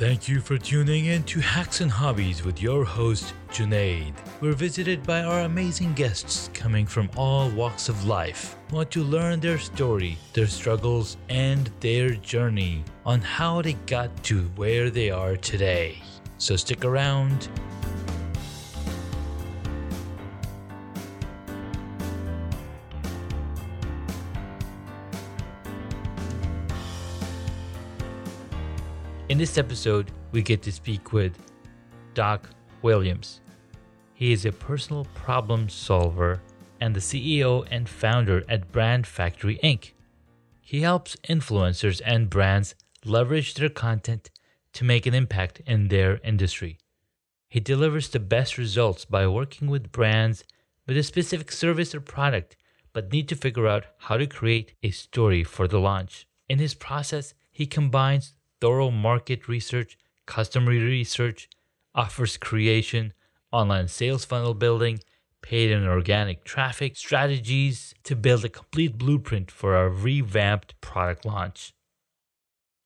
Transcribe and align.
Thank 0.00 0.28
you 0.28 0.40
for 0.40 0.56
tuning 0.56 1.04
in 1.04 1.24
to 1.24 1.40
Hacks 1.40 1.82
and 1.82 1.90
Hobbies 1.90 2.42
with 2.42 2.62
your 2.62 2.86
host, 2.86 3.34
Junaid. 3.50 4.14
We're 4.40 4.54
visited 4.54 5.02
by 5.02 5.20
our 5.24 5.40
amazing 5.40 5.92
guests 5.92 6.48
coming 6.54 6.86
from 6.86 7.10
all 7.18 7.50
walks 7.50 7.90
of 7.90 8.06
life. 8.06 8.56
Want 8.70 8.90
to 8.92 9.02
learn 9.02 9.40
their 9.40 9.58
story, 9.58 10.16
their 10.32 10.46
struggles, 10.46 11.18
and 11.28 11.70
their 11.80 12.12
journey 12.12 12.82
on 13.04 13.20
how 13.20 13.60
they 13.60 13.74
got 13.84 14.24
to 14.24 14.44
where 14.56 14.88
they 14.88 15.10
are 15.10 15.36
today. 15.36 15.98
So 16.38 16.56
stick 16.56 16.86
around. 16.86 17.50
This 29.40 29.56
episode, 29.56 30.10
we 30.32 30.42
get 30.42 30.60
to 30.60 30.70
speak 30.70 31.14
with 31.14 31.32
Doc 32.12 32.50
Williams. 32.82 33.40
He 34.12 34.34
is 34.34 34.44
a 34.44 34.52
personal 34.52 35.06
problem 35.14 35.70
solver 35.70 36.42
and 36.78 36.94
the 36.94 37.00
CEO 37.00 37.66
and 37.70 37.88
founder 37.88 38.44
at 38.50 38.70
Brand 38.70 39.06
Factory 39.06 39.58
Inc. 39.64 39.92
He 40.60 40.82
helps 40.82 41.16
influencers 41.26 42.02
and 42.04 42.28
brands 42.28 42.74
leverage 43.02 43.54
their 43.54 43.70
content 43.70 44.28
to 44.74 44.84
make 44.84 45.06
an 45.06 45.14
impact 45.14 45.62
in 45.66 45.88
their 45.88 46.20
industry. 46.22 46.76
He 47.48 47.60
delivers 47.60 48.10
the 48.10 48.20
best 48.20 48.58
results 48.58 49.06
by 49.06 49.26
working 49.26 49.68
with 49.68 49.90
brands 49.90 50.44
with 50.86 50.98
a 50.98 51.02
specific 51.02 51.50
service 51.50 51.94
or 51.94 52.02
product, 52.02 52.58
but 52.92 53.10
need 53.10 53.26
to 53.30 53.36
figure 53.36 53.66
out 53.66 53.86
how 54.00 54.18
to 54.18 54.26
create 54.26 54.74
a 54.82 54.90
story 54.90 55.44
for 55.44 55.66
the 55.66 55.80
launch. 55.80 56.26
In 56.50 56.58
his 56.58 56.74
process, 56.74 57.32
he 57.50 57.64
combines 57.64 58.34
thorough 58.60 58.90
market 58.90 59.48
research, 59.48 59.96
customer 60.26 60.72
research, 60.72 61.48
offers 61.94 62.36
creation, 62.36 63.12
online 63.52 63.88
sales 63.88 64.24
funnel 64.24 64.54
building, 64.54 65.00
paid 65.42 65.72
and 65.72 65.86
organic 65.86 66.44
traffic 66.44 66.96
strategies 66.96 67.94
to 68.04 68.14
build 68.14 68.44
a 68.44 68.48
complete 68.48 68.98
blueprint 68.98 69.50
for 69.50 69.76
a 69.76 69.88
revamped 69.88 70.78
product 70.80 71.24
launch. 71.24 71.72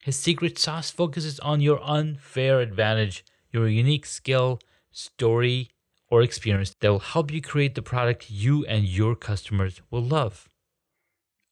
His 0.02 0.17
secret 0.17 0.58
sauce 0.58 0.91
focuses 0.91 1.41
on 1.41 1.61
your 1.61 1.83
unfair 1.83 2.61
advantage, 2.61 3.25
your 3.50 3.69
unique 3.69 4.06
skill, 4.06 4.61
story, 4.92 5.70
or 6.08 6.22
experience 6.22 6.75
that 6.80 6.91
will 6.91 7.00
help 7.00 7.33
you 7.33 7.41
create 7.41 7.75
the 7.75 7.83
product 7.83 8.30
you 8.30 8.64
and 8.67 8.84
your 8.84 9.17
customers 9.17 9.80
will 9.91 10.02
love. 10.02 10.48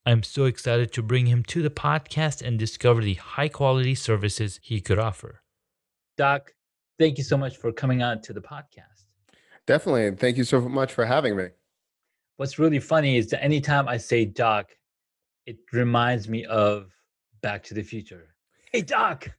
I'm 0.05 0.23
so 0.25 0.47
excited 0.47 0.93
to 0.93 1.03
bring 1.03 1.27
him 1.27 1.45
to 1.45 1.63
the 1.63 1.71
podcast 1.71 2.43
and 2.43 2.59
discover 2.59 3.03
the 3.03 3.15
high 3.15 3.49
quality 3.49 3.95
services 3.95 4.59
he 4.63 4.81
could 4.81 4.99
offer. 4.99 5.43
Doc, 6.17 6.53
thank 6.99 7.19
you 7.19 7.25
so 7.25 7.37
much 7.37 7.57
for 7.57 7.73
coming 7.73 8.03
on 8.03 8.21
to 8.23 8.33
the 8.33 8.41
podcast. 8.41 9.05
Definitely. 9.67 10.07
And 10.09 10.19
Thank 10.19 10.37
you 10.37 10.45
so 10.45 10.61
much 10.61 10.93
for 10.93 11.05
having 11.05 11.37
me. 11.37 11.49
What's 12.37 12.59
really 12.59 12.81
funny 12.81 13.17
is 13.17 13.29
that 13.29 13.45
anytime 13.45 13.89
I 13.89 13.97
say 13.97 14.25
Doc, 14.25 14.71
it 15.47 15.59
reminds 15.73 16.29
me 16.29 16.45
of 16.47 16.91
Back 17.41 17.63
to 17.65 17.75
the 17.75 17.83
Future. 17.83 18.35
Hey, 18.73 18.83
Doc. 18.83 19.31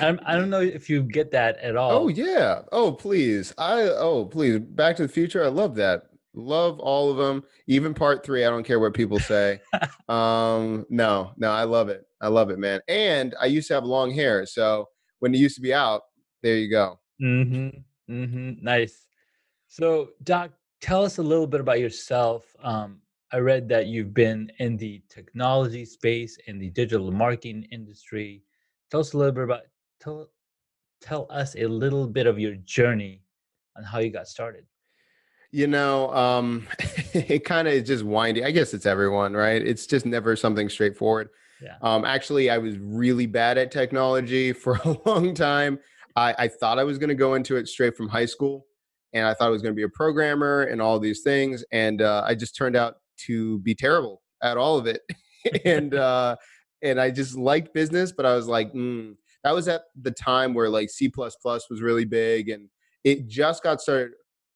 I'm, 0.00 0.18
I 0.26 0.34
don't 0.34 0.50
know 0.50 0.60
if 0.60 0.90
you 0.90 1.02
get 1.02 1.30
that 1.30 1.58
at 1.58 1.76
all. 1.76 1.92
Oh 1.92 2.08
yeah. 2.08 2.62
Oh 2.72 2.90
please. 2.90 3.54
I 3.56 3.82
oh 3.82 4.24
please. 4.24 4.58
Back 4.58 4.96
to 4.96 5.02
the 5.02 5.08
Future. 5.08 5.44
I 5.44 5.48
love 5.48 5.76
that. 5.76 6.08
Love 6.36 6.78
all 6.80 7.10
of 7.10 7.16
them, 7.16 7.42
even 7.66 7.94
part 7.94 8.24
three. 8.24 8.44
I 8.44 8.50
don't 8.50 8.62
care 8.62 8.78
what 8.78 8.92
people 8.94 9.18
say. 9.18 9.60
um, 10.08 10.84
no, 10.90 11.32
no, 11.38 11.50
I 11.50 11.64
love 11.64 11.88
it. 11.88 12.04
I 12.20 12.28
love 12.28 12.50
it, 12.50 12.58
man. 12.58 12.80
And 12.88 13.34
I 13.40 13.46
used 13.46 13.68
to 13.68 13.74
have 13.74 13.84
long 13.84 14.12
hair, 14.12 14.44
so 14.46 14.88
when 15.18 15.34
it 15.34 15.38
used 15.38 15.56
to 15.56 15.62
be 15.62 15.72
out, 15.72 16.02
there 16.42 16.56
you 16.56 16.70
go. 16.70 17.00
Mm-hmm. 17.22 18.12
Mm-hmm. 18.12 18.62
Nice. 18.62 19.06
So, 19.68 20.10
Doc, 20.22 20.52
tell 20.80 21.04
us 21.04 21.18
a 21.18 21.22
little 21.22 21.46
bit 21.46 21.60
about 21.60 21.80
yourself. 21.80 22.44
Um, 22.62 23.00
I 23.32 23.38
read 23.38 23.68
that 23.70 23.86
you've 23.86 24.14
been 24.14 24.52
in 24.58 24.76
the 24.76 25.02
technology 25.08 25.84
space, 25.84 26.38
in 26.46 26.58
the 26.58 26.70
digital 26.70 27.10
marketing 27.10 27.66
industry. 27.72 28.42
Tell 28.90 29.00
us 29.00 29.14
a 29.14 29.18
little 29.18 29.32
bit 29.32 29.44
about 29.44 29.62
tell 30.00 30.28
tell 31.00 31.26
us 31.30 31.56
a 31.56 31.66
little 31.66 32.06
bit 32.06 32.26
of 32.26 32.38
your 32.38 32.54
journey 32.56 33.22
on 33.76 33.84
how 33.84 33.98
you 33.98 34.10
got 34.10 34.28
started. 34.28 34.64
You 35.52 35.66
know, 35.66 36.12
um, 36.14 36.66
it 37.14 37.44
kind 37.44 37.68
of 37.68 37.74
is 37.74 37.86
just 37.86 38.04
windy. 38.04 38.44
I 38.44 38.50
guess 38.50 38.74
it's 38.74 38.86
everyone, 38.86 39.34
right? 39.34 39.62
It's 39.62 39.86
just 39.86 40.06
never 40.06 40.36
something 40.36 40.68
straightforward. 40.68 41.28
Yeah. 41.62 41.76
Um, 41.82 42.04
actually, 42.04 42.50
I 42.50 42.58
was 42.58 42.76
really 42.78 43.26
bad 43.26 43.58
at 43.58 43.70
technology 43.70 44.52
for 44.52 44.78
a 44.84 44.96
long 45.06 45.34
time. 45.34 45.78
I, 46.14 46.34
I 46.38 46.48
thought 46.48 46.78
I 46.78 46.84
was 46.84 46.98
going 46.98 47.08
to 47.08 47.14
go 47.14 47.34
into 47.34 47.56
it 47.56 47.68
straight 47.68 47.96
from 47.96 48.08
high 48.08 48.26
school, 48.26 48.66
and 49.12 49.26
I 49.26 49.34
thought 49.34 49.48
I 49.48 49.50
was 49.50 49.62
going 49.62 49.74
to 49.74 49.76
be 49.76 49.82
a 49.82 49.88
programmer 49.88 50.62
and 50.62 50.80
all 50.80 50.98
these 50.98 51.22
things, 51.22 51.64
and 51.72 52.02
uh, 52.02 52.22
I 52.26 52.34
just 52.34 52.56
turned 52.56 52.76
out 52.76 52.96
to 53.26 53.58
be 53.60 53.74
terrible 53.74 54.22
at 54.42 54.56
all 54.56 54.78
of 54.78 54.86
it. 54.86 55.02
and 55.64 55.94
uh, 55.94 56.36
and 56.82 57.00
I 57.00 57.10
just 57.10 57.36
liked 57.36 57.74
business, 57.74 58.12
but 58.12 58.26
I 58.26 58.34
was 58.34 58.46
like, 58.46 58.72
mm. 58.72 59.14
that 59.44 59.54
was 59.54 59.68
at 59.68 59.82
the 60.00 60.10
time 60.10 60.54
where 60.54 60.68
like 60.68 60.90
C 60.90 61.08
plus 61.08 61.36
plus 61.36 61.68
was 61.70 61.82
really 61.82 62.04
big, 62.04 62.48
and 62.48 62.68
it 63.04 63.28
just 63.28 63.62
got 63.62 63.80
started 63.80 64.12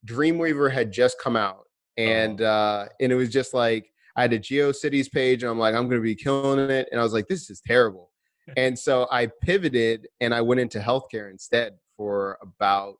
Dreamweaver 0.06 0.72
had 0.72 0.92
just 0.92 1.18
come 1.20 1.36
out, 1.36 1.64
and 1.96 2.40
oh. 2.40 2.46
uh, 2.46 2.88
and 3.00 3.12
it 3.12 3.14
was 3.14 3.30
just 3.30 3.54
like 3.54 3.90
I 4.16 4.22
had 4.22 4.32
a 4.32 4.38
GeoCities 4.38 5.10
page, 5.10 5.42
and 5.42 5.50
I'm 5.50 5.58
like, 5.58 5.74
I'm 5.74 5.88
going 5.88 6.00
to 6.00 6.04
be 6.04 6.14
killing 6.14 6.70
it, 6.70 6.88
and 6.90 7.00
I 7.00 7.02
was 7.04 7.12
like, 7.12 7.28
this 7.28 7.50
is 7.50 7.60
terrible, 7.66 8.10
and 8.56 8.78
so 8.78 9.06
I 9.10 9.28
pivoted 9.42 10.08
and 10.20 10.34
I 10.34 10.40
went 10.40 10.60
into 10.60 10.78
healthcare 10.78 11.30
instead 11.30 11.74
for 11.96 12.38
about 12.42 12.96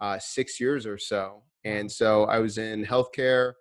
uh, 0.00 0.18
six 0.18 0.60
years 0.60 0.86
or 0.86 0.98
so, 0.98 1.42
and 1.64 1.90
so 1.90 2.24
I 2.24 2.38
was 2.38 2.58
in 2.58 2.84
healthcare. 2.84 3.54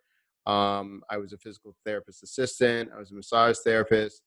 Um, 0.47 1.01
I 1.09 1.17
was 1.17 1.33
a 1.33 1.37
physical 1.37 1.75
therapist 1.85 2.21
assistant. 2.21 2.91
I 2.95 2.99
was 2.99 3.11
a 3.11 3.15
massage 3.15 3.57
therapist, 3.63 4.21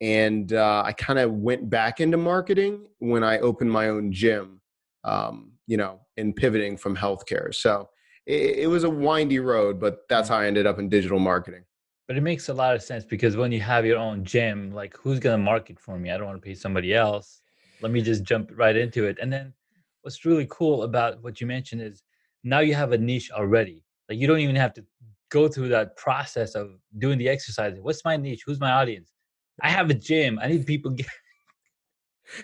and 0.00 0.52
uh, 0.52 0.82
I 0.84 0.92
kind 0.92 1.18
of 1.18 1.32
went 1.32 1.68
back 1.68 2.00
into 2.00 2.16
marketing 2.16 2.86
when 2.98 3.24
I 3.24 3.38
opened 3.38 3.70
my 3.70 3.88
own 3.88 4.12
gym. 4.12 4.60
Um, 5.04 5.52
you 5.66 5.76
know, 5.76 6.00
in 6.16 6.32
pivoting 6.32 6.76
from 6.76 6.96
healthcare. 6.96 7.54
So 7.54 7.88
it, 8.26 8.58
it 8.60 8.66
was 8.66 8.84
a 8.84 8.90
windy 8.90 9.38
road, 9.38 9.78
but 9.80 10.00
that's 10.08 10.28
how 10.28 10.38
I 10.38 10.46
ended 10.46 10.66
up 10.66 10.78
in 10.78 10.88
digital 10.88 11.18
marketing. 11.18 11.64
But 12.08 12.16
it 12.16 12.22
makes 12.22 12.48
a 12.48 12.54
lot 12.54 12.74
of 12.74 12.82
sense 12.82 13.04
because 13.04 13.36
when 13.36 13.52
you 13.52 13.60
have 13.60 13.84
your 13.84 13.98
own 13.98 14.24
gym, 14.24 14.72
like 14.72 14.96
who's 14.96 15.20
going 15.20 15.38
to 15.38 15.44
market 15.44 15.78
for 15.78 15.98
me? 15.98 16.10
I 16.10 16.16
don't 16.16 16.26
want 16.26 16.40
to 16.40 16.46
pay 16.46 16.54
somebody 16.54 16.94
else. 16.94 17.42
Let 17.82 17.92
me 17.92 18.00
just 18.00 18.24
jump 18.24 18.50
right 18.54 18.74
into 18.74 19.04
it. 19.06 19.18
And 19.20 19.32
then 19.32 19.52
what's 20.02 20.24
really 20.24 20.46
cool 20.50 20.84
about 20.84 21.22
what 21.22 21.40
you 21.40 21.46
mentioned 21.46 21.82
is 21.82 22.02
now 22.44 22.60
you 22.60 22.74
have 22.74 22.92
a 22.92 22.98
niche 22.98 23.30
already. 23.30 23.84
Like 24.08 24.18
you 24.18 24.26
don't 24.26 24.40
even 24.40 24.56
have 24.56 24.72
to 24.74 24.84
go 25.30 25.48
through 25.48 25.68
that 25.68 25.96
process 25.96 26.54
of 26.54 26.70
doing 26.96 27.18
the 27.18 27.28
exercises. 27.28 27.78
What's 27.80 28.04
my 28.04 28.16
niche? 28.16 28.42
Who's 28.46 28.58
my 28.58 28.70
audience? 28.70 29.12
I 29.62 29.68
have 29.70 29.90
a 29.90 29.94
gym. 29.94 30.38
I 30.40 30.48
need 30.48 30.66
people. 30.66 30.90
Get- 30.96 31.06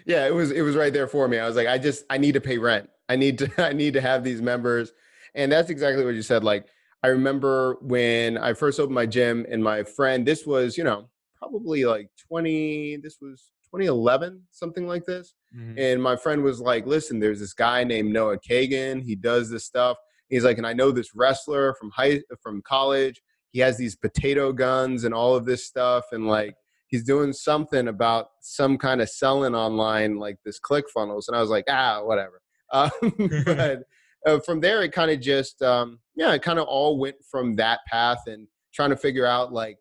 yeah, 0.06 0.26
it 0.26 0.34
was 0.34 0.50
it 0.50 0.62
was 0.62 0.76
right 0.76 0.92
there 0.92 1.08
for 1.08 1.28
me. 1.28 1.38
I 1.38 1.46
was 1.46 1.56
like, 1.56 1.68
I 1.68 1.78
just 1.78 2.04
I 2.10 2.18
need 2.18 2.32
to 2.32 2.40
pay 2.40 2.58
rent. 2.58 2.88
I 3.08 3.16
need 3.16 3.38
to 3.38 3.50
I 3.58 3.72
need 3.72 3.94
to 3.94 4.00
have 4.00 4.24
these 4.24 4.42
members. 4.42 4.92
And 5.34 5.50
that's 5.50 5.70
exactly 5.70 6.04
what 6.04 6.14
you 6.14 6.22
said. 6.22 6.44
Like 6.44 6.66
I 7.02 7.08
remember 7.08 7.76
when 7.82 8.38
I 8.38 8.54
first 8.54 8.80
opened 8.80 8.94
my 8.94 9.04
gym 9.04 9.44
and 9.50 9.62
my 9.62 9.82
friend, 9.82 10.26
this 10.26 10.46
was, 10.46 10.78
you 10.78 10.84
know, 10.84 11.08
probably 11.36 11.84
like 11.84 12.08
20, 12.28 12.96
this 13.02 13.18
was 13.20 13.50
2011, 13.66 14.40
something 14.50 14.86
like 14.86 15.04
this. 15.04 15.34
Mm-hmm. 15.54 15.78
And 15.78 16.02
my 16.02 16.16
friend 16.16 16.42
was 16.42 16.60
like, 16.60 16.86
listen, 16.86 17.20
there's 17.20 17.40
this 17.40 17.52
guy 17.52 17.84
named 17.84 18.10
Noah 18.10 18.38
Kagan. 18.38 19.02
He 19.02 19.16
does 19.16 19.50
this 19.50 19.66
stuff. 19.66 19.98
He's 20.28 20.44
like, 20.44 20.56
and 20.56 20.66
I 20.66 20.72
know 20.72 20.90
this 20.90 21.14
wrestler 21.14 21.74
from 21.74 21.90
high 21.90 22.22
from 22.42 22.62
college. 22.62 23.20
He 23.52 23.60
has 23.60 23.76
these 23.76 23.96
potato 23.96 24.52
guns 24.52 25.04
and 25.04 25.12
all 25.12 25.34
of 25.36 25.44
this 25.44 25.66
stuff. 25.66 26.06
And 26.12 26.26
like 26.26 26.56
he's 26.94 27.02
doing 27.02 27.32
something 27.32 27.88
about 27.88 28.28
some 28.40 28.78
kind 28.78 29.00
of 29.00 29.10
selling 29.10 29.52
online, 29.52 30.16
like 30.16 30.36
this 30.44 30.60
ClickFunnels. 30.60 31.24
And 31.26 31.36
I 31.36 31.40
was 31.40 31.50
like, 31.50 31.64
ah, 31.68 32.02
whatever. 32.04 32.40
Um, 32.72 32.90
but 33.44 33.82
uh, 34.26 34.40
from 34.40 34.60
there, 34.60 34.82
it 34.82 34.90
kind 34.90 35.10
of 35.10 35.20
just, 35.20 35.62
um, 35.62 36.00
yeah, 36.16 36.32
it 36.32 36.42
kind 36.42 36.58
of 36.58 36.66
all 36.66 36.98
went 36.98 37.16
from 37.30 37.54
that 37.56 37.80
path 37.86 38.22
and 38.26 38.48
trying 38.74 38.90
to 38.90 38.96
figure 38.96 39.26
out 39.26 39.52
like 39.52 39.76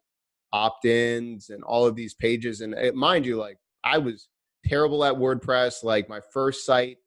opt 0.52 0.86
ins 0.86 1.50
and 1.50 1.64
all 1.64 1.88
of 1.88 1.96
these 1.96 2.14
pages. 2.14 2.62
And 2.62 2.76
it, 2.76 2.94
mind 2.94 3.26
you, 3.26 3.38
like 3.38 3.58
I 3.84 3.98
was 3.98 4.28
terrible 4.64 5.04
at 5.06 5.16
WordPress. 5.16 5.84
Like 5.84 6.08
my 6.08 6.20
first 6.34 6.68
site, 6.68 6.98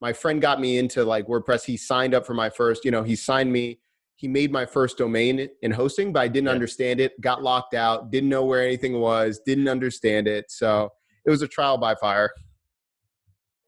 my 0.00 0.12
friend 0.12 0.40
got 0.40 0.58
me 0.58 0.78
into 0.78 1.04
like 1.04 1.28
WordPress. 1.28 1.64
He 1.64 1.76
signed 1.76 2.14
up 2.14 2.26
for 2.26 2.34
my 2.34 2.50
first, 2.50 2.84
you 2.84 2.90
know, 2.90 3.04
he 3.04 3.14
signed 3.14 3.52
me. 3.52 3.78
He 4.16 4.28
made 4.28 4.50
my 4.50 4.64
first 4.64 4.96
domain 4.96 5.48
in 5.60 5.70
hosting, 5.70 6.12
but 6.12 6.20
I 6.20 6.28
didn't 6.28 6.46
yeah. 6.46 6.52
understand 6.52 7.00
it, 7.00 7.20
got 7.20 7.42
locked 7.42 7.74
out, 7.74 8.10
didn't 8.10 8.30
know 8.30 8.44
where 8.44 8.62
anything 8.62 8.98
was, 8.98 9.40
didn't 9.44 9.68
understand 9.68 10.26
it. 10.26 10.50
So 10.50 10.90
it 11.26 11.30
was 11.30 11.42
a 11.42 11.48
trial 11.48 11.76
by 11.76 11.94
fire. 11.94 12.30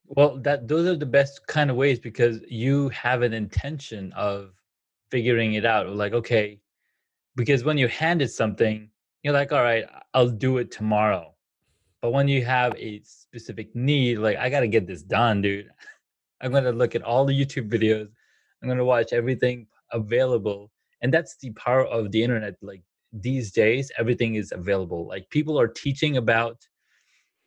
Well, 0.07 0.39
that 0.39 0.67
those 0.67 0.87
are 0.89 0.97
the 0.97 1.05
best 1.05 1.47
kind 1.47 1.71
of 1.71 1.77
ways 1.77 1.99
because 1.99 2.41
you 2.49 2.89
have 2.91 3.21
an 3.21 3.35
intention 3.35 4.11
of 4.15 4.53
figuring 5.11 5.53
it 5.55 5.67
out. 5.67 5.87
Like, 5.91 6.15
okay, 6.15 6.61
because 7.37 7.63
when 7.63 7.77
you're 7.77 7.91
handed 7.91 8.31
something, 8.31 8.89
you're 9.23 9.35
like, 9.35 9.53
all 9.53 9.63
right, 9.63 9.85
I'll 10.15 10.31
do 10.31 10.59
it 10.59 10.71
tomorrow. 10.71 11.35
But 12.01 12.13
when 12.13 12.27
you 12.27 12.43
have 12.47 12.75
a 12.77 13.03
specific 13.03 13.75
need, 13.77 14.19
like 14.19 14.39
I 14.39 14.49
got 14.49 14.61
to 14.61 14.69
get 14.69 14.87
this 14.87 15.03
done, 15.03 15.43
dude. 15.43 15.69
I'm 16.41 16.53
going 16.53 16.65
to 16.65 16.73
look 16.73 16.95
at 16.95 17.03
all 17.03 17.25
the 17.25 17.39
YouTube 17.39 17.69
videos. 17.69 18.09
I'm 18.63 18.69
going 18.69 18.79
to 18.79 18.85
watch 18.85 19.13
everything 19.13 19.67
available. 19.93 20.71
And 21.03 21.13
that's 21.13 21.37
the 21.41 21.51
power 21.53 21.85
of 21.85 22.11
the 22.11 22.23
internet. 22.23 22.55
Like 22.63 22.83
these 23.13 23.53
days, 23.53 23.91
everything 23.99 24.35
is 24.35 24.53
available. 24.53 25.07
Like 25.07 25.29
people 25.31 25.59
are 25.59 25.69
teaching 25.69 26.17
about 26.17 26.57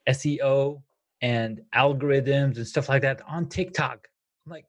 SEO 0.10 0.82
and 1.22 1.62
algorithms 1.76 2.58
and 2.58 2.68
stuff 2.68 2.90
like 2.90 3.02
that 3.04 3.22
on 3.28 3.48
TikTok. 3.48 4.08
I'm 4.46 4.52
like, 4.52 4.66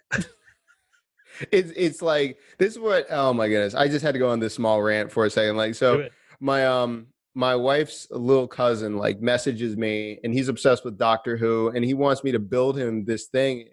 it's 1.50 1.72
it's 1.76 2.02
like 2.02 2.38
this 2.58 2.72
is 2.72 2.78
what 2.78 3.06
oh 3.10 3.32
my 3.32 3.48
goodness. 3.48 3.74
I 3.74 3.88
just 3.88 4.04
had 4.04 4.12
to 4.12 4.18
go 4.18 4.30
on 4.30 4.40
this 4.40 4.54
small 4.54 4.82
rant 4.82 5.10
for 5.10 5.24
a 5.24 5.30
second. 5.30 5.56
Like 5.56 5.74
so 5.74 6.08
my 6.40 6.66
um 6.66 7.06
my 7.34 7.56
wife's 7.56 8.06
little 8.10 8.46
cousin 8.46 8.98
like 8.98 9.22
messages 9.22 9.76
me 9.76 10.18
and 10.22 10.34
he's 10.34 10.48
obsessed 10.48 10.84
with 10.84 10.98
Doctor 10.98 11.36
Who 11.36 11.68
and 11.74 11.84
he 11.84 11.94
wants 11.94 12.22
me 12.22 12.32
to 12.32 12.38
build 12.38 12.78
him 12.78 13.04
this 13.04 13.26
thing. 13.26 13.68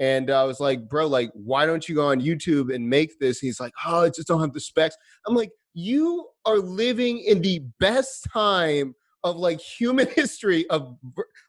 And 0.00 0.30
I 0.30 0.44
was 0.44 0.60
like, 0.60 0.88
bro, 0.88 1.06
like, 1.06 1.30
why 1.34 1.66
don't 1.66 1.86
you 1.86 1.94
go 1.94 2.08
on 2.08 2.22
YouTube 2.22 2.74
and 2.74 2.88
make 2.88 3.18
this? 3.20 3.38
he's 3.38 3.60
like, 3.60 3.74
oh, 3.86 4.04
I 4.04 4.08
just 4.08 4.26
don't 4.26 4.40
have 4.40 4.54
the 4.54 4.60
specs. 4.60 4.96
I'm 5.26 5.34
like, 5.34 5.50
you 5.74 6.26
are 6.46 6.58
living 6.58 7.18
in 7.18 7.42
the 7.42 7.62
best 7.78 8.26
time 8.32 8.94
of 9.22 9.36
like 9.36 9.60
human 9.60 10.08
history 10.16 10.68
of 10.70 10.96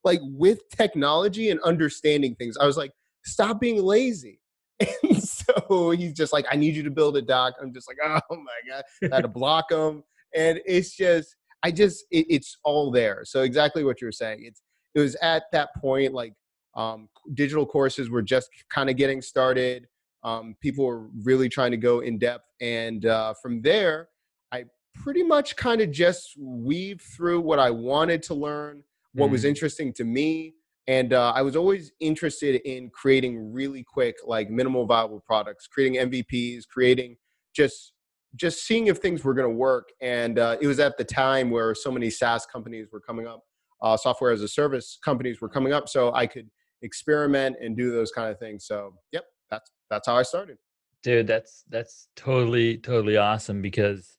like 0.03 0.19
with 0.23 0.67
technology 0.69 1.49
and 1.49 1.61
understanding 1.61 2.35
things. 2.35 2.57
I 2.57 2.65
was 2.65 2.77
like, 2.77 2.91
stop 3.23 3.59
being 3.59 3.81
lazy. 3.81 4.39
And 5.03 5.23
so 5.23 5.91
he's 5.91 6.13
just 6.13 6.33
like, 6.33 6.45
I 6.51 6.55
need 6.55 6.75
you 6.75 6.83
to 6.83 6.91
build 6.91 7.15
a 7.15 7.21
doc. 7.21 7.53
I'm 7.61 7.73
just 7.73 7.87
like, 7.87 7.97
oh 8.03 8.35
my 8.35 8.59
God, 8.67 8.83
I 9.11 9.15
had 9.15 9.21
to 9.21 9.27
block 9.27 9.71
him. 9.71 10.03
And 10.35 10.59
it's 10.65 10.95
just, 10.95 11.35
I 11.63 11.71
just, 11.71 12.05
it, 12.11 12.25
it's 12.29 12.57
all 12.63 12.91
there. 12.91 13.21
So 13.23 13.43
exactly 13.43 13.83
what 13.83 14.01
you're 14.01 14.11
saying. 14.11 14.39
It's, 14.43 14.61
it 14.95 14.99
was 14.99 15.15
at 15.21 15.43
that 15.51 15.69
point, 15.79 16.13
like 16.13 16.33
um, 16.75 17.09
digital 17.33 17.65
courses 17.65 18.09
were 18.09 18.21
just 18.21 18.49
kind 18.69 18.89
of 18.89 18.95
getting 18.97 19.21
started. 19.21 19.87
Um, 20.23 20.55
people 20.61 20.85
were 20.85 21.07
really 21.23 21.49
trying 21.49 21.71
to 21.71 21.77
go 21.77 21.99
in 21.99 22.17
depth. 22.17 22.45
And 22.61 23.05
uh, 23.05 23.33
from 23.41 23.61
there, 23.61 24.09
I 24.51 24.65
pretty 24.95 25.23
much 25.23 25.55
kind 25.55 25.81
of 25.81 25.91
just 25.91 26.33
weave 26.37 27.01
through 27.01 27.41
what 27.41 27.59
I 27.59 27.71
wanted 27.71 28.23
to 28.23 28.33
learn, 28.33 28.83
what 29.13 29.29
mm. 29.29 29.31
was 29.31 29.45
interesting 29.45 29.93
to 29.93 30.03
me. 30.03 30.53
And 30.87 31.13
uh, 31.13 31.31
I 31.35 31.41
was 31.41 31.55
always 31.55 31.91
interested 31.99 32.55
in 32.65 32.89
creating 32.89 33.53
really 33.53 33.83
quick, 33.83 34.15
like 34.25 34.49
minimal 34.49 34.85
viable 34.85 35.19
products, 35.19 35.67
creating 35.67 35.99
MVPs, 36.09 36.67
creating 36.67 37.17
just 37.55 37.93
just 38.37 38.65
seeing 38.65 38.87
if 38.87 38.99
things 38.99 39.25
were 39.25 39.33
going 39.33 39.49
to 39.49 39.55
work. 39.55 39.89
And 40.01 40.39
uh, 40.39 40.55
it 40.61 40.67
was 40.67 40.79
at 40.79 40.97
the 40.97 41.03
time 41.03 41.49
where 41.49 41.75
so 41.75 41.91
many 41.91 42.09
SaaS 42.09 42.45
companies 42.45 42.87
were 42.91 43.01
coming 43.01 43.27
up, 43.27 43.43
uh, 43.81 43.97
software 43.97 44.31
as 44.31 44.41
a 44.41 44.47
service 44.47 44.97
companies 45.03 45.41
were 45.41 45.49
coming 45.49 45.73
up, 45.73 45.89
so 45.89 46.13
I 46.13 46.27
could 46.27 46.49
experiment 46.81 47.57
and 47.61 47.75
do 47.75 47.91
those 47.91 48.11
kind 48.11 48.31
of 48.31 48.39
things. 48.39 48.65
So, 48.65 48.93
yep, 49.11 49.25
that's 49.49 49.71
that's 49.89 50.07
how 50.07 50.15
I 50.15 50.23
started. 50.23 50.57
Dude, 51.03 51.27
that's 51.27 51.63
that's 51.69 52.07
totally 52.15 52.77
totally 52.77 53.17
awesome 53.17 53.61
because 53.61 54.17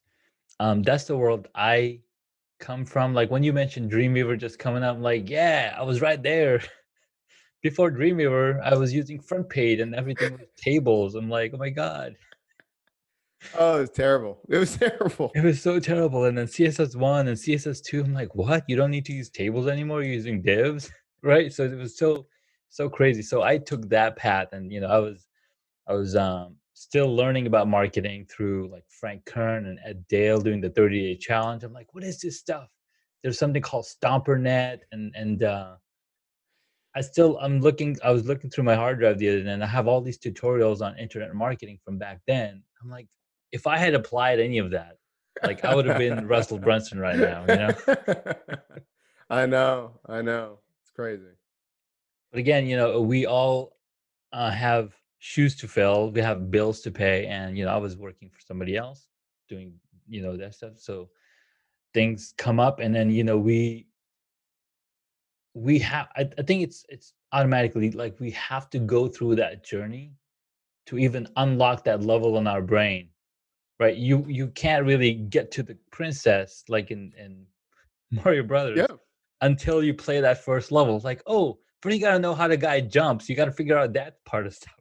um, 0.59 0.83
that's 0.83 1.05
the 1.05 1.17
world 1.17 1.47
I 1.55 1.99
come 2.59 2.85
from. 2.85 3.13
Like 3.13 3.29
when 3.31 3.43
you 3.43 3.53
mentioned 3.53 3.91
Dreamweaver 3.91 4.37
just 4.37 4.59
coming 4.59 4.83
up, 4.83 4.95
I'm 4.95 5.01
like, 5.01 5.29
yeah, 5.29 5.75
I 5.77 5.83
was 5.83 6.01
right 6.01 6.21
there. 6.21 6.61
Before 7.61 7.89
Dreamweaver, 7.89 8.61
I 8.61 8.75
was 8.75 8.93
using 8.93 9.21
FrontPage 9.21 9.81
and 9.81 9.95
everything 9.95 10.33
with 10.33 10.53
tables. 10.57 11.15
I'm 11.15 11.29
like, 11.29 11.51
oh 11.53 11.57
my 11.57 11.69
god. 11.69 12.15
Oh, 13.57 13.77
it 13.77 13.81
was 13.81 13.89
terrible. 13.91 14.39
It 14.49 14.57
was 14.57 14.75
terrible. 14.77 15.31
It 15.35 15.43
was 15.43 15.61
so 15.61 15.79
terrible. 15.79 16.25
And 16.25 16.37
then 16.37 16.47
CSS 16.47 16.95
one 16.95 17.27
and 17.27 17.37
CSS 17.37 17.81
two, 17.81 18.03
I'm 18.03 18.13
like, 18.13 18.35
what? 18.35 18.63
You 18.67 18.75
don't 18.75 18.91
need 18.91 19.05
to 19.05 19.13
use 19.13 19.29
tables 19.29 19.67
anymore. 19.67 20.03
You're 20.03 20.13
using 20.13 20.41
divs, 20.41 20.91
right? 21.21 21.51
So 21.51 21.63
it 21.63 21.77
was 21.77 21.97
so 21.97 22.25
so 22.73 22.89
crazy. 22.89 23.21
So 23.21 23.43
I 23.43 23.59
took 23.59 23.87
that 23.89 24.15
path, 24.15 24.47
and 24.51 24.71
you 24.71 24.81
know, 24.81 24.87
I 24.87 24.97
was 24.97 25.27
I 25.87 25.93
was 25.93 26.15
um 26.15 26.55
still 26.73 27.15
learning 27.15 27.45
about 27.45 27.67
marketing 27.67 28.25
through 28.25 28.67
like 28.71 28.83
Frank 28.89 29.23
Kern 29.25 29.67
and 29.67 29.79
Ed 29.85 30.05
Dale 30.09 30.41
doing 30.41 30.59
the 30.59 30.71
30 30.71 30.99
day 30.99 31.15
challenge. 31.15 31.63
I'm 31.63 31.71
like, 31.71 31.93
what 31.93 32.03
is 32.03 32.19
this 32.19 32.39
stuff? 32.39 32.69
There's 33.21 33.37
something 33.37 33.61
called 33.61 33.85
StomperNet 33.85 34.79
and 34.91 35.13
and 35.15 35.43
uh 35.43 35.75
I 36.95 37.01
still 37.01 37.37
I'm 37.37 37.59
looking 37.59 37.95
I 38.03 38.11
was 38.11 38.25
looking 38.25 38.49
through 38.49 38.63
my 38.63 38.75
hard 38.75 38.99
drive 38.99 39.19
the 39.19 39.29
other 39.29 39.43
day 39.43 39.51
and 39.51 39.63
I 39.63 39.67
have 39.67 39.87
all 39.87 40.01
these 40.01 40.17
tutorials 40.17 40.81
on 40.81 40.97
internet 40.97 41.33
marketing 41.35 41.77
from 41.85 41.99
back 41.99 42.21
then. 42.27 42.63
I'm 42.81 42.89
like, 42.89 43.07
if 43.51 43.67
I 43.67 43.77
had 43.77 43.93
applied 43.93 44.39
any 44.39 44.57
of 44.57 44.71
that, 44.71 44.97
like 45.43 45.63
I 45.63 45.75
would 45.75 45.85
have 45.85 45.99
been 45.99 46.27
Russell 46.27 46.57
Brunson 46.65 46.99
right 46.99 47.17
now, 47.17 47.41
you 47.47 47.55
know? 47.55 48.33
I 49.29 49.45
know, 49.45 49.99
I 50.07 50.23
know. 50.23 50.59
It's 50.81 50.91
crazy. 50.91 51.35
But 52.33 52.39
again, 52.39 52.67
you 52.67 52.75
know, 52.75 52.99
we 52.99 53.25
all 53.25 53.77
uh, 54.33 54.51
have 54.51 54.93
shoes 55.25 55.55
to 55.55 55.69
fill 55.69 56.11
we 56.11 56.19
have 56.19 56.51
bills 56.51 56.81
to 56.81 56.91
pay 56.91 57.27
and 57.27 57.57
you 57.57 57.63
know 57.63 57.71
i 57.71 57.77
was 57.77 57.95
working 57.95 58.29
for 58.29 58.41
somebody 58.41 58.75
else 58.75 59.07
doing 59.47 59.73
you 60.05 60.21
know 60.21 60.35
that 60.35 60.53
stuff 60.53 60.73
so 60.75 61.07
things 61.93 62.33
come 62.37 62.59
up 62.59 62.81
and 62.81 62.93
then 62.93 63.09
you 63.09 63.23
know 63.23 63.37
we 63.37 63.87
we 65.53 65.79
have 65.79 66.09
I, 66.17 66.29
I 66.37 66.41
think 66.41 66.61
it's 66.61 66.85
it's 66.89 67.13
automatically 67.31 67.89
like 67.91 68.19
we 68.19 68.31
have 68.31 68.69
to 68.71 68.79
go 68.79 69.07
through 69.07 69.35
that 69.37 69.63
journey 69.63 70.11
to 70.87 70.97
even 70.97 71.25
unlock 71.37 71.85
that 71.85 72.03
level 72.03 72.37
in 72.37 72.45
our 72.45 72.61
brain 72.61 73.07
right 73.79 73.95
you 73.95 74.25
you 74.27 74.47
can't 74.47 74.85
really 74.85 75.13
get 75.13 75.51
to 75.51 75.63
the 75.63 75.77
princess 75.89 76.65
like 76.67 76.91
in 76.91 77.13
in 77.17 77.45
mario 78.11 78.43
brothers 78.43 78.77
yeah. 78.77 78.97
until 79.39 79.81
you 79.81 79.93
play 79.93 80.19
that 80.19 80.43
first 80.43 80.69
level 80.69 80.99
like 81.05 81.23
oh 81.27 81.59
but 81.83 81.93
you 81.93 81.99
gotta 81.99 82.19
know 82.19 82.33
how 82.33 82.47
the 82.47 82.57
guy 82.57 82.79
jumps 82.79 83.29
you 83.29 83.35
gotta 83.35 83.51
figure 83.51 83.77
out 83.77 83.93
that 83.93 84.23
part 84.25 84.47
of 84.47 84.53
stuff 84.53 84.73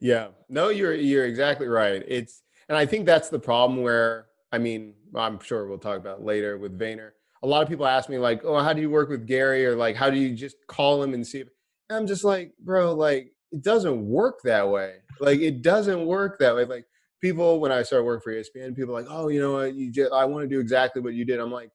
yeah. 0.00 0.28
No, 0.48 0.70
you're 0.70 0.94
you're 0.94 1.26
exactly 1.26 1.68
right. 1.68 2.02
It's 2.08 2.42
and 2.68 2.76
I 2.76 2.86
think 2.86 3.06
that's 3.06 3.28
the 3.28 3.38
problem 3.38 3.82
where 3.82 4.26
I 4.50 4.58
mean, 4.58 4.94
I'm 5.14 5.38
sure 5.40 5.68
we'll 5.68 5.78
talk 5.78 5.98
about 5.98 6.24
later 6.24 6.58
with 6.58 6.78
Vayner. 6.78 7.10
A 7.42 7.46
lot 7.46 7.62
of 7.62 7.68
people 7.68 7.86
ask 7.86 8.08
me 8.08 8.18
like, 8.18 8.44
"Oh, 8.44 8.58
how 8.58 8.72
do 8.72 8.80
you 8.80 8.90
work 8.90 9.08
with 9.10 9.26
Gary?" 9.26 9.64
or 9.66 9.76
like, 9.76 9.96
"How 9.96 10.10
do 10.10 10.16
you 10.16 10.34
just 10.34 10.56
call 10.66 11.02
him 11.02 11.14
and 11.14 11.26
see?" 11.26 11.40
If, 11.40 11.48
and 11.88 11.98
I'm 11.98 12.06
just 12.06 12.24
like, 12.24 12.52
"Bro, 12.58 12.94
like 12.94 13.32
it 13.52 13.62
doesn't 13.62 14.06
work 14.06 14.40
that 14.44 14.68
way. 14.68 14.96
Like 15.20 15.40
it 15.40 15.62
doesn't 15.62 16.06
work 16.06 16.38
that 16.38 16.54
way. 16.56 16.64
Like 16.64 16.86
people 17.20 17.60
when 17.60 17.72
I 17.72 17.82
started 17.82 18.04
working 18.04 18.22
for 18.22 18.32
ESPN, 18.32 18.74
people 18.74 18.94
like, 18.94 19.06
"Oh, 19.08 19.28
you 19.28 19.40
know 19.40 19.52
what? 19.52 19.74
You 19.74 19.92
just 19.92 20.12
I 20.12 20.24
want 20.24 20.44
to 20.44 20.48
do 20.48 20.60
exactly 20.60 21.02
what 21.02 21.14
you 21.14 21.24
did." 21.24 21.40
I'm 21.40 21.52
like, 21.52 21.70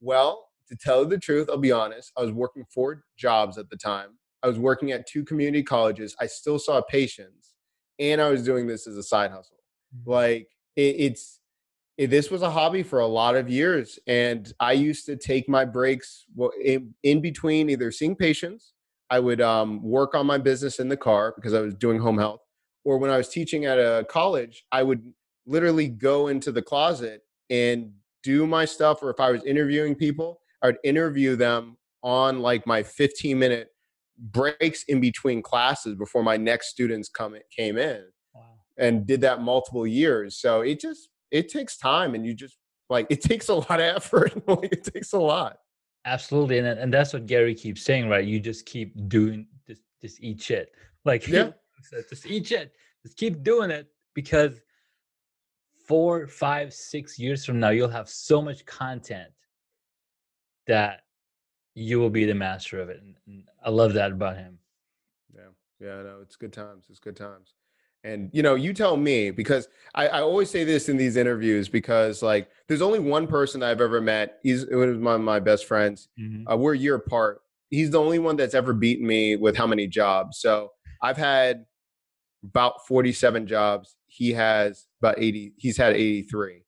"Well, 0.00 0.47
to 0.68 0.76
tell 0.76 1.04
the 1.04 1.18
truth, 1.18 1.48
I'll 1.50 1.58
be 1.58 1.72
honest. 1.72 2.12
I 2.16 2.22
was 2.22 2.32
working 2.32 2.64
four 2.72 3.04
jobs 3.16 3.58
at 3.58 3.70
the 3.70 3.76
time. 3.76 4.18
I 4.42 4.48
was 4.48 4.58
working 4.58 4.92
at 4.92 5.06
two 5.06 5.24
community 5.24 5.62
colleges. 5.62 6.14
I 6.20 6.26
still 6.26 6.58
saw 6.58 6.80
patients 6.80 7.54
and 7.98 8.20
I 8.20 8.30
was 8.30 8.44
doing 8.44 8.66
this 8.66 8.86
as 8.86 8.96
a 8.96 9.02
side 9.02 9.30
hustle. 9.30 9.58
Mm-hmm. 9.96 10.10
Like 10.10 10.48
it, 10.76 10.96
it's 10.98 11.40
it, 11.96 12.10
this 12.10 12.30
was 12.30 12.42
a 12.42 12.50
hobby 12.50 12.84
for 12.84 13.00
a 13.00 13.06
lot 13.06 13.34
of 13.34 13.50
years, 13.50 13.98
and 14.06 14.52
I 14.60 14.72
used 14.72 15.04
to 15.06 15.16
take 15.16 15.48
my 15.48 15.64
breaks 15.64 16.26
in, 16.64 16.94
in 17.02 17.20
between 17.20 17.68
either 17.70 17.90
seeing 17.90 18.14
patients. 18.14 18.72
I 19.10 19.18
would 19.18 19.40
um, 19.40 19.82
work 19.82 20.14
on 20.14 20.26
my 20.26 20.38
business 20.38 20.78
in 20.78 20.88
the 20.88 20.96
car 20.96 21.32
because 21.34 21.54
I 21.54 21.60
was 21.60 21.74
doing 21.74 21.98
home 21.98 22.18
health, 22.18 22.40
or 22.84 22.98
when 22.98 23.10
I 23.10 23.16
was 23.16 23.28
teaching 23.28 23.64
at 23.64 23.78
a 23.78 24.06
college, 24.08 24.64
I 24.70 24.84
would 24.84 25.12
literally 25.46 25.88
go 25.88 26.28
into 26.28 26.52
the 26.52 26.62
closet 26.62 27.22
and 27.50 27.90
do 28.22 28.46
my 28.46 28.64
stuff. 28.64 29.02
Or 29.02 29.10
if 29.10 29.18
I 29.18 29.32
was 29.32 29.42
interviewing 29.44 29.96
people, 29.96 30.40
I 30.62 30.66
would 30.66 30.78
interview 30.84 31.36
them 31.36 31.76
on 32.02 32.40
like 32.40 32.66
my 32.66 32.82
15 32.82 33.38
minute 33.38 33.68
breaks 34.18 34.84
in 34.84 35.00
between 35.00 35.42
classes 35.42 35.94
before 35.94 36.22
my 36.22 36.36
next 36.36 36.68
students 36.68 37.08
come 37.08 37.36
came 37.56 37.78
in 37.78 38.04
wow. 38.34 38.42
and 38.76 39.06
did 39.06 39.20
that 39.20 39.40
multiple 39.42 39.86
years. 39.86 40.36
So 40.36 40.60
it 40.60 40.80
just 40.80 41.08
it 41.30 41.48
takes 41.48 41.76
time 41.76 42.14
and 42.14 42.26
you 42.26 42.34
just 42.34 42.56
like 42.90 43.06
it 43.10 43.20
takes 43.20 43.48
a 43.48 43.54
lot 43.54 43.80
of 43.80 43.96
effort 43.96 44.32
it 44.62 44.84
takes 44.84 45.12
a 45.12 45.18
lot. 45.18 45.58
Absolutely 46.04 46.58
and, 46.58 46.66
and 46.66 46.92
that's 46.92 47.12
what 47.12 47.26
gary 47.26 47.54
keeps 47.54 47.82
saying 47.82 48.08
right? 48.08 48.24
You 48.24 48.40
just 48.40 48.66
keep 48.66 48.92
doing 49.08 49.46
just 49.66 49.82
just 50.02 50.22
eat 50.22 50.40
shit. 50.40 50.70
Like 51.04 51.26
yeah. 51.26 51.52
just 52.10 52.26
eat 52.26 52.48
shit. 52.48 52.72
Just 53.02 53.16
keep 53.16 53.42
doing 53.42 53.70
it 53.70 53.86
because 54.14 54.60
four 55.86 56.26
five 56.26 56.74
six 56.74 57.18
years 57.18 57.46
from 57.46 57.58
now 57.58 57.70
you'll 57.70 57.88
have 57.88 58.10
so 58.10 58.42
much 58.42 58.66
content 58.66 59.30
that 60.68 61.00
you 61.74 61.98
will 61.98 62.10
be 62.10 62.24
the 62.24 62.34
master 62.34 62.80
of 62.80 62.88
it. 62.88 63.02
And 63.02 63.44
I 63.64 63.70
love 63.70 63.94
that 63.94 64.12
about 64.12 64.36
him. 64.36 64.58
Yeah. 65.34 65.40
Yeah. 65.80 66.02
No, 66.02 66.18
it's 66.22 66.36
good 66.36 66.52
times. 66.52 66.86
It's 66.88 67.00
good 67.00 67.16
times. 67.16 67.54
And 68.04 68.30
you 68.32 68.42
know, 68.42 68.54
you 68.54 68.72
tell 68.72 68.96
me 68.96 69.30
because 69.30 69.68
I, 69.94 70.08
I 70.08 70.20
always 70.20 70.50
say 70.50 70.64
this 70.64 70.88
in 70.88 70.96
these 70.96 71.16
interviews 71.16 71.68
because 71.68 72.22
like 72.22 72.48
there's 72.68 72.82
only 72.82 73.00
one 73.00 73.26
person 73.26 73.62
I've 73.62 73.80
ever 73.80 74.00
met. 74.00 74.38
He's 74.42 74.66
one 74.70 74.88
of 74.88 75.00
my 75.00 75.16
my 75.16 75.40
best 75.40 75.66
friends. 75.66 76.08
Mm-hmm. 76.18 76.48
Uh, 76.48 76.56
we're 76.56 76.74
a 76.74 76.78
year 76.78 76.94
apart. 76.94 77.42
He's 77.70 77.90
the 77.90 78.00
only 78.00 78.18
one 78.18 78.36
that's 78.36 78.54
ever 78.54 78.72
beaten 78.72 79.06
me 79.06 79.36
with 79.36 79.56
how 79.56 79.66
many 79.66 79.88
jobs. 79.88 80.38
So 80.38 80.70
I've 81.02 81.16
had 81.16 81.66
about 82.44 82.86
47 82.86 83.46
jobs. 83.46 83.96
He 84.06 84.32
has 84.32 84.86
about 85.02 85.18
80. 85.18 85.54
He's 85.56 85.76
had 85.76 85.94
83. 85.94 86.62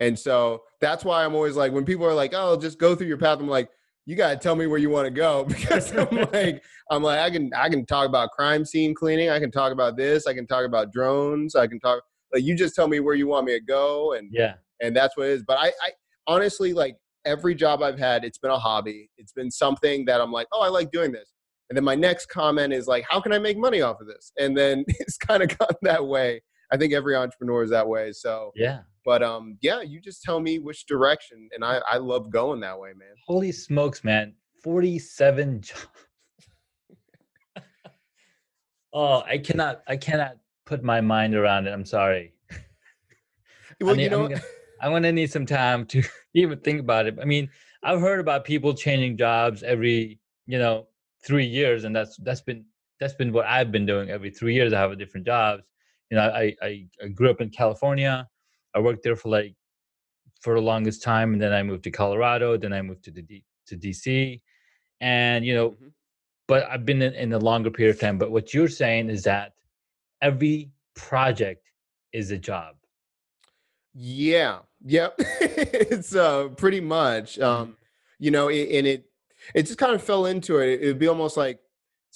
And 0.00 0.18
so 0.18 0.62
that's 0.80 1.04
why 1.04 1.24
I'm 1.24 1.34
always 1.34 1.56
like 1.56 1.72
when 1.72 1.84
people 1.84 2.06
are 2.06 2.14
like, 2.14 2.32
"Oh, 2.34 2.56
just 2.56 2.78
go 2.78 2.94
through 2.94 3.06
your 3.06 3.16
path." 3.16 3.38
I'm 3.40 3.48
like, 3.48 3.70
you 4.06 4.14
got 4.14 4.30
to 4.30 4.36
tell 4.36 4.54
me 4.54 4.66
where 4.66 4.78
you 4.78 4.88
want 4.88 5.06
to 5.06 5.10
go 5.10 5.44
because 5.48 5.94
I'm 5.96 6.28
like, 6.32 6.62
I'm 6.90 7.02
like, 7.02 7.18
I 7.18 7.30
can, 7.30 7.50
I 7.54 7.68
can 7.68 7.84
talk 7.84 8.06
about 8.06 8.30
crime 8.30 8.64
scene 8.64 8.94
cleaning. 8.94 9.28
I 9.30 9.38
can 9.38 9.50
talk 9.50 9.72
about 9.72 9.96
this. 9.96 10.26
I 10.26 10.34
can 10.34 10.46
talk 10.46 10.64
about 10.64 10.92
drones. 10.92 11.54
I 11.56 11.66
can 11.66 11.80
talk, 11.80 12.02
like, 12.32 12.44
you 12.44 12.56
just 12.56 12.74
tell 12.74 12.88
me 12.88 13.00
where 13.00 13.14
you 13.14 13.26
want 13.26 13.46
me 13.46 13.52
to 13.52 13.60
go. 13.60 14.14
And 14.14 14.28
yeah, 14.32 14.54
and 14.80 14.96
that's 14.96 15.16
what 15.16 15.26
it 15.26 15.32
is. 15.32 15.42
But 15.46 15.58
I, 15.58 15.66
I 15.66 15.90
honestly, 16.26 16.72
like 16.72 16.96
every 17.24 17.54
job 17.54 17.82
I've 17.82 17.98
had, 17.98 18.24
it's 18.24 18.38
been 18.38 18.52
a 18.52 18.58
hobby. 18.58 19.10
It's 19.18 19.32
been 19.32 19.50
something 19.50 20.04
that 20.06 20.20
I'm 20.20 20.32
like, 20.32 20.46
oh, 20.52 20.62
I 20.62 20.68
like 20.68 20.92
doing 20.92 21.12
this. 21.12 21.32
And 21.68 21.76
then 21.76 21.84
my 21.84 21.96
next 21.96 22.26
comment 22.26 22.72
is 22.72 22.86
like, 22.86 23.04
how 23.08 23.20
can 23.20 23.32
I 23.32 23.40
make 23.40 23.58
money 23.58 23.80
off 23.80 24.00
of 24.00 24.06
this? 24.06 24.32
And 24.38 24.56
then 24.56 24.84
it's 24.88 25.16
kind 25.16 25.42
of 25.42 25.56
gone 25.58 25.74
that 25.82 26.06
way. 26.06 26.42
I 26.72 26.76
think 26.76 26.92
every 26.92 27.14
entrepreneur 27.14 27.62
is 27.62 27.70
that 27.70 27.86
way. 27.86 28.12
So 28.12 28.52
yeah, 28.54 28.80
but 29.04 29.22
um, 29.22 29.56
yeah, 29.60 29.82
you 29.82 30.00
just 30.00 30.22
tell 30.22 30.40
me 30.40 30.58
which 30.58 30.86
direction, 30.86 31.48
and 31.54 31.64
I 31.64 31.80
I 31.88 31.98
love 31.98 32.30
going 32.30 32.60
that 32.60 32.78
way, 32.78 32.90
man. 32.90 33.14
Holy 33.26 33.52
smokes, 33.52 34.02
man! 34.02 34.34
Forty-seven 34.62 35.62
jobs. 35.62 35.86
oh, 38.92 39.22
I 39.22 39.38
cannot 39.38 39.82
I 39.86 39.96
cannot 39.96 40.38
put 40.64 40.82
my 40.82 41.00
mind 41.00 41.34
around 41.34 41.66
it. 41.66 41.72
I'm 41.72 41.86
sorry. 41.86 42.34
Well, 43.78 43.94
need, 43.94 44.04
you 44.04 44.10
know, 44.10 44.22
I'm 44.24 44.30
gonna, 44.30 44.42
I'm 44.80 44.92
gonna 44.92 45.12
need 45.12 45.30
some 45.30 45.44
time 45.44 45.84
to 45.86 46.02
even 46.34 46.58
think 46.60 46.80
about 46.80 47.06
it. 47.06 47.18
I 47.20 47.26
mean, 47.26 47.50
I've 47.82 48.00
heard 48.00 48.20
about 48.20 48.46
people 48.46 48.72
changing 48.72 49.18
jobs 49.18 49.62
every 49.62 50.18
you 50.46 50.58
know 50.58 50.86
three 51.22 51.44
years, 51.44 51.84
and 51.84 51.94
that's 51.94 52.16
that's 52.18 52.40
been 52.40 52.64
that's 52.98 53.12
been 53.12 53.32
what 53.32 53.44
I've 53.44 53.70
been 53.70 53.84
doing 53.84 54.08
every 54.08 54.30
three 54.30 54.54
years. 54.54 54.72
I 54.72 54.80
have 54.80 54.92
a 54.92 54.96
different 54.96 55.26
jobs. 55.26 55.62
You 56.10 56.16
know, 56.16 56.22
I 56.22 56.54
I, 56.62 56.86
I 57.02 57.08
grew 57.08 57.30
up 57.30 57.40
in 57.40 57.50
California. 57.50 58.28
I 58.74 58.80
worked 58.80 59.02
there 59.02 59.16
for 59.16 59.28
like 59.28 59.54
for 60.40 60.54
the 60.54 60.60
longest 60.60 61.02
time, 61.02 61.32
and 61.32 61.42
then 61.42 61.52
I 61.52 61.62
moved 61.62 61.84
to 61.84 61.90
Colorado. 61.90 62.56
Then 62.56 62.72
I 62.72 62.82
moved 62.82 63.04
to 63.04 63.10
the 63.10 63.22
D, 63.22 63.42
to 63.66 63.76
DC, 63.76 64.40
and 65.00 65.44
you 65.44 65.54
know, 65.54 65.70
mm-hmm. 65.70 65.88
but 66.46 66.68
I've 66.70 66.84
been 66.84 67.02
in, 67.02 67.14
in 67.14 67.32
a 67.32 67.38
longer 67.38 67.70
period 67.70 67.94
of 67.96 68.00
time. 68.00 68.18
But 68.18 68.30
what 68.30 68.54
you're 68.54 68.68
saying 68.68 69.10
is 69.10 69.24
that 69.24 69.52
every 70.22 70.70
project 70.94 71.70
is 72.12 72.30
a 72.30 72.38
job. 72.38 72.76
Yeah. 73.94 74.58
Yep. 74.84 75.14
it's 75.18 76.14
uh 76.14 76.48
pretty 76.48 76.80
much. 76.80 77.38
Mm-hmm. 77.38 77.44
Um, 77.44 77.76
you 78.18 78.30
know, 78.30 78.48
it, 78.48 78.68
and 78.70 78.86
it 78.86 79.10
it 79.54 79.62
just 79.62 79.78
kind 79.78 79.94
of 79.94 80.02
fell 80.02 80.26
into 80.26 80.58
it. 80.58 80.80
It 80.80 80.86
would 80.86 80.98
be 80.98 81.08
almost 81.08 81.36
like 81.36 81.60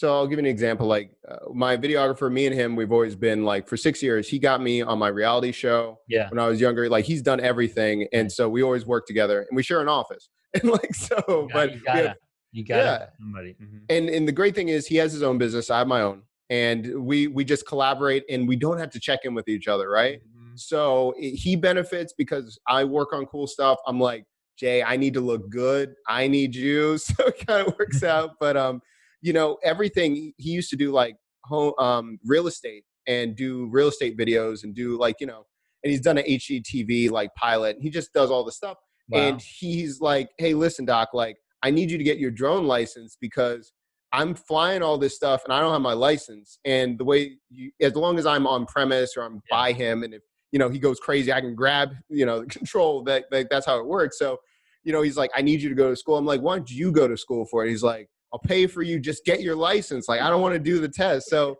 so 0.00 0.14
I'll 0.14 0.26
give 0.26 0.38
you 0.38 0.46
an 0.46 0.50
example. 0.50 0.86
Like 0.86 1.10
uh, 1.28 1.52
my 1.52 1.76
videographer, 1.76 2.32
me 2.32 2.46
and 2.46 2.54
him, 2.54 2.74
we've 2.74 2.90
always 2.90 3.14
been 3.14 3.44
like 3.44 3.68
for 3.68 3.76
six 3.76 4.02
years. 4.02 4.26
He 4.26 4.38
got 4.38 4.62
me 4.62 4.80
on 4.80 4.98
my 4.98 5.08
reality 5.08 5.52
show. 5.52 5.98
Yeah. 6.08 6.30
When 6.30 6.38
I 6.38 6.48
was 6.48 6.58
younger, 6.58 6.88
like 6.88 7.04
he's 7.04 7.20
done 7.20 7.38
everything, 7.38 8.08
and 8.14 8.32
so 8.32 8.48
we 8.48 8.62
always 8.62 8.86
work 8.86 9.06
together, 9.06 9.42
and 9.42 9.54
we 9.54 9.62
share 9.62 9.82
an 9.82 9.88
office. 9.88 10.30
And 10.54 10.70
like 10.70 10.94
so, 10.94 11.22
you 11.28 11.48
but 11.52 11.74
you 11.74 11.80
gotta, 11.84 12.08
have, 12.08 12.16
you 12.50 12.64
gotta 12.64 12.82
yeah. 12.82 13.06
somebody. 13.20 13.56
Mm-hmm. 13.62 13.76
And 13.90 14.08
and 14.08 14.26
the 14.26 14.32
great 14.32 14.54
thing 14.54 14.70
is 14.70 14.86
he 14.86 14.96
has 14.96 15.12
his 15.12 15.22
own 15.22 15.36
business. 15.36 15.70
I 15.70 15.78
have 15.78 15.86
my 15.86 16.00
own, 16.00 16.22
and 16.48 17.04
we 17.04 17.26
we 17.26 17.44
just 17.44 17.66
collaborate, 17.66 18.24
and 18.30 18.48
we 18.48 18.56
don't 18.56 18.78
have 18.78 18.90
to 18.92 18.98
check 18.98 19.20
in 19.24 19.34
with 19.34 19.48
each 19.48 19.68
other, 19.68 19.90
right? 19.90 20.20
Mm-hmm. 20.20 20.56
So 20.56 21.14
he 21.18 21.56
benefits 21.56 22.14
because 22.16 22.58
I 22.66 22.84
work 22.84 23.12
on 23.12 23.26
cool 23.26 23.46
stuff. 23.46 23.78
I'm 23.86 24.00
like 24.00 24.24
Jay, 24.56 24.82
I 24.82 24.96
need 24.96 25.12
to 25.14 25.20
look 25.20 25.50
good. 25.50 25.94
I 26.08 26.26
need 26.26 26.54
you, 26.54 26.96
so 26.98 27.26
it 27.26 27.46
kind 27.46 27.68
of 27.68 27.74
works 27.78 28.02
out. 28.02 28.30
But 28.40 28.56
um 28.56 28.80
you 29.22 29.32
know, 29.32 29.58
everything 29.62 30.32
he 30.36 30.50
used 30.50 30.70
to 30.70 30.76
do 30.76 30.92
like 30.92 31.16
home 31.44 31.72
um, 31.78 32.18
real 32.24 32.46
estate 32.46 32.84
and 33.06 33.36
do 33.36 33.68
real 33.70 33.88
estate 33.88 34.16
videos 34.18 34.64
and 34.64 34.74
do 34.74 34.98
like, 34.98 35.16
you 35.20 35.26
know, 35.26 35.44
and 35.82 35.90
he's 35.90 36.00
done 36.00 36.18
an 36.18 36.24
HGTV 36.24 37.10
like 37.10 37.34
pilot. 37.34 37.76
He 37.80 37.90
just 37.90 38.12
does 38.12 38.30
all 38.30 38.44
the 38.44 38.52
stuff. 38.52 38.76
Wow. 39.08 39.20
And 39.20 39.40
he's 39.40 40.00
like, 40.00 40.28
hey, 40.38 40.54
listen, 40.54 40.84
Doc, 40.84 41.08
like, 41.12 41.36
I 41.62 41.70
need 41.70 41.90
you 41.90 41.98
to 41.98 42.04
get 42.04 42.18
your 42.18 42.30
drone 42.30 42.66
license 42.66 43.16
because 43.20 43.72
I'm 44.12 44.34
flying 44.34 44.82
all 44.82 44.98
this 44.98 45.14
stuff 45.14 45.42
and 45.44 45.52
I 45.52 45.60
don't 45.60 45.72
have 45.72 45.80
my 45.80 45.92
license. 45.92 46.58
And 46.64 46.98
the 46.98 47.04
way 47.04 47.36
you, 47.48 47.70
as 47.80 47.94
long 47.94 48.18
as 48.18 48.26
I'm 48.26 48.46
on 48.46 48.66
premise 48.66 49.16
or 49.16 49.22
I'm 49.22 49.34
yeah. 49.34 49.40
by 49.50 49.72
him, 49.72 50.02
and 50.02 50.14
if 50.14 50.22
you 50.52 50.58
know 50.58 50.68
he 50.68 50.78
goes 50.78 50.98
crazy, 50.98 51.32
I 51.32 51.40
can 51.40 51.54
grab 51.54 51.90
you 52.08 52.26
know 52.26 52.40
the 52.40 52.46
control. 52.58 53.04
That, 53.04 53.24
that 53.30 53.48
that's 53.50 53.66
how 53.66 53.78
it 53.78 53.86
works. 53.86 54.18
So, 54.18 54.38
you 54.84 54.92
know, 54.92 55.02
he's 55.02 55.16
like, 55.16 55.30
I 55.36 55.42
need 55.42 55.62
you 55.62 55.68
to 55.68 55.74
go 55.74 55.90
to 55.90 55.96
school. 55.96 56.16
I'm 56.16 56.26
like, 56.26 56.40
why 56.40 56.56
don't 56.56 56.70
you 56.70 56.90
go 56.90 57.06
to 57.06 57.16
school 57.16 57.46
for 57.50 57.64
it? 57.64 57.70
He's 57.70 57.82
like, 57.82 58.08
I'll 58.32 58.40
pay 58.40 58.66
for 58.66 58.82
you. 58.82 59.00
Just 59.00 59.24
get 59.24 59.42
your 59.42 59.56
license. 59.56 60.08
Like, 60.08 60.20
I 60.20 60.30
don't 60.30 60.40
want 60.40 60.54
to 60.54 60.60
do 60.60 60.78
the 60.78 60.88
test. 60.88 61.28
So 61.28 61.58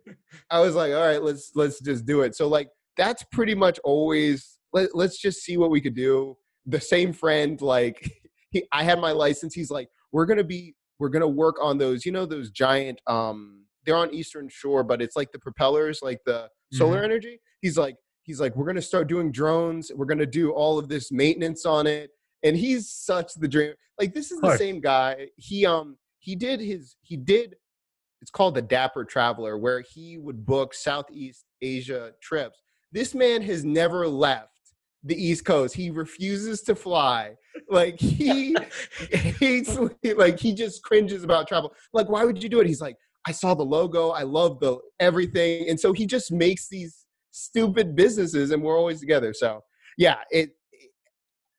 I 0.50 0.60
was 0.60 0.74
like, 0.74 0.92
all 0.92 1.06
right, 1.06 1.22
let's, 1.22 1.52
let's 1.54 1.80
just 1.80 2.06
do 2.06 2.22
it. 2.22 2.36
So 2.36 2.48
like, 2.48 2.68
that's 2.96 3.24
pretty 3.32 3.54
much 3.54 3.78
always, 3.84 4.58
let, 4.72 4.94
let's 4.94 5.18
just 5.18 5.42
see 5.42 5.56
what 5.56 5.70
we 5.70 5.80
could 5.80 5.94
do. 5.94 6.36
The 6.66 6.80
same 6.80 7.12
friend, 7.12 7.60
like 7.60 8.12
he, 8.50 8.64
I 8.72 8.84
had 8.84 9.00
my 9.00 9.12
license. 9.12 9.54
He's 9.54 9.70
like, 9.70 9.88
we're 10.12 10.26
going 10.26 10.38
to 10.38 10.44
be, 10.44 10.74
we're 10.98 11.08
going 11.08 11.22
to 11.22 11.28
work 11.28 11.56
on 11.60 11.78
those, 11.78 12.06
you 12.06 12.12
know, 12.12 12.26
those 12.26 12.50
giant, 12.50 13.00
um, 13.08 13.64
they're 13.84 13.96
on 13.96 14.14
Eastern 14.14 14.48
shore, 14.48 14.84
but 14.84 15.02
it's 15.02 15.16
like 15.16 15.32
the 15.32 15.38
propellers, 15.40 16.00
like 16.02 16.20
the 16.24 16.48
solar 16.72 16.96
mm-hmm. 16.96 17.04
energy. 17.06 17.40
He's 17.60 17.76
like, 17.76 17.96
he's 18.22 18.40
like, 18.40 18.54
we're 18.54 18.64
going 18.64 18.76
to 18.76 18.82
start 18.82 19.08
doing 19.08 19.32
drones. 19.32 19.90
We're 19.92 20.06
going 20.06 20.18
to 20.18 20.26
do 20.26 20.52
all 20.52 20.78
of 20.78 20.88
this 20.88 21.10
maintenance 21.10 21.66
on 21.66 21.88
it. 21.88 22.10
And 22.44 22.56
he's 22.56 22.90
such 22.90 23.34
the 23.34 23.48
dream. 23.48 23.72
Like 23.98 24.14
this 24.14 24.30
is 24.30 24.40
the 24.40 24.56
same 24.56 24.80
guy. 24.80 25.28
He, 25.36 25.66
um, 25.66 25.96
he 26.22 26.34
did 26.34 26.60
his 26.60 26.96
he 27.02 27.16
did 27.16 27.56
it's 28.22 28.30
called 28.30 28.54
the 28.54 28.62
Dapper 28.62 29.04
Traveler, 29.04 29.58
where 29.58 29.80
he 29.80 30.16
would 30.16 30.46
book 30.46 30.74
Southeast 30.74 31.44
Asia 31.60 32.12
trips. 32.22 32.62
This 32.92 33.16
man 33.16 33.42
has 33.42 33.64
never 33.64 34.06
left 34.06 34.48
the 35.02 35.16
East 35.16 35.44
Coast. 35.44 35.74
He 35.74 35.90
refuses 35.90 36.62
to 36.62 36.76
fly. 36.76 37.34
Like 37.68 37.98
he 37.98 38.56
hates 39.10 39.76
like 40.16 40.38
he 40.38 40.54
just 40.54 40.84
cringes 40.84 41.24
about 41.24 41.48
travel. 41.48 41.74
Like, 41.92 42.08
why 42.08 42.24
would 42.24 42.40
you 42.40 42.48
do 42.48 42.60
it? 42.60 42.66
He's 42.68 42.80
like, 42.80 42.96
I 43.26 43.32
saw 43.32 43.54
the 43.54 43.64
logo, 43.64 44.10
I 44.10 44.22
love 44.22 44.60
the 44.60 44.78
everything. 45.00 45.68
And 45.68 45.78
so 45.78 45.92
he 45.92 46.06
just 46.06 46.30
makes 46.30 46.68
these 46.68 47.04
stupid 47.32 47.96
businesses 47.96 48.52
and 48.52 48.62
we're 48.62 48.78
always 48.78 49.00
together. 49.00 49.34
So 49.34 49.64
yeah, 49.98 50.18
it 50.30 50.50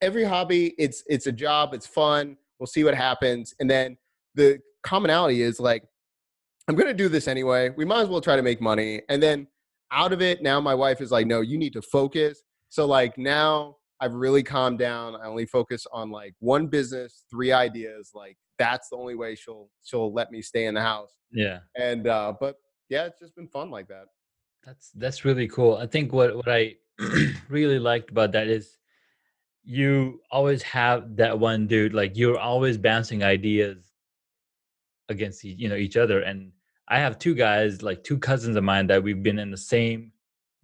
every 0.01 0.24
hobby, 0.24 0.75
it's 0.77 1.03
it's 1.08 1.27
a 1.27 1.32
job, 1.32 1.74
it's 1.74 1.88
fun. 1.88 2.38
We'll 2.58 2.67
see 2.67 2.86
what 2.86 2.96
happens. 2.96 3.53
And 3.60 3.70
then 3.70 3.98
the 4.36 4.60
commonality 4.84 5.42
is 5.42 5.60
like, 5.60 5.84
I'm 6.68 6.75
going 6.75 6.88
to 6.88 6.94
do 6.94 7.10
this 7.10 7.28
anyway. 7.28 7.70
We 7.75 7.86
might 7.86 8.02
as 8.02 8.10
well 8.10 8.22
try 8.22 8.36
to 8.36 8.42
make 8.42 8.62
money. 8.62 9.02
And 9.10 9.22
then 9.22 9.48
out 9.92 10.13
of 10.13 10.22
it, 10.22 10.42
now 10.42 10.62
my 10.62 10.74
wife 10.74 11.02
is 11.02 11.12
like, 11.12 11.28
no, 11.28 11.42
you 11.42 11.58
need 11.58 11.74
to 11.74 11.82
focus. 11.82 12.42
So 12.70 12.86
like 12.86 13.18
now 13.18 13.78
I've 14.00 14.13
really 14.13 14.44
calmed 14.44 14.80
down. 14.80 15.16
I 15.16 15.28
only 15.28 15.46
focus 15.46 15.86
on 15.92 16.10
like 16.10 16.34
one 16.40 16.68
business, 16.68 17.25
three 17.30 17.52
ideas. 17.52 18.12
Like 18.13 18.38
that's 18.58 18.90
the 18.90 18.98
only 18.98 19.16
way 19.16 19.36
she'll 19.36 19.70
she'll 19.84 20.13
let 20.13 20.32
me 20.32 20.42
stay 20.42 20.66
in 20.66 20.74
the 20.74 20.82
house. 20.82 21.13
Yeah. 21.32 21.60
And 21.75 22.08
uh 22.08 22.34
but 22.40 22.56
yeah, 22.90 23.06
it's 23.06 23.20
just 23.20 23.36
been 23.36 23.48
fun 23.48 23.70
like 23.70 23.88
that. 23.90 24.06
That's 24.66 24.92
that's 24.96 25.25
really 25.25 25.48
cool. 25.48 25.75
I 25.75 25.88
think 25.88 26.13
what 26.13 26.36
what 26.36 26.50
I 26.50 26.75
really 27.50 27.80
liked 27.80 28.10
about 28.10 28.32
that 28.32 28.48
is 28.48 28.78
you 29.63 30.20
always 30.32 30.62
have 30.63 31.16
that 31.16 31.40
one 31.40 31.68
dude 31.68 31.94
like 31.94 32.18
you're 32.18 32.40
always 32.40 32.78
bouncing 32.78 33.24
ideas 33.24 33.93
against 35.13 35.43
you 35.43 35.70
know 35.70 35.75
each 35.75 35.98
other 35.98 36.22
and 36.22 36.51
i 36.89 37.00
have 37.00 37.17
two 37.17 37.34
guys 37.34 37.82
like 37.82 38.03
two 38.03 38.17
cousins 38.17 38.55
of 38.55 38.63
mine 38.63 38.88
that 38.88 39.01
we've 39.01 39.24
been 39.24 39.39
in 39.39 39.51
the 39.51 39.58
same 39.58 40.12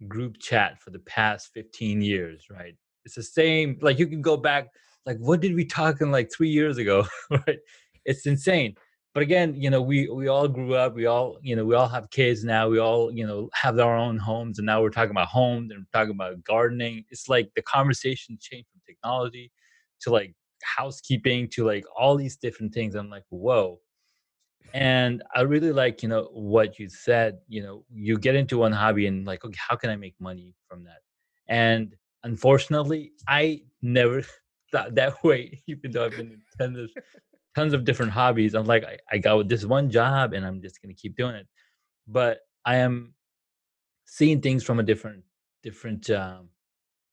group 0.08 0.38
chat 0.38 0.80
for 0.80 0.90
the 0.90 0.98
past 1.00 1.50
15 1.54 2.00
years 2.00 2.46
right? 2.50 2.74
It's 3.04 3.14
the 3.14 3.22
same 3.22 3.78
like 3.80 3.98
you 3.98 4.06
can 4.06 4.22
go 4.22 4.36
back 4.36 4.68
like 5.06 5.18
what 5.18 5.40
did 5.40 5.54
we 5.54 5.64
talk 5.64 6.00
in 6.00 6.10
like 6.10 6.30
three 6.32 6.50
years 6.50 6.78
ago? 6.78 7.06
Right? 7.30 7.58
It's 8.04 8.26
insane. 8.26 8.74
But 9.14 9.22
again 9.22 9.54
you 9.56 9.70
know 9.70 9.82
we 9.82 10.08
we 10.08 10.28
all 10.28 10.48
grew 10.48 10.74
up 10.74 10.94
we 10.94 11.06
all 11.06 11.38
you 11.42 11.56
know 11.56 11.64
we 11.64 11.74
all 11.74 11.88
have 11.88 12.10
kids 12.10 12.44
now 12.44 12.68
we 12.68 12.78
all 12.78 13.10
you 13.12 13.26
know 13.26 13.50
have 13.54 13.78
our 13.78 13.96
own 13.96 14.18
homes 14.18 14.58
and 14.58 14.66
now 14.66 14.80
we're 14.80 14.90
talking 14.90 15.10
about 15.10 15.28
homes 15.28 15.70
and 15.70 15.84
talking 15.92 16.14
about 16.14 16.42
gardening. 16.44 17.04
It's 17.10 17.28
like 17.28 17.50
the 17.54 17.62
conversation 17.62 18.38
changed 18.40 18.68
from 18.70 18.80
technology 18.86 19.50
to 20.02 20.10
like 20.10 20.34
housekeeping 20.62 21.48
to 21.48 21.64
like 21.64 21.84
all 21.96 22.16
these 22.16 22.36
different 22.36 22.72
things. 22.72 22.94
I'm 22.94 23.10
like 23.10 23.24
whoa 23.30 23.80
and 24.72 25.22
i 25.34 25.40
really 25.40 25.72
like 25.72 26.02
you 26.02 26.08
know 26.08 26.28
what 26.32 26.78
you 26.78 26.88
said 26.88 27.38
you 27.48 27.62
know 27.62 27.84
you 27.92 28.18
get 28.18 28.34
into 28.34 28.58
one 28.58 28.72
hobby 28.72 29.06
and 29.06 29.26
like 29.26 29.44
okay 29.44 29.58
how 29.68 29.74
can 29.76 29.90
i 29.90 29.96
make 29.96 30.14
money 30.20 30.54
from 30.68 30.84
that? 30.84 31.00
And 31.48 31.94
unfortunately 32.22 33.12
i 33.26 33.62
never 33.82 34.22
thought 34.72 34.94
that 34.94 35.22
way 35.24 35.62
even 35.66 35.90
though 35.90 36.04
i've 36.04 36.16
been 36.16 36.32
in 36.32 36.42
tons 36.58 36.78
of 36.78 36.90
tons 37.56 37.72
of 37.74 37.84
different 37.84 38.12
hobbies. 38.12 38.54
I'm 38.54 38.66
like 38.66 38.84
i, 38.84 38.96
I 39.10 39.18
got 39.18 39.48
this 39.48 39.64
one 39.64 39.90
job 39.90 40.32
and 40.34 40.46
i'm 40.46 40.62
just 40.62 40.80
going 40.80 40.94
to 40.94 41.00
keep 41.00 41.16
doing 41.16 41.34
it. 41.34 41.48
But 42.06 42.38
i 42.64 42.76
am 42.76 43.14
seeing 44.06 44.40
things 44.40 44.62
from 44.62 44.78
a 44.78 44.84
different 44.84 45.24
different 45.62 46.08
um, 46.10 46.48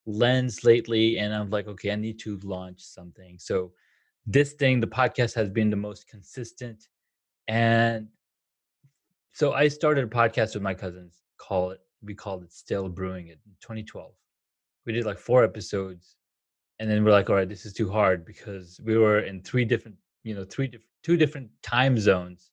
lens 0.06 0.64
lately 0.64 1.18
and 1.18 1.34
i'm 1.34 1.50
like 1.50 1.68
okay 1.68 1.92
i 1.92 1.96
need 1.96 2.20
to 2.20 2.38
launch 2.44 2.82
something. 2.82 3.38
So 3.40 3.72
this 4.28 4.54
thing 4.54 4.80
the 4.80 4.88
podcast 4.88 5.34
has 5.36 5.50
been 5.50 5.70
the 5.70 5.76
most 5.76 6.08
consistent 6.08 6.88
and 7.48 8.08
so 9.34 9.54
I 9.54 9.68
started 9.68 10.04
a 10.04 10.08
podcast 10.08 10.54
with 10.54 10.64
my 10.64 10.74
cousins. 10.74 11.16
Call 11.38 11.72
it 11.72 11.80
we 12.04 12.14
called 12.14 12.44
it 12.44 12.54
Still 12.54 12.90
Brewing 12.90 13.28
It 13.28 13.40
in 13.46 13.52
2012. 13.62 14.12
We 14.86 14.94
did 14.94 15.06
like 15.06 15.20
four 15.20 15.44
episodes, 15.44 16.16
and 16.80 16.90
then 16.90 17.04
we're 17.04 17.12
like, 17.12 17.30
all 17.30 17.36
right, 17.36 17.50
this 17.50 17.66
is 17.66 17.74
too 17.74 17.90
hard 17.90 18.26
because 18.26 18.80
we 18.84 18.98
were 18.98 19.20
in 19.20 19.42
three 19.42 19.66
different 19.66 19.98
you 20.24 20.36
know 20.36 20.46
three 20.46 20.72
two 21.04 21.18
different 21.18 21.50
time 21.64 21.98
zones. 21.98 22.52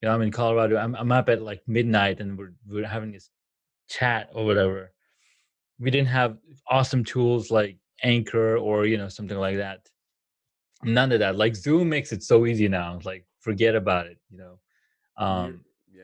You 0.00 0.08
know, 0.08 0.14
I'm 0.14 0.22
in 0.22 0.30
Colorado. 0.30 0.76
I'm 0.76 0.94
I'm 0.94 1.12
up 1.12 1.28
at 1.28 1.42
like 1.42 1.62
midnight, 1.66 2.20
and 2.20 2.38
we're 2.38 2.52
we're 2.68 2.86
having 2.86 3.12
this 3.12 3.30
chat 3.88 4.30
or 4.34 4.44
whatever. 4.44 4.92
We 5.78 5.90
didn't 5.90 6.08
have 6.08 6.38
awesome 6.68 7.04
tools 7.04 7.50
like 7.50 7.78
Anchor 8.02 8.56
or 8.56 8.86
you 8.86 8.98
know 8.98 9.08
something 9.08 9.38
like 9.38 9.56
that. 9.56 9.88
None 10.84 11.12
of 11.12 11.20
that. 11.20 11.36
Like 11.36 11.56
Zoom 11.56 11.88
makes 11.88 12.12
it 12.12 12.22
so 12.22 12.46
easy 12.46 12.68
now. 12.68 13.00
Like 13.04 13.26
forget 13.46 13.76
about 13.76 14.06
it. 14.06 14.18
You 14.30 14.38
know. 14.38 14.58
Um, 15.16 15.60
yeah, 15.94 16.02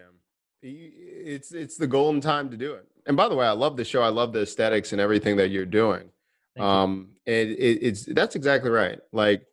it's 0.63 1.53
it's 1.53 1.77
the 1.77 1.89
golden 1.89 2.21
time 2.21 2.51
to 2.51 2.57
do 2.57 2.75
it. 2.75 2.87
And 3.07 3.17
by 3.17 3.29
the 3.29 3.35
way, 3.35 3.47
I 3.47 3.51
love 3.51 3.77
the 3.77 3.85
show. 3.85 4.01
I 4.01 4.09
love 4.09 4.33
the 4.33 4.43
aesthetics 4.43 4.93
and 4.93 5.01
everything 5.01 5.37
that 5.39 5.49
you're 5.49 5.67
doing. 5.67 6.09
Thank 6.55 6.65
um, 6.65 7.09
you. 7.27 7.33
it, 7.35 7.49
it, 7.51 7.79
it's 7.83 8.05
that's 8.05 8.37
exactly 8.37 8.71
right. 8.71 9.01
Like, 9.13 9.45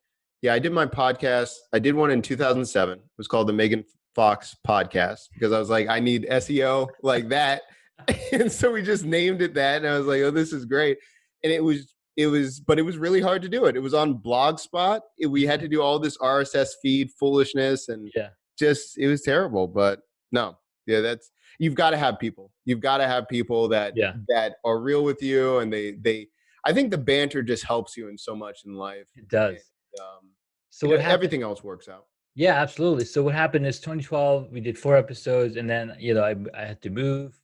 yeah, 0.43 0.53
I 0.53 0.59
did 0.59 0.71
my 0.71 0.85
podcast. 0.85 1.55
I 1.73 1.79
did 1.79 1.95
one 1.95 2.11
in 2.11 2.21
2007. 2.21 2.99
It 2.99 3.03
was 3.17 3.27
called 3.27 3.47
the 3.47 3.53
Megan 3.53 3.83
Fox 4.13 4.55
Podcast 4.67 5.29
because 5.33 5.51
I 5.51 5.57
was 5.57 5.69
like, 5.69 5.89
I 5.89 5.99
need 5.99 6.27
SEO 6.29 6.89
like 7.01 7.29
that, 7.29 7.63
and 8.31 8.51
so 8.51 8.71
we 8.71 8.83
just 8.83 9.03
named 9.03 9.41
it 9.41 9.55
that. 9.55 9.77
And 9.77 9.87
I 9.87 9.97
was 9.97 10.05
like, 10.05 10.21
oh, 10.21 10.31
this 10.31 10.53
is 10.53 10.65
great. 10.65 10.99
And 11.43 11.51
it 11.51 11.63
was 11.63 11.95
it 12.19 12.27
was 12.27 12.59
but 12.59 12.77
it 12.77 12.81
was 12.81 12.97
really 12.97 13.21
hard 13.21 13.41
to 13.41 13.47
do 13.47 13.63
it. 13.65 13.77
It 13.77 13.79
was 13.79 13.93
on 13.93 14.15
blogspot. 14.15 14.99
It, 15.17 15.27
we 15.27 15.43
had 15.43 15.61
to 15.61 15.69
do 15.69 15.81
all 15.81 15.99
this 15.99 16.17
rss 16.17 16.71
feed 16.81 17.11
foolishness 17.17 17.87
and 17.87 18.11
yeah. 18.13 18.29
just 18.57 18.97
it 18.97 19.07
was 19.07 19.21
terrible 19.21 19.67
but 19.67 20.01
no. 20.33 20.57
Yeah 20.85 20.99
that's 20.99 21.31
you've 21.59 21.75
got 21.75 21.91
to 21.91 21.97
have 21.97 22.19
people. 22.19 22.51
You've 22.65 22.81
got 22.81 22.97
to 22.97 23.07
have 23.07 23.29
people 23.29 23.69
that 23.69 23.93
yeah. 23.95 24.13
that 24.27 24.55
are 24.65 24.81
real 24.81 25.03
with 25.05 25.21
you 25.21 25.59
and 25.59 25.71
they 25.71 25.93
they 25.93 26.27
i 26.65 26.73
think 26.73 26.91
the 26.91 26.97
banter 26.97 27.41
just 27.41 27.63
helps 27.63 27.95
you 27.95 28.09
in 28.09 28.17
so 28.17 28.35
much 28.35 28.59
in 28.65 28.73
life. 28.73 29.07
It 29.15 29.29
does. 29.29 29.51
And, 29.51 30.05
um, 30.05 30.31
so 30.69 30.89
what 30.89 30.99
everything 30.99 31.41
else 31.41 31.63
works 31.63 31.87
out. 31.87 32.05
Yeah 32.35 32.61
absolutely. 32.61 33.05
So 33.05 33.23
what 33.23 33.33
happened 33.33 33.65
is 33.65 33.79
2012 33.79 34.51
we 34.51 34.59
did 34.59 34.77
four 34.77 34.97
episodes 34.97 35.55
and 35.55 35.69
then 35.69 35.95
you 35.97 36.13
know 36.15 36.23
i, 36.23 36.35
I 36.53 36.65
had 36.65 36.81
to 36.81 36.89
move 36.89 37.39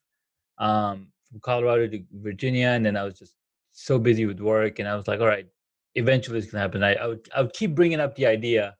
um, 0.57 1.07
from 1.29 1.39
colorado 1.39 1.87
to 1.87 2.03
virginia 2.11 2.69
and 2.69 2.85
then 2.85 2.97
i 2.97 3.03
was 3.03 3.17
just 3.17 3.35
so 3.75 3.99
busy 3.99 4.25
with 4.25 4.39
work, 4.39 4.79
and 4.79 4.87
I 4.87 4.95
was 4.95 5.07
like, 5.07 5.19
all 5.19 5.27
right, 5.27 5.47
eventually 5.95 6.39
it's 6.39 6.49
gonna 6.49 6.61
happen. 6.61 6.83
I, 6.83 6.95
I 6.95 7.07
would 7.07 7.29
I 7.35 7.41
would 7.41 7.53
keep 7.53 7.75
bringing 7.75 7.99
up 7.99 8.15
the 8.15 8.25
idea. 8.25 8.75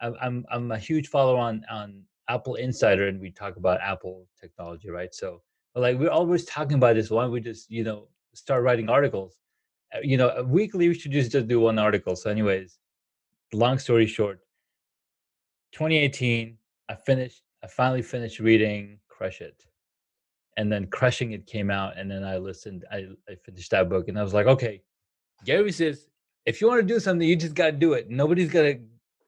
I'm 0.00 0.14
I'm, 0.22 0.46
I'm 0.50 0.70
a 0.70 0.78
huge 0.78 1.08
follower 1.08 1.38
on 1.38 1.64
on 1.70 2.02
Apple 2.28 2.54
Insider, 2.54 3.08
and 3.08 3.20
we 3.20 3.30
talk 3.30 3.56
about 3.56 3.80
Apple 3.82 4.26
technology, 4.40 4.88
right? 4.88 5.14
So 5.14 5.42
like 5.74 5.98
we're 5.98 6.10
always 6.10 6.44
talking 6.44 6.76
about 6.76 6.94
this. 6.94 7.10
Why 7.10 7.22
don't 7.22 7.32
we 7.32 7.40
just 7.40 7.70
you 7.70 7.84
know 7.84 8.08
start 8.34 8.62
writing 8.62 8.88
articles? 8.88 9.36
Uh, 9.94 9.98
you 10.02 10.16
know, 10.16 10.44
weekly 10.48 10.88
we 10.88 10.94
should 10.94 11.12
just 11.12 11.32
just 11.32 11.48
do 11.48 11.60
one 11.60 11.78
article. 11.78 12.14
So, 12.14 12.30
anyways, 12.30 12.78
long 13.52 13.78
story 13.78 14.06
short, 14.06 14.40
2018, 15.72 16.56
I 16.88 16.94
finished. 16.94 17.42
I 17.64 17.66
finally 17.66 18.02
finished 18.02 18.38
reading 18.38 19.00
Crush 19.08 19.40
It 19.40 19.66
and 20.56 20.72
then 20.72 20.86
crushing 20.86 21.32
it 21.32 21.46
came 21.46 21.70
out 21.70 21.96
and 21.98 22.10
then 22.10 22.24
i 22.24 22.36
listened 22.36 22.84
i, 22.90 23.06
I 23.28 23.34
finished 23.44 23.70
that 23.70 23.88
book 23.88 24.08
and 24.08 24.18
i 24.18 24.22
was 24.22 24.34
like 24.34 24.46
okay 24.46 24.82
gary 25.44 25.72
says 25.72 26.08
if 26.46 26.60
you 26.60 26.68
want 26.68 26.80
to 26.80 26.94
do 26.94 27.00
something 27.00 27.28
you 27.28 27.36
just 27.36 27.54
got 27.54 27.66
to 27.66 27.72
do 27.72 27.92
it. 27.92 28.08
Nobody's 28.08 28.50
going 28.50 28.78
to 28.78 28.84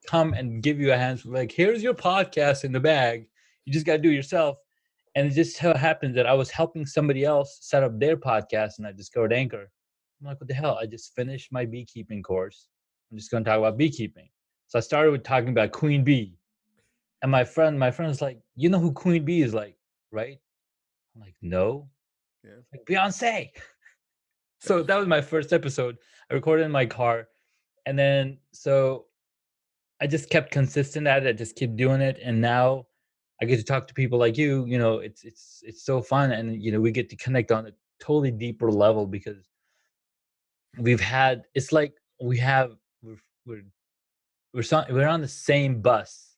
come 0.09 0.33
and 0.33 0.63
give 0.63 0.79
you 0.79 0.93
a 0.93 0.97
hand 0.97 1.23
like 1.25 1.51
here's 1.51 1.83
your 1.83 1.93
podcast 1.93 2.63
in 2.63 2.71
the 2.71 2.79
bag. 2.79 3.27
You 3.65 3.73
just 3.73 3.85
got 3.85 3.97
to 3.97 4.01
do 4.01 4.09
it 4.09 4.15
yourself. 4.15 4.57
And 5.15 5.27
it 5.27 5.35
just 5.35 5.57
so 5.57 5.73
happens 5.73 6.15
that 6.15 6.25
i 6.25 6.33
was 6.33 6.49
helping 6.49 6.85
somebody 6.85 7.25
else 7.25 7.57
set 7.61 7.83
up 7.83 7.99
their 7.99 8.15
podcast 8.15 8.77
and 8.77 8.87
i 8.87 8.91
discovered 8.91 9.33
anchor. 9.33 9.69
I'm 10.19 10.27
like 10.27 10.39
what 10.39 10.47
the 10.47 10.53
hell? 10.53 10.79
I 10.81 10.85
just 10.85 11.13
finished 11.13 11.51
my 11.51 11.65
beekeeping 11.65 12.23
course. 12.23 12.69
I'm 13.11 13.17
just 13.17 13.29
going 13.29 13.43
to 13.43 13.49
talk 13.49 13.59
about 13.59 13.77
beekeeping. 13.77 14.29
So 14.67 14.79
i 14.79 14.81
started 14.81 15.11
with 15.11 15.23
talking 15.23 15.49
about 15.49 15.71
queen 15.73 16.03
bee. 16.03 16.37
And 17.21 17.31
my 17.31 17.43
friend 17.43 17.77
my 17.77 17.91
friend 17.91 18.09
was 18.09 18.21
like 18.21 18.39
you 18.55 18.69
know 18.69 18.79
who 18.79 18.93
queen 18.93 19.25
bee 19.25 19.41
is 19.41 19.53
like 19.53 19.75
right 20.11 20.39
I'm 21.15 21.21
like, 21.21 21.35
no. 21.41 21.89
Yeah. 22.43 22.61
Like 22.71 22.85
Beyonce. 22.85 23.49
so 24.59 24.83
that 24.83 24.97
was 24.97 25.07
my 25.07 25.21
first 25.21 25.53
episode. 25.53 25.97
I 26.29 26.33
recorded 26.33 26.63
in 26.63 26.71
my 26.71 26.85
car. 26.85 27.27
And 27.85 27.97
then 27.97 28.37
so 28.51 29.05
I 30.01 30.07
just 30.07 30.29
kept 30.29 30.51
consistent 30.51 31.07
at 31.07 31.25
it. 31.25 31.29
I 31.29 31.33
just 31.33 31.55
kept 31.55 31.75
doing 31.75 32.01
it. 32.01 32.19
And 32.23 32.39
now 32.39 32.85
I 33.41 33.45
get 33.45 33.57
to 33.57 33.63
talk 33.63 33.87
to 33.87 33.93
people 33.93 34.19
like 34.19 34.37
you. 34.37 34.65
You 34.65 34.77
know, 34.77 34.99
it's 34.99 35.23
it's 35.23 35.61
it's 35.63 35.83
so 35.83 36.01
fun. 36.01 36.31
And 36.31 36.61
you 36.61 36.71
know, 36.71 36.79
we 36.79 36.91
get 36.91 37.09
to 37.09 37.15
connect 37.15 37.51
on 37.51 37.67
a 37.67 37.71
totally 37.99 38.31
deeper 38.31 38.71
level 38.71 39.05
because 39.05 39.37
we've 40.77 41.01
had 41.01 41.43
it's 41.55 41.71
like 41.71 41.93
we 42.21 42.37
have 42.37 42.71
we're 43.01 43.19
we're 43.45 43.63
we're, 44.53 44.63
so, 44.63 44.83
we're 44.89 45.07
on 45.07 45.21
the 45.21 45.27
same 45.27 45.81
bus 45.81 46.28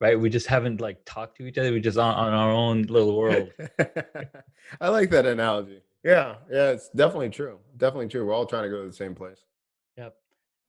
right? 0.00 0.18
We 0.18 0.30
just 0.30 0.46
haven't 0.46 0.80
like 0.80 1.04
talked 1.04 1.36
to 1.38 1.46
each 1.46 1.58
other. 1.58 1.70
We're 1.70 1.80
just 1.80 1.98
on, 1.98 2.14
on 2.14 2.32
our 2.32 2.50
own 2.50 2.82
little 2.82 3.16
world. 3.16 3.50
I 4.80 4.88
like 4.88 5.10
that 5.10 5.26
analogy. 5.26 5.82
Yeah, 6.04 6.36
yeah, 6.50 6.70
it's 6.70 6.88
definitely 6.90 7.30
true. 7.30 7.58
Definitely 7.76 8.08
true. 8.08 8.24
We're 8.24 8.34
all 8.34 8.46
trying 8.46 8.64
to 8.64 8.68
go 8.68 8.82
to 8.82 8.86
the 8.86 8.94
same 8.94 9.14
place. 9.14 9.42
Yep. 9.96 10.14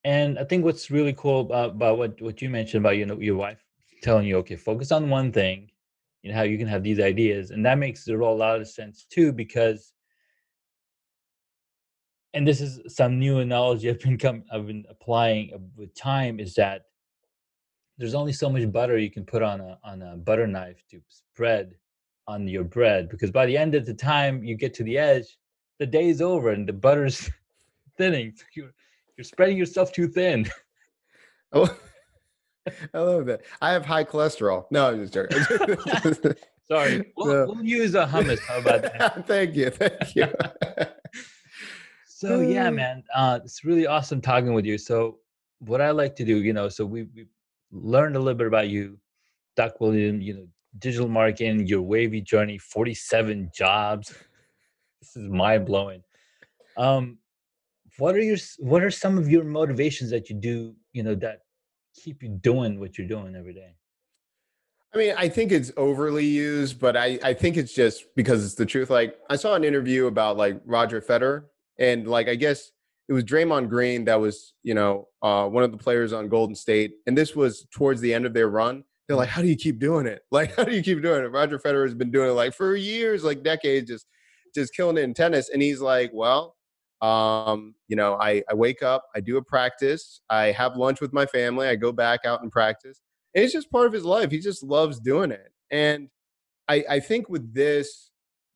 And 0.03 0.39
I 0.39 0.43
think 0.43 0.65
what's 0.65 0.89
really 0.89 1.13
cool 1.13 1.41
about, 1.41 1.71
about 1.71 1.97
what 1.97 2.21
what 2.21 2.41
you 2.41 2.49
mentioned 2.49 2.83
about 2.83 2.97
you 2.97 3.05
know 3.05 3.19
your 3.19 3.35
wife 3.35 3.63
telling 4.01 4.25
you, 4.25 4.37
okay, 4.37 4.55
focus 4.55 4.91
on 4.91 5.09
one 5.09 5.31
thing, 5.31 5.69
you 6.23 6.31
know 6.31 6.37
how 6.37 6.43
you 6.43 6.57
can 6.57 6.67
have 6.67 6.83
these 6.83 6.99
ideas, 6.99 7.51
and 7.51 7.65
that 7.65 7.77
makes 7.77 8.07
it 8.07 8.19
a 8.19 8.25
lot 8.25 8.59
of 8.59 8.67
sense 8.67 9.05
too 9.09 9.31
because. 9.31 9.93
And 12.35 12.47
this 12.47 12.61
is 12.61 12.79
some 12.95 13.17
new 13.17 13.39
analogy 13.39 13.89
I've 13.89 13.99
been 13.99 14.15
come, 14.15 14.43
I've 14.53 14.67
been 14.67 14.85
applying 14.87 15.51
uh, 15.51 15.57
with 15.75 15.95
time 15.95 16.39
is 16.39 16.53
that 16.55 16.83
there's 17.99 18.15
only 18.15 18.31
so 18.31 18.49
much 18.49 18.71
butter 18.71 18.97
you 18.97 19.11
can 19.11 19.25
put 19.25 19.43
on 19.43 19.59
a 19.59 19.77
on 19.83 20.01
a 20.01 20.15
butter 20.15 20.47
knife 20.47 20.81
to 20.89 21.01
spread 21.09 21.75
on 22.27 22.47
your 22.47 22.63
bread 22.63 23.09
because 23.09 23.29
by 23.29 23.45
the 23.45 23.57
end 23.57 23.75
of 23.75 23.85
the 23.85 23.93
time 23.93 24.43
you 24.43 24.55
get 24.55 24.73
to 24.75 24.83
the 24.83 24.97
edge, 24.97 25.37
the 25.79 25.85
day 25.85 26.07
is 26.09 26.21
over 26.21 26.49
and 26.51 26.67
the 26.67 26.73
butter's 26.73 27.29
thinning. 27.97 28.33
You're 28.55 28.71
you're 29.17 29.25
spreading 29.25 29.57
yourself 29.57 29.91
too 29.91 30.07
thin. 30.07 30.49
Oh, 31.51 31.77
I 32.93 32.99
love 32.99 33.25
that. 33.25 33.41
I 33.61 33.73
have 33.73 33.85
high 33.85 34.05
cholesterol. 34.05 34.63
No, 34.71 34.87
I'm 34.87 35.05
just 35.05 35.13
joking. 35.13 35.43
Sorry, 36.69 37.11
we'll, 37.17 37.27
no. 37.27 37.45
we'll, 37.47 37.65
use 37.65 37.95
a 37.95 38.05
hummus. 38.05 38.39
How 38.47 38.59
about 38.59 38.83
that? 38.83 39.27
thank 39.27 39.55
you, 39.55 39.71
thank 39.71 40.15
you. 40.15 40.27
so 42.05 42.39
yeah, 42.39 42.69
man, 42.69 43.03
uh, 43.13 43.39
it's 43.43 43.65
really 43.65 43.87
awesome 43.87 44.21
talking 44.21 44.53
with 44.53 44.65
you. 44.65 44.77
So 44.77 45.17
what 45.57 45.81
I 45.81 45.91
like 45.91 46.15
to 46.17 46.23
do, 46.23 46.37
you 46.37 46.53
know, 46.53 46.69
so 46.69 46.85
we 46.85 47.03
we 47.13 47.25
learned 47.71 48.15
a 48.15 48.19
little 48.19 48.37
bit 48.37 48.47
about 48.47 48.69
you, 48.69 48.97
Doc 49.55 49.79
William, 49.79 50.21
you 50.21 50.33
know, 50.33 50.47
digital 50.77 51.07
marketing, 51.07 51.67
your 51.67 51.81
wavy 51.81 52.21
journey, 52.21 52.57
47 52.57 53.51
jobs. 53.53 54.13
This 55.01 55.15
is 55.15 55.29
mind 55.29 55.65
blowing. 55.65 56.03
Um, 56.77 57.17
what 57.97 58.15
are 58.15 58.21
your 58.21 58.37
what 58.59 58.83
are 58.83 58.91
some 58.91 59.17
of 59.17 59.29
your 59.29 59.43
motivations 59.43 60.09
that 60.11 60.29
you 60.29 60.35
do, 60.35 60.75
you 60.93 61.03
know, 61.03 61.15
that 61.15 61.39
keep 61.93 62.23
you 62.23 62.29
doing 62.29 62.79
what 62.79 62.97
you're 62.97 63.07
doing 63.07 63.35
every 63.35 63.53
day? 63.53 63.75
I 64.93 64.97
mean, 64.97 65.13
I 65.17 65.29
think 65.29 65.51
it's 65.51 65.71
overly 65.77 66.25
used, 66.25 66.79
but 66.79 66.97
I, 66.97 67.19
I 67.23 67.33
think 67.33 67.57
it's 67.57 67.73
just 67.73 68.05
because 68.15 68.43
it's 68.43 68.55
the 68.55 68.65
truth. 68.65 68.89
Like 68.89 69.15
I 69.29 69.35
saw 69.35 69.53
an 69.53 69.63
interview 69.63 70.07
about 70.07 70.37
like 70.37 70.59
Roger 70.65 71.01
Federer 71.01 71.45
and 71.77 72.07
like 72.07 72.27
I 72.27 72.35
guess 72.35 72.71
it 73.09 73.13
was 73.13 73.23
Draymond 73.23 73.69
Green 73.69 74.05
that 74.05 74.21
was, 74.21 74.53
you 74.63 74.75
know, 74.75 75.07
uh, 75.23 75.47
one 75.47 75.63
of 75.63 75.71
the 75.71 75.77
players 75.77 76.13
on 76.13 76.29
Golden 76.29 76.55
State, 76.55 76.93
and 77.07 77.17
this 77.17 77.35
was 77.35 77.65
towards 77.71 77.99
the 77.99 78.13
end 78.13 78.25
of 78.25 78.33
their 78.33 78.49
run. 78.49 78.83
They're 79.07 79.17
like, 79.17 79.29
"How 79.29 79.41
do 79.41 79.47
you 79.47 79.55
keep 79.55 79.79
doing 79.79 80.05
it? 80.05 80.21
Like, 80.31 80.55
how 80.55 80.63
do 80.63 80.75
you 80.75 80.83
keep 80.83 81.01
doing 81.01 81.23
it?" 81.23 81.31
Roger 81.31 81.57
Federer 81.57 81.85
has 81.85 81.95
been 81.95 82.11
doing 82.11 82.29
it 82.29 82.33
like 82.33 82.53
for 82.53 82.75
years, 82.75 83.23
like 83.23 83.43
decades, 83.43 83.89
just 83.89 84.05
just 84.55 84.73
killing 84.75 84.97
it 84.97 85.01
in 85.03 85.13
tennis. 85.13 85.49
And 85.49 85.61
he's 85.61 85.81
like, 85.81 86.11
"Well, 86.13 86.55
um, 87.01 87.75
you 87.87 87.95
know, 87.95 88.17
I, 88.19 88.43
I 88.49 88.53
wake 88.53 88.83
up, 88.83 89.05
I 89.15 89.21
do 89.21 89.37
a 89.37 89.41
practice, 89.41 90.21
I 90.29 90.47
have 90.47 90.75
lunch 90.75 91.01
with 91.01 91.13
my 91.13 91.25
family, 91.25 91.67
I 91.67 91.75
go 91.75 91.91
back 91.91 92.25
out 92.25 92.41
and 92.41 92.51
practice. 92.51 93.01
And 93.33 93.43
it's 93.43 93.53
just 93.53 93.71
part 93.71 93.87
of 93.87 93.93
his 93.93 94.03
life. 94.03 94.31
He 94.31 94.39
just 94.39 94.63
loves 94.63 94.99
doing 94.99 95.31
it. 95.31 95.51
And 95.71 96.09
I, 96.67 96.83
I 96.89 96.99
think 96.99 97.29
with 97.29 97.53
this, 97.53 98.08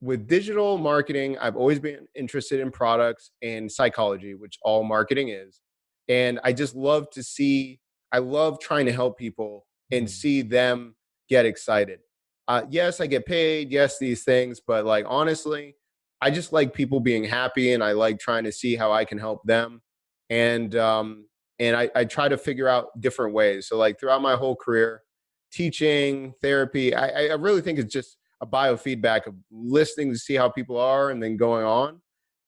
with 0.04 0.28
digital 0.28 0.78
marketing, 0.78 1.38
I've 1.40 1.56
always 1.56 1.80
been 1.80 2.08
interested 2.14 2.60
in 2.60 2.72
products 2.72 3.32
and 3.42 3.72
psychology, 3.72 4.36
which 4.36 4.60
all 4.62 4.84
marketing 4.84 5.30
is. 5.30 5.62
And 6.10 6.42
I 6.44 6.52
just 6.52 6.76
love 6.76 7.10
to 7.12 7.24
see, 7.24 7.80
I 8.12 8.18
love 8.18 8.60
trying 8.60 8.86
to 8.88 8.92
help 8.92 9.18
people 9.18 9.66
and 9.94 10.06
mm-hmm. 10.06 10.12
see 10.12 10.42
them 10.42 10.96
get 11.30 11.46
excited. 11.46 12.00
Uh, 12.50 12.64
yes, 12.70 13.00
I 13.00 13.08
get 13.08 13.26
paid. 13.26 13.72
Yes, 13.72 13.98
these 13.98 14.26
things. 14.26 14.60
But 14.60 14.84
like, 14.84 15.06
honestly, 15.08 15.78
I 16.20 16.32
just 16.32 16.52
like 16.52 16.74
people 16.74 17.00
being 17.00 17.24
happy 17.24 17.72
and 17.72 17.82
I 17.82 17.94
like 17.94 18.20
trying 18.20 18.44
to 18.44 18.52
see 18.52 18.76
how 18.76 18.92
I 18.92 19.06
can 19.06 19.18
help 19.18 19.42
them. 19.46 19.82
And, 20.30 20.76
um, 20.76 21.28
and 21.60 21.78
I, 21.78 21.90
I 21.96 22.04
try 22.04 22.28
to 22.28 22.38
figure 22.38 22.68
out 22.68 22.88
different 23.00 23.34
ways. 23.34 23.70
So, 23.70 23.78
like, 23.78 24.00
throughout 24.00 24.22
my 24.22 24.36
whole 24.36 24.58
career, 24.58 25.04
teaching, 25.54 26.34
therapy, 26.42 26.94
I, 26.94 27.28
I 27.28 27.34
really 27.36 27.62
think 27.62 27.80
it's 27.80 27.94
just 27.94 28.18
a 28.44 28.46
biofeedback 28.46 29.26
of 29.26 29.36
listening 29.52 30.12
to 30.12 30.20
see 30.20 30.36
how 30.36 30.50
people 30.50 30.78
are 30.78 31.10
and 31.10 31.24
then 31.24 31.38
going 31.38 31.66
on. 31.66 32.02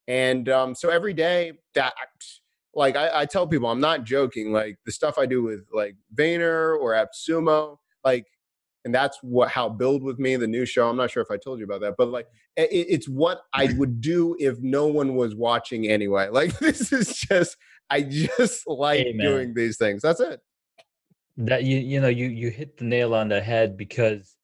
And 0.08 0.50
um, 0.50 0.76
so 0.76 0.90
every 0.90 1.14
day 1.14 1.54
that 1.74 1.94
like 2.74 2.98
I, 2.98 3.22
I 3.22 3.26
tell 3.26 3.48
people, 3.48 3.70
I'm 3.70 3.80
not 3.80 4.04
joking. 4.04 4.52
Like 4.52 4.78
the 4.86 4.92
stuff 4.92 5.18
I 5.18 5.26
do 5.26 5.42
with 5.42 5.62
like 5.74 5.96
Vayner 6.14 6.78
or 6.78 6.92
AppSumo, 6.92 7.78
like 8.04 8.26
and 8.84 8.94
that's 8.94 9.18
what 9.22 9.50
how 9.50 9.68
build 9.68 10.04
with 10.04 10.20
me 10.20 10.36
the 10.36 10.48
new 10.48 10.64
show 10.64 10.88
i'm 10.88 10.96
not 10.96 11.10
sure 11.10 11.24
if 11.24 11.32
i 11.32 11.38
told 11.38 11.58
you 11.58 11.66
about 11.66 11.82
that 11.82 11.96
but 11.98 12.08
like 12.10 12.28
it, 12.56 12.70
it's 12.72 13.10
what 13.10 13.42
i 13.52 13.74
would 13.78 14.00
do 14.00 14.36
if 14.40 14.60
no 14.62 14.86
one 14.86 15.16
was 15.16 15.36
watching 15.36 15.88
anyway 15.88 16.30
like 16.30 16.58
this 16.60 16.94
is 16.94 17.18
just 17.18 17.58
i 17.90 18.02
just 18.02 18.68
like 18.68 19.08
Amen. 19.08 19.26
doing 19.26 19.54
these 19.54 19.78
things 19.78 20.02
that's 20.02 20.20
it 20.20 20.40
that 21.38 21.64
you 21.64 21.80
you 21.80 22.00
know 22.00 22.08
you 22.08 22.28
you 22.28 22.50
hit 22.50 22.78
the 22.78 22.86
nail 22.86 23.14
on 23.14 23.28
the 23.28 23.42
head 23.42 23.76
because 23.76 24.35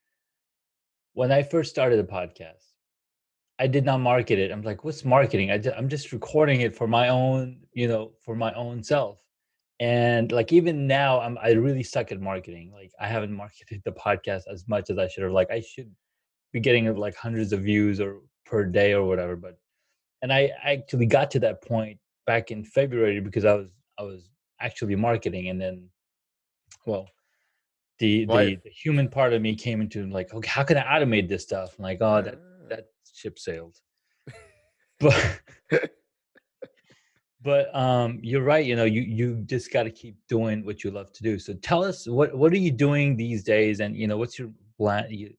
when 1.14 1.32
i 1.32 1.42
first 1.42 1.70
started 1.70 1.98
the 1.98 2.12
podcast 2.12 2.66
i 3.60 3.68
did 3.68 3.86
not 3.86 4.00
market 4.00 4.40
it. 4.40 4.52
I'm 4.52 4.64
like 4.64 4.84
what's 4.84 5.06
marketing? 5.06 5.52
I 5.52 5.58
just, 5.58 5.78
i'm 5.78 5.90
just 5.90 6.12
recording 6.12 6.62
it 6.62 6.76
for 6.76 6.88
my 6.88 7.10
own 7.10 7.60
you 7.74 7.88
know 7.88 8.12
for 8.24 8.36
my 8.36 8.54
own 8.54 8.84
self. 8.84 9.18
And 9.80 10.32
like 10.32 10.52
even 10.52 10.88
now 10.88 11.20
i'm 11.22 11.38
i 11.42 11.52
really 11.52 11.84
suck 11.84 12.12
at 12.12 12.20
marketing. 12.22 12.72
Like 12.74 12.92
i 13.00 13.08
haven't 13.08 13.34
marketed 13.44 13.82
the 13.86 13.92
podcast 13.92 14.44
as 14.52 14.68
much 14.68 14.90
as 14.90 14.98
i 14.98 15.08
should 15.08 15.24
have. 15.24 15.32
Like 15.32 15.52
i 15.52 15.62
should 15.62 15.92
be 16.52 16.60
getting 16.60 16.94
like 16.96 17.16
hundreds 17.16 17.54
of 17.54 17.62
views 17.62 18.00
or 18.00 18.22
per 18.46 18.66
day 18.66 18.94
or 18.94 19.06
whatever 19.06 19.36
but 19.36 19.58
and 20.22 20.32
i 20.32 20.52
actually 20.64 21.06
got 21.06 21.32
to 21.32 21.40
that 21.40 21.62
point 21.64 21.98
back 22.28 22.52
in 22.52 22.64
february 22.64 23.20
because 23.20 23.46
i 23.46 23.54
was 23.54 23.70
i 23.98 24.04
was 24.04 24.30
actually 24.60 24.96
marketing 24.96 25.50
and 25.50 25.60
then 25.60 25.88
well 26.86 27.08
the 28.02 28.26
the, 28.26 28.60
the, 28.64 28.70
human 28.70 29.08
part 29.08 29.32
of 29.34 29.42
me 29.42 29.56
came 29.56 29.80
into 29.80 30.06
like 30.08 30.34
okay 30.34 30.50
how 30.50 30.64
can 30.64 30.78
i 30.78 30.84
automate 30.84 31.30
this 31.30 31.44
stuff 31.44 31.76
I'm 31.78 31.84
like 31.84 32.00
oh 32.02 32.22
that 32.22 32.36
ah. 32.36 32.68
that 32.70 32.86
ship 33.14 33.38
sailed 33.38 33.78
but 35.00 35.40
but 37.44 37.76
um, 37.76 38.20
you're 38.22 38.44
right. 38.44 38.64
You 38.64 38.76
know, 38.76 38.84
you 38.84 39.02
you 39.02 39.42
just 39.46 39.74
got 39.74 39.84
to 39.84 39.92
keep 39.92 40.16
doing 40.28 40.64
what 40.64 40.84
you 40.84 40.92
love 40.92 41.12
to 41.14 41.24
do. 41.24 41.40
So 41.40 41.54
tell 41.56 41.84
us 41.84 42.08
what 42.08 42.36
what 42.36 42.54
are 42.54 42.58
you 42.58 42.72
doing 42.72 43.16
these 43.16 43.44
days, 43.44 43.80
and 43.80 43.96
you 43.96 44.08
know, 44.08 44.18
what's 44.18 44.38
your 44.38 44.52
plan? 44.78 45.08
You, 45.10 45.34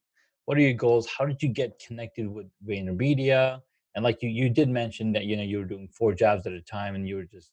what 0.45 0.57
are 0.57 0.61
your 0.61 0.73
goals? 0.73 1.07
How 1.07 1.25
did 1.25 1.41
you 1.41 1.49
get 1.49 1.79
connected 1.79 2.27
with 2.27 2.47
VaynerMedia? 2.67 3.61
And 3.95 4.03
like 4.03 4.21
you 4.21 4.29
you 4.29 4.49
did 4.49 4.69
mention 4.69 5.13
that 5.13 5.25
you 5.25 5.37
know 5.37 5.43
you 5.43 5.59
were 5.59 5.65
doing 5.65 5.87
four 5.87 6.13
jobs 6.13 6.45
at 6.45 6.53
a 6.53 6.61
time, 6.61 6.95
and 6.95 7.07
you 7.07 7.15
were 7.15 7.23
just 7.23 7.51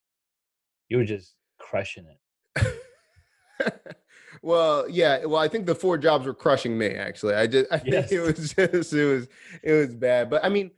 you 0.88 0.96
were 0.96 1.04
just 1.04 1.34
crushing 1.58 2.06
it. 2.06 3.96
well, 4.42 4.88
yeah. 4.88 5.24
Well, 5.24 5.40
I 5.40 5.48
think 5.48 5.66
the 5.66 5.74
four 5.74 5.98
jobs 5.98 6.26
were 6.26 6.34
crushing 6.34 6.76
me. 6.76 6.88
Actually, 6.88 7.34
I 7.34 7.46
just 7.46 7.66
I 7.72 7.80
yes. 7.84 8.08
think 8.08 8.12
it 8.12 8.20
was 8.20 8.54
just 8.54 8.92
it 8.92 9.04
was 9.04 9.28
it 9.62 9.72
was 9.72 9.94
bad. 9.94 10.30
But 10.30 10.44
I 10.44 10.48
mean, 10.48 10.70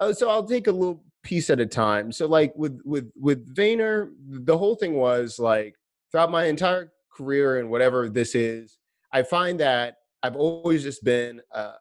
uh, 0.00 0.12
so 0.12 0.28
I'll 0.28 0.44
take 0.44 0.66
a 0.66 0.72
little 0.72 1.02
piece 1.22 1.50
at 1.50 1.60
a 1.60 1.66
time. 1.66 2.12
So 2.12 2.26
like 2.26 2.52
with 2.56 2.80
with 2.84 3.10
with 3.16 3.54
Vayner, 3.54 4.10
the 4.28 4.56
whole 4.56 4.74
thing 4.74 4.94
was 4.94 5.38
like 5.38 5.76
throughout 6.10 6.30
my 6.30 6.44
entire 6.44 6.92
career 7.12 7.58
and 7.58 7.70
whatever 7.70 8.08
this 8.08 8.34
is, 8.34 8.78
I 9.12 9.22
find 9.22 9.60
that 9.60 9.98
I've 10.22 10.36
always 10.36 10.82
just 10.82 11.04
been 11.04 11.40
uh, 11.52 11.74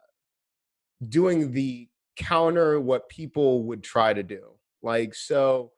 doing 1.08 1.52
the 1.52 1.88
counter 2.16 2.80
what 2.80 3.10
people 3.10 3.64
would 3.64 3.84
try 3.84 4.14
to 4.14 4.24
do. 4.24 4.52
Like 4.82 5.16
so, 5.16 5.72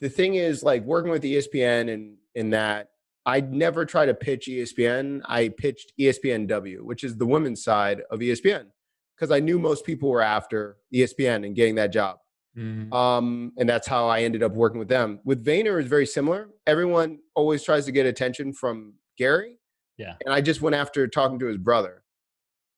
the 0.00 0.08
thing 0.08 0.34
is 0.34 0.62
like 0.62 0.84
working 0.84 1.10
with 1.10 1.22
ESPN 1.22 1.92
and 1.92 2.16
in 2.34 2.50
that 2.50 2.90
I 3.28 3.40
never 3.42 3.84
try 3.84 4.06
to 4.06 4.14
pitch 4.14 4.46
ESPN. 4.48 5.20
I 5.26 5.50
pitched 5.50 5.92
ESPNW, 6.00 6.80
which 6.80 7.04
is 7.04 7.18
the 7.18 7.26
women's 7.26 7.62
side 7.62 8.00
of 8.10 8.20
ESPN, 8.20 8.68
because 9.14 9.30
I 9.30 9.38
knew 9.38 9.58
most 9.58 9.84
people 9.84 10.08
were 10.08 10.22
after 10.22 10.78
ESPN 10.94 11.44
and 11.44 11.54
getting 11.54 11.74
that 11.74 11.92
job. 11.92 12.16
Mm-hmm. 12.56 12.90
Um, 12.90 13.52
and 13.58 13.68
that's 13.68 13.86
how 13.86 14.08
I 14.08 14.22
ended 14.22 14.42
up 14.42 14.54
working 14.54 14.78
with 14.78 14.88
them. 14.88 15.20
With 15.26 15.44
Vayner 15.44 15.78
is 15.78 15.86
very 15.88 16.06
similar. 16.06 16.48
Everyone 16.66 17.18
always 17.34 17.62
tries 17.62 17.84
to 17.84 17.92
get 17.92 18.06
attention 18.06 18.54
from 18.54 18.94
Gary. 19.18 19.58
Yeah. 19.98 20.14
And 20.24 20.32
I 20.32 20.40
just 20.40 20.62
went 20.62 20.74
after 20.74 21.06
talking 21.06 21.38
to 21.40 21.46
his 21.48 21.58
brother. 21.58 22.04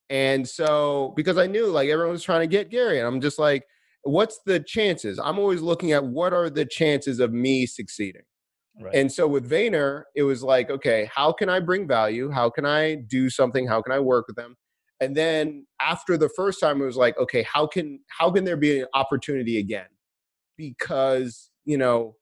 And 0.08 0.48
so 0.48 1.12
because 1.14 1.38
I 1.38 1.46
knew 1.46 1.68
like 1.68 1.88
everyone 1.90 2.14
was 2.14 2.24
trying 2.24 2.40
to 2.40 2.48
get 2.48 2.70
Gary, 2.70 2.98
and 2.98 3.06
I'm 3.06 3.20
just 3.20 3.38
like, 3.38 3.62
what's 4.02 4.40
the 4.44 4.58
chances? 4.58 5.20
I'm 5.20 5.38
always 5.38 5.60
looking 5.60 5.92
at 5.92 6.04
what 6.04 6.32
are 6.32 6.50
the 6.50 6.64
chances 6.64 7.20
of 7.20 7.32
me 7.32 7.66
succeeding. 7.66 8.22
Right. 8.78 8.94
And 8.94 9.11
so 9.11 9.26
with 9.26 9.48
Vayner, 9.48 10.04
it 10.14 10.22
was 10.22 10.42
like, 10.42 10.70
okay, 10.70 11.11
how 11.14 11.33
can 11.33 11.48
I 11.48 11.61
bring 11.61 11.87
value? 11.87 12.30
How 12.30 12.50
can 12.50 12.66
I 12.66 12.96
do 12.96 13.30
something? 13.30 13.66
How 13.66 13.80
can 13.83 13.92
I 13.92 13.98
work 13.98 14.26
with 14.26 14.37
them? 14.37 14.56
and 15.00 15.16
then 15.16 15.66
after 15.80 16.16
the 16.16 16.28
first 16.28 16.61
time 16.61 16.80
it 16.80 16.85
was 16.85 16.96
like 16.96 17.18
okay 17.18 17.42
how 17.42 17.66
can 17.66 17.98
how 18.18 18.30
can 18.30 18.44
there 18.44 18.56
be 18.56 18.80
an 18.80 18.87
opportunity 18.94 19.59
again 19.59 19.87
because 20.56 21.50
you 21.64 21.76
know 21.76 22.14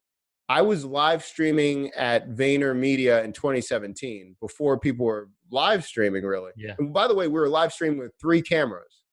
i 0.47 0.61
was 0.61 0.85
live 0.85 1.23
streaming 1.23 1.91
at 1.95 2.29
Vayner 2.29 2.75
Media 2.75 3.23
in 3.23 3.33
2017 3.33 4.35
before 4.41 4.79
people 4.79 5.05
were 5.05 5.29
live 5.51 5.83
streaming 5.83 6.23
really 6.23 6.51
yeah 6.57 6.73
and 6.79 6.93
by 6.93 7.07
the 7.07 7.15
way 7.15 7.27
we 7.27 7.39
were 7.39 7.49
live 7.49 7.73
streaming 7.73 7.99
with 7.99 8.11
three 8.19 8.41
cameras 8.41 9.03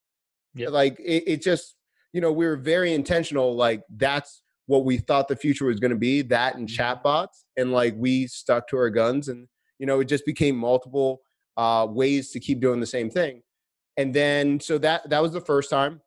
yeah 0.55 0.69
like 0.69 0.99
it, 1.01 1.25
it 1.27 1.43
just 1.43 1.77
you 2.13 2.21
know 2.21 2.33
we 2.33 2.47
were 2.47 2.57
very 2.57 2.95
intentional 2.95 3.57
like 3.57 3.83
that's 3.97 4.43
what 4.67 4.85
we 4.85 4.99
thought 4.99 5.29
the 5.29 5.37
future 5.37 5.65
was 5.65 5.81
going 5.81 5.91
to 5.91 5.97
be 5.97 6.23
that 6.23 6.57
and 6.57 6.69
mm-hmm. 6.69 6.83
chatbots 6.83 7.45
and 7.57 7.73
like 7.73 7.95
we 7.97 8.27
stuck 8.27 8.69
to 8.69 8.77
our 8.77 8.91
guns 8.91 9.29
and 9.29 9.49
you 9.79 9.87
know 9.87 10.01
it 10.01 10.07
just 10.07 10.27
became 10.27 10.57
multiple 10.57 11.23
uh, 11.57 11.87
ways 11.89 12.31
to 12.31 12.41
keep 12.41 12.61
doing 12.61 12.81
the 12.81 12.87
same 12.87 13.09
thing 13.09 13.43
and 13.97 14.13
then 14.13 14.61
so 14.61 14.77
that 14.79 15.09
that 15.09 15.23
was 15.23 15.33
the 15.33 15.41
first 15.41 15.71
time 15.71 16.01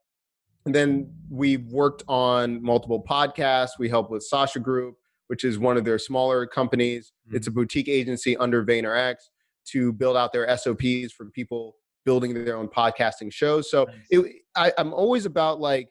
and 0.66 0.76
then 0.76 1.12
we 1.30 1.58
worked 1.58 2.04
on 2.08 2.62
multiple 2.62 3.04
podcasts 3.04 3.72
we 3.80 3.90
helped 3.90 4.12
with 4.12 4.24
sasha 4.24 4.60
group 4.60 4.96
which 5.28 5.44
is 5.44 5.58
one 5.58 5.78
of 5.78 5.86
their 5.86 6.00
smaller 6.00 6.46
companies 6.46 7.12
mm-hmm. 7.28 7.38
it's 7.38 7.48
a 7.48 7.52
boutique 7.52 7.90
agency 7.90 8.38
under 8.38 8.64
VaynerX 8.64 9.16
to 9.66 9.94
build 9.94 10.18
out 10.18 10.32
their 10.32 10.48
sops 10.58 11.12
for 11.12 11.26
people 11.26 11.76
building 12.06 12.34
their 12.34 12.58
own 12.58 12.68
podcasting 12.68 13.32
shows 13.32 13.72
so 13.72 13.86
nice. 13.86 13.96
it, 14.12 14.36
I, 14.56 14.74
i'm 14.78 14.94
always 14.94 15.26
about 15.26 15.60
like 15.60 15.90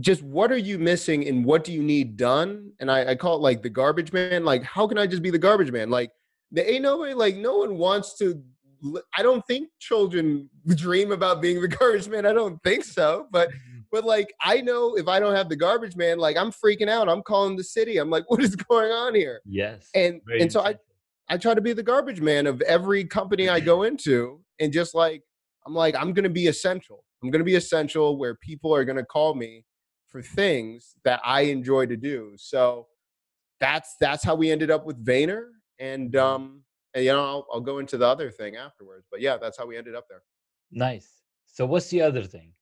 just 0.00 0.22
what 0.22 0.50
are 0.50 0.58
you 0.58 0.78
missing 0.78 1.26
and 1.28 1.44
what 1.44 1.62
do 1.64 1.72
you 1.72 1.82
need 1.82 2.16
done 2.16 2.72
and 2.80 2.90
I, 2.90 3.12
I 3.12 3.14
call 3.14 3.36
it 3.36 3.42
like 3.42 3.62
the 3.62 3.70
garbage 3.70 4.12
man 4.12 4.44
like 4.44 4.64
how 4.64 4.88
can 4.88 4.98
i 4.98 5.06
just 5.06 5.22
be 5.22 5.30
the 5.30 5.38
garbage 5.38 5.70
man 5.70 5.88
like 5.88 6.10
there 6.50 6.68
ain't 6.68 6.82
nobody 6.82 7.14
like 7.14 7.36
no 7.36 7.58
one 7.58 7.78
wants 7.78 8.18
to 8.18 8.42
I 9.16 9.22
don't 9.22 9.44
think 9.46 9.68
children 9.78 10.48
dream 10.68 11.12
about 11.12 11.40
being 11.40 11.60
the 11.60 11.68
garbage 11.68 12.08
man. 12.08 12.26
I 12.26 12.32
don't 12.32 12.62
think 12.62 12.84
so. 12.84 13.26
But 13.30 13.48
mm-hmm. 13.48 13.80
but 13.90 14.04
like 14.04 14.32
I 14.40 14.60
know 14.60 14.96
if 14.96 15.08
I 15.08 15.20
don't 15.20 15.34
have 15.34 15.48
the 15.48 15.56
garbage 15.56 15.96
man, 15.96 16.18
like 16.18 16.36
I'm 16.36 16.50
freaking 16.50 16.88
out. 16.88 17.08
I'm 17.08 17.22
calling 17.22 17.56
the 17.56 17.64
city. 17.64 17.98
I'm 17.98 18.10
like, 18.10 18.24
what 18.28 18.42
is 18.42 18.56
going 18.56 18.90
on 18.90 19.14
here? 19.14 19.40
Yes. 19.44 19.88
And 19.94 20.20
and 20.40 20.50
so 20.50 20.60
I 20.60 20.76
I 21.28 21.38
try 21.38 21.54
to 21.54 21.60
be 21.60 21.72
the 21.72 21.82
garbage 21.82 22.20
man 22.20 22.46
of 22.46 22.60
every 22.62 23.04
company 23.04 23.48
I 23.48 23.60
go 23.60 23.84
into, 23.84 24.40
and 24.60 24.72
just 24.72 24.94
like 24.94 25.22
I'm 25.66 25.74
like 25.74 25.96
I'm 25.96 26.12
gonna 26.12 26.28
be 26.28 26.48
essential. 26.48 27.04
I'm 27.22 27.30
gonna 27.30 27.44
be 27.44 27.54
essential 27.54 28.18
where 28.18 28.34
people 28.34 28.74
are 28.74 28.84
gonna 28.84 29.04
call 29.04 29.34
me 29.34 29.64
for 30.14 30.22
things 30.22 30.94
that 31.04 31.20
I 31.24 31.40
enjoy 31.42 31.86
to 31.86 31.96
do. 31.96 32.34
So 32.36 32.86
that's 33.58 33.96
that's 34.00 34.22
how 34.22 34.36
we 34.36 34.52
ended 34.52 34.70
up 34.70 34.86
with 34.86 35.04
Vayner. 35.04 35.46
And 35.80 36.14
um 36.14 36.64
and 36.94 37.04
you 37.04 37.12
know 37.12 37.24
I'll, 37.24 37.46
I'll 37.52 37.60
go 37.60 37.78
into 37.78 37.98
the 37.98 38.06
other 38.06 38.30
thing 38.30 38.56
afterwards 38.56 39.06
but 39.10 39.20
yeah 39.20 39.36
that's 39.36 39.58
how 39.58 39.66
we 39.66 39.76
ended 39.76 39.94
up 39.94 40.06
there 40.08 40.22
nice 40.70 41.22
so 41.46 41.66
what's 41.66 41.88
the 41.90 42.00
other 42.00 42.22
thing 42.22 42.52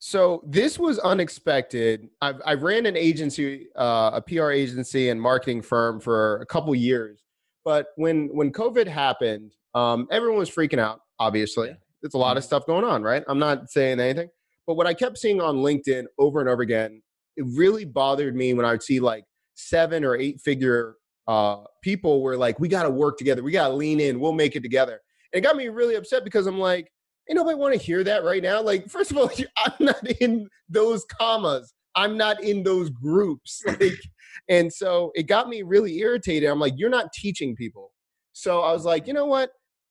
so 0.00 0.42
this 0.46 0.78
was 0.78 0.98
unexpected 0.98 2.08
I've, 2.20 2.40
i 2.44 2.54
ran 2.54 2.86
an 2.86 2.96
agency 2.96 3.68
uh, 3.76 4.12
a 4.14 4.22
pr 4.22 4.50
agency 4.50 5.10
and 5.10 5.20
marketing 5.20 5.62
firm 5.62 6.00
for 6.00 6.38
a 6.38 6.46
couple 6.46 6.74
years 6.74 7.22
but 7.64 7.88
when 7.96 8.28
when 8.32 8.50
covid 8.52 8.86
happened 8.86 9.52
um, 9.74 10.06
everyone 10.10 10.38
was 10.38 10.50
freaking 10.50 10.78
out 10.78 11.00
obviously 11.18 11.68
yeah. 11.68 11.74
there's 12.00 12.14
a 12.14 12.18
lot 12.18 12.36
of 12.36 12.42
mm-hmm. 12.42 12.48
stuff 12.48 12.66
going 12.66 12.84
on 12.84 13.02
right 13.02 13.24
i'm 13.28 13.38
not 13.38 13.70
saying 13.70 14.00
anything 14.00 14.28
but 14.66 14.74
what 14.74 14.86
i 14.86 14.94
kept 14.94 15.18
seeing 15.18 15.40
on 15.40 15.56
linkedin 15.56 16.04
over 16.18 16.40
and 16.40 16.48
over 16.48 16.62
again 16.62 17.02
it 17.36 17.44
really 17.56 17.84
bothered 17.84 18.34
me 18.34 18.54
when 18.54 18.64
i 18.64 18.70
would 18.70 18.82
see 18.82 19.00
like 19.00 19.24
seven 19.54 20.04
or 20.04 20.16
eight 20.16 20.40
figure 20.40 20.96
uh, 21.26 21.62
people 21.82 22.22
were 22.22 22.36
like, 22.36 22.58
we 22.60 22.68
got 22.68 22.82
to 22.82 22.90
work 22.90 23.18
together. 23.18 23.42
We 23.42 23.52
got 23.52 23.68
to 23.68 23.74
lean 23.74 24.00
in. 24.00 24.20
We'll 24.20 24.32
make 24.32 24.56
it 24.56 24.62
together. 24.62 25.00
And 25.32 25.38
it 25.38 25.46
got 25.46 25.56
me 25.56 25.68
really 25.68 25.94
upset 25.94 26.24
because 26.24 26.46
I'm 26.46 26.58
like, 26.58 26.90
ain't 27.28 27.36
nobody 27.36 27.56
want 27.56 27.74
to 27.74 27.80
hear 27.80 28.04
that 28.04 28.24
right 28.24 28.42
now. 28.42 28.60
Like, 28.60 28.88
first 28.88 29.10
of 29.10 29.16
all, 29.16 29.30
I'm 29.58 29.72
not 29.80 30.06
in 30.20 30.48
those 30.68 31.04
commas. 31.04 31.72
I'm 31.96 32.16
not 32.16 32.42
in 32.42 32.62
those 32.62 32.90
groups. 32.90 33.62
Like, 33.80 34.00
and 34.48 34.70
so 34.70 35.12
it 35.14 35.22
got 35.28 35.48
me 35.48 35.62
really 35.62 35.98
irritated. 35.98 36.50
I'm 36.50 36.58
like, 36.58 36.74
you're 36.76 36.90
not 36.90 37.12
teaching 37.12 37.54
people. 37.54 37.92
So 38.32 38.62
I 38.62 38.72
was 38.72 38.84
like, 38.84 39.06
you 39.06 39.14
know 39.14 39.26
what? 39.26 39.50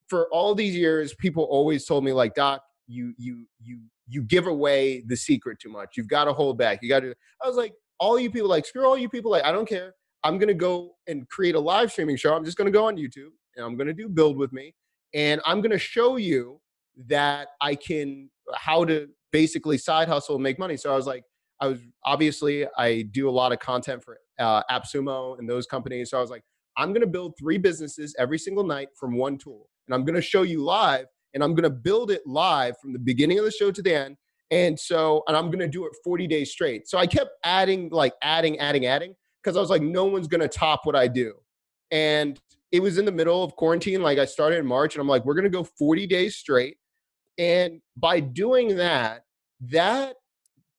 For 0.09 0.27
all 0.33 0.53
these 0.53 0.75
years, 0.75 1.15
people 1.15 1.45
always 1.45 1.85
told 1.85 2.03
me 2.03 2.11
like, 2.11 2.35
Doc, 2.35 2.61
you 2.87 3.13
you 3.17 3.47
you 3.61 3.79
you 4.07 4.21
give 4.21 4.47
away 4.47 5.03
the 5.07 5.15
secret 5.15 5.59
too 5.59 5.69
much. 5.69 5.95
You've 5.97 6.07
got 6.07 6.25
to 6.25 6.33
hold 6.33 6.57
back. 6.57 6.79
You 6.81 6.89
got 6.89 7.01
to. 7.01 7.13
I 7.43 7.47
was 7.47 7.57
like, 7.57 7.73
all 7.99 8.19
you 8.19 8.29
people, 8.29 8.49
like, 8.49 8.65
screw 8.65 8.85
all 8.85 8.97
you 8.97 9.09
people. 9.09 9.31
Like, 9.31 9.45
I 9.45 9.51
don't 9.51 9.67
care. 9.67 9.93
I'm 10.23 10.37
to 10.47 10.53
go 10.53 10.91
and 11.07 11.27
create 11.29 11.55
a 11.55 11.59
live 11.59 11.91
streaming 11.91 12.17
show. 12.17 12.33
I'm 12.33 12.45
just 12.45 12.57
to 12.65 12.71
go 12.71 12.85
on 12.85 12.97
YouTube 12.97 13.31
and 13.55 13.65
I'm 13.65 13.75
to 13.87 13.93
do 13.93 14.09
build 14.09 14.37
with 14.37 14.53
me. 14.53 14.73
And 15.13 15.41
I'm 15.45 15.61
to 15.71 15.79
show 15.79 16.17
you 16.17 16.59
that 17.07 17.49
I 17.61 17.75
can, 17.75 18.29
how 18.55 18.85
to 18.85 19.07
basically 19.31 19.77
side 19.77 20.07
hustle 20.07 20.35
and 20.35 20.43
make 20.43 20.59
money. 20.59 20.77
So 20.77 20.91
I 20.91 20.95
was 20.95 21.07
like, 21.07 21.23
I 21.59 21.67
was 21.67 21.79
obviously 22.03 22.67
I 22.77 23.03
do 23.11 23.29
a 23.29 23.31
lot 23.31 23.51
of 23.51 23.59
content 23.59 24.03
for 24.03 24.17
uh, 24.39 24.63
AppSumo 24.69 25.37
and 25.39 25.49
those 25.49 25.65
companies. 25.65 26.09
So 26.09 26.17
I 26.17 26.21
was 26.21 26.29
like, 26.29 26.43
I'm 26.77 26.89
to 27.01 27.07
build 27.07 27.35
three 27.37 27.57
businesses 27.57 28.15
every 28.17 28.39
single 28.39 28.63
night 28.63 28.89
from 28.99 29.15
one 29.15 29.37
tool, 29.37 29.69
and 29.87 29.93
I'm 29.93 30.03
to 30.15 30.21
show 30.21 30.41
you 30.41 30.63
live, 30.63 31.05
and 31.33 31.43
I'm 31.43 31.53
going 31.53 31.63
to 31.63 31.69
build 31.69 32.11
it 32.11 32.21
live 32.25 32.75
from 32.79 32.93
the 32.93 32.99
beginning 32.99 33.39
of 33.39 33.45
the 33.45 33.51
show 33.51 33.71
to 33.71 33.81
the 33.81 33.93
end. 33.93 34.17
And 34.51 34.79
so, 34.79 35.23
and 35.27 35.35
I'm 35.35 35.47
going 35.47 35.59
to 35.59 35.67
do 35.67 35.85
it 35.85 35.93
40 36.03 36.27
days 36.27 36.51
straight. 36.51 36.87
So 36.87 36.97
I 36.97 37.07
kept 37.07 37.31
adding, 37.43 37.89
like 37.89 38.13
adding, 38.21 38.59
adding, 38.59 38.85
adding, 38.85 39.15
because 39.41 39.57
I 39.57 39.59
was 39.59 39.69
like, 39.69 39.81
no 39.81 40.05
one's 40.05 40.27
going 40.27 40.41
to 40.41 40.47
top 40.47 40.81
what 40.83 40.95
I 40.95 41.07
do. 41.07 41.33
And 41.89 42.39
it 42.71 42.81
was 42.81 42.97
in 42.97 43.05
the 43.05 43.11
middle 43.11 43.43
of 43.43 43.55
quarantine. 43.55 44.01
Like 44.01 44.19
I 44.19 44.25
started 44.25 44.59
in 44.59 44.65
March, 44.65 44.95
and 44.95 45.01
I'm 45.01 45.07
like, 45.07 45.25
we're 45.25 45.33
going 45.33 45.43
to 45.45 45.49
go 45.49 45.63
40 45.63 46.05
days 46.07 46.35
straight. 46.35 46.77
And 47.37 47.81
by 47.97 48.19
doing 48.19 48.75
that, 48.77 49.23
that 49.61 50.15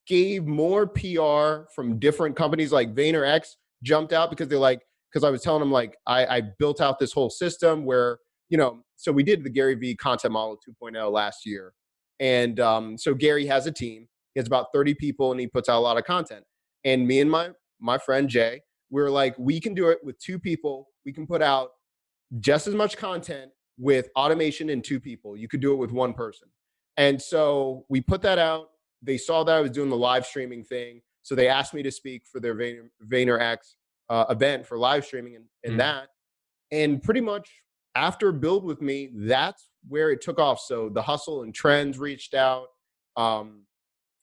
gave 0.07 0.45
more 0.45 0.87
PR 0.87 1.69
from 1.75 1.99
different 1.99 2.37
companies 2.37 2.71
like 2.71 2.95
VaynerX 2.95 3.49
jumped 3.83 4.13
out 4.13 4.31
because 4.31 4.49
they're 4.49 4.59
like, 4.59 4.83
because 5.11 5.25
I 5.25 5.31
was 5.31 5.43
telling 5.43 5.61
them 5.61 5.73
like 5.73 5.97
I, 6.07 6.27
I 6.27 6.43
built 6.59 6.81
out 6.81 6.99
this 6.99 7.13
whole 7.13 7.31
system 7.31 7.85
where, 7.85 8.19
you 8.49 8.59
know, 8.59 8.84
so 8.97 9.13
we 9.13 9.23
did 9.23 9.45
the 9.45 9.51
Gary 9.51 9.75
Vee 9.75 9.95
content 9.95 10.33
model 10.33 10.59
2.0 10.83 11.11
last 11.11 11.47
year. 11.47 11.73
And 12.21 12.61
um, 12.61 12.97
so 12.97 13.15
Gary 13.15 13.47
has 13.47 13.67
a 13.67 13.73
team. 13.73 14.07
He 14.35 14.41
has 14.41 14.47
about 14.47 14.67
30 14.73 14.95
people 14.95 15.31
and 15.31 15.41
he 15.41 15.47
puts 15.47 15.69
out 15.69 15.79
a 15.79 15.81
lot 15.81 15.99
of 15.99 16.05
content. 16.05 16.45
And 16.85 17.07
me 17.07 17.21
and 17.21 17.31
my 17.31 17.51
my 17.81 17.99
friend 17.99 18.29
Jay, 18.29 18.63
we 18.91 19.03
are 19.03 19.11
like, 19.11 19.35
we 19.39 19.61
can 19.61 19.75
do 19.75 19.89
it 19.89 19.99
with 20.03 20.19
two 20.19 20.39
people. 20.39 20.89
We 21.05 21.13
can 21.13 21.27
put 21.27 21.43
out 21.43 21.71
just 22.41 22.67
as 22.67 22.75
much 22.75 22.97
content 22.97 23.51
with 23.79 24.09
automation 24.17 24.71
and 24.71 24.83
two 24.83 25.01
people. 25.01 25.37
You 25.37 25.49
could 25.49 25.61
do 25.61 25.73
it 25.73 25.77
with 25.77 25.91
one 25.91 26.15
person. 26.15 26.49
And 26.97 27.21
so 27.21 27.85
we 27.89 28.01
put 28.01 28.23
that 28.23 28.39
out 28.39 28.69
they 29.05 29.19
saw 29.19 29.45
that 29.45 29.55
I 29.55 29.61
was 29.61 29.71
doing 29.71 29.91
the 29.91 29.97
live 29.97 30.25
streaming 30.25 30.65
thing, 30.65 31.03
so 31.23 31.35
they 31.35 31.49
asked 31.49 31.75
me 31.75 31.83
to 31.83 31.91
speak 31.91 32.27
for 32.27 32.41
their 32.41 32.55
Vayner, 32.55 32.89
VaynerX 33.07 33.59
uh, 34.09 34.25
event 34.31 34.67
for 34.67 34.79
live 34.79 35.05
streaming 35.05 35.37
and, 35.37 35.45
and 35.63 35.75
mm. 35.75 35.79
that. 35.79 36.09
And 36.73 37.03
pretty 37.03 37.21
much 37.21 37.49
after 37.95 38.33
Build 38.33 38.65
with 38.65 38.81
Me, 38.81 39.11
that's 39.15 39.69
where 39.89 40.11
it 40.11 40.21
took 40.21 40.39
off. 40.39 40.61
So 40.61 40.89
the 40.89 41.03
Hustle 41.03 41.43
and 41.43 41.55
Trends 41.55 41.99
reached 41.99 42.35
out. 42.35 42.67
Um, 43.17 43.65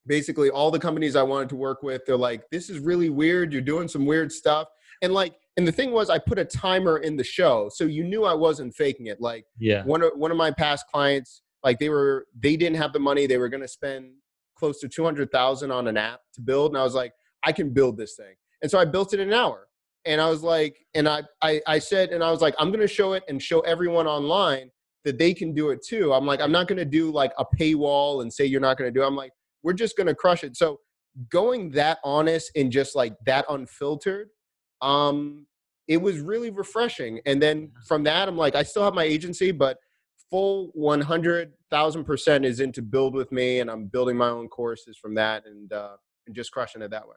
basically, 0.06 0.50
all 0.50 0.72
the 0.72 0.80
companies 0.80 1.16
I 1.16 1.24
wanted 1.24 1.50
to 1.50 1.56
work 1.56 1.84
with, 1.84 2.02
they're 2.06 2.18
like, 2.18 2.50
"This 2.52 2.70
is 2.70 2.80
really 2.80 3.10
weird. 3.10 3.54
You're 3.54 3.62
doing 3.62 3.88
some 3.88 4.06
weird 4.06 4.32
stuff." 4.32 4.68
And 5.02 5.14
like, 5.14 5.36
and 5.58 5.68
the 5.68 5.72
thing 5.72 5.92
was, 5.92 6.10
I 6.10 6.20
put 6.20 6.40
a 6.40 6.46
timer 6.46 6.98
in 6.98 7.16
the 7.16 7.24
show, 7.24 7.70
so 7.74 7.86
you 7.86 8.04
knew 8.04 8.24
I 8.26 8.34
wasn't 8.34 8.76
faking 8.76 9.08
it. 9.08 9.22
Like, 9.22 9.46
yeah, 9.60 9.84
one 9.84 10.02
of 10.02 10.12
one 10.16 10.32
of 10.32 10.38
my 10.38 10.52
past 10.52 10.86
clients, 10.92 11.42
like 11.64 11.80
they 11.80 11.90
were, 11.90 12.28
they 12.38 12.58
didn't 12.58 12.78
have 12.78 12.94
the 12.94 13.00
money. 13.00 13.28
They 13.28 13.38
were 13.38 13.50
going 13.50 13.62
to 13.62 13.68
spend 13.68 14.12
close 14.62 14.80
to 14.80 14.88
200,000 14.88 15.72
on 15.72 15.88
an 15.88 15.98
app 15.98 16.22
to 16.36 16.42
build. 16.42 16.72
And 16.72 16.78
I 16.78 16.84
was 16.84 16.94
like, 16.94 17.14
I 17.44 17.52
can 17.52 17.72
build 17.72 17.98
this 17.98 18.16
thing. 18.16 18.36
And 18.62 18.70
so 18.70 18.78
I 18.78 18.86
built 18.86 19.12
it 19.12 19.20
in 19.20 19.30
an 19.30 19.34
hour. 19.34 19.68
And 20.06 20.20
I 20.20 20.30
was 20.30 20.44
like, 20.44 20.78
and 20.94 21.08
I, 21.08 21.24
I, 21.42 21.62
I 21.68 21.80
said, 21.80 22.10
and 22.10 22.24
I 22.24 22.32
was 22.32 22.42
like, 22.42 22.56
I'm 22.58 22.70
going 22.70 22.82
to 22.82 22.88
show 22.88 23.14
it 23.14 23.24
and 23.28 23.42
show 23.42 23.60
everyone 23.62 24.08
online 24.08 24.72
that 25.04 25.18
they 25.18 25.34
can 25.34 25.54
do 25.54 25.70
it 25.70 25.84
too. 25.86 26.14
I'm 26.14 26.26
like, 26.26 26.42
I'm 26.42 26.52
not 26.52 26.68
going 26.68 26.78
to 26.78 26.86
do 26.86 27.12
like 27.12 27.32
a 27.38 27.46
paywall 27.60 28.22
and 28.22 28.32
say 28.32 28.46
you're 28.46 28.62
not 28.62 28.78
going 28.78 28.92
to 28.92 28.94
do 28.98 29.04
it. 29.04 29.08
I'm 29.08 29.16
like, 29.16 29.32
we're 29.64 29.74
just 29.74 29.98
going 29.98 30.08
to 30.08 30.16
crush 30.16 30.44
it. 30.44 30.56
So 30.58 30.80
going 31.30 31.72
that 31.72 32.00
honest 32.04 32.52
and 32.56 32.72
just 32.72 32.96
like 32.96 33.14
that 33.26 33.46
unfiltered, 33.50 34.30
um, 34.82 35.46
it 35.88 35.98
was 35.98 36.20
really 36.20 36.50
refreshing. 36.50 37.20
And 37.26 37.42
then 37.42 37.72
from 37.88 38.04
that, 38.04 38.28
I'm 38.28 38.38
like, 38.38 38.56
I 38.56 38.64
still 38.64 38.84
have 38.84 38.94
my 38.94 39.04
agency, 39.04 39.52
but 39.52 39.78
full 40.30 40.72
100,000% 40.78 42.46
is 42.46 42.60
into 42.60 42.82
build 42.82 43.14
with 43.14 43.32
me 43.32 43.60
and 43.60 43.70
I'm 43.70 43.86
building 43.86 44.18
my 44.18 44.30
own 44.30 44.48
courses 44.48 44.98
from 44.98 45.14
that 45.16 45.46
and 45.46 45.72
uh 45.74 45.98
and 46.28 46.36
just 46.36 46.52
crushing 46.52 46.82
it 46.82 46.92
that 46.92 47.08
way. 47.08 47.16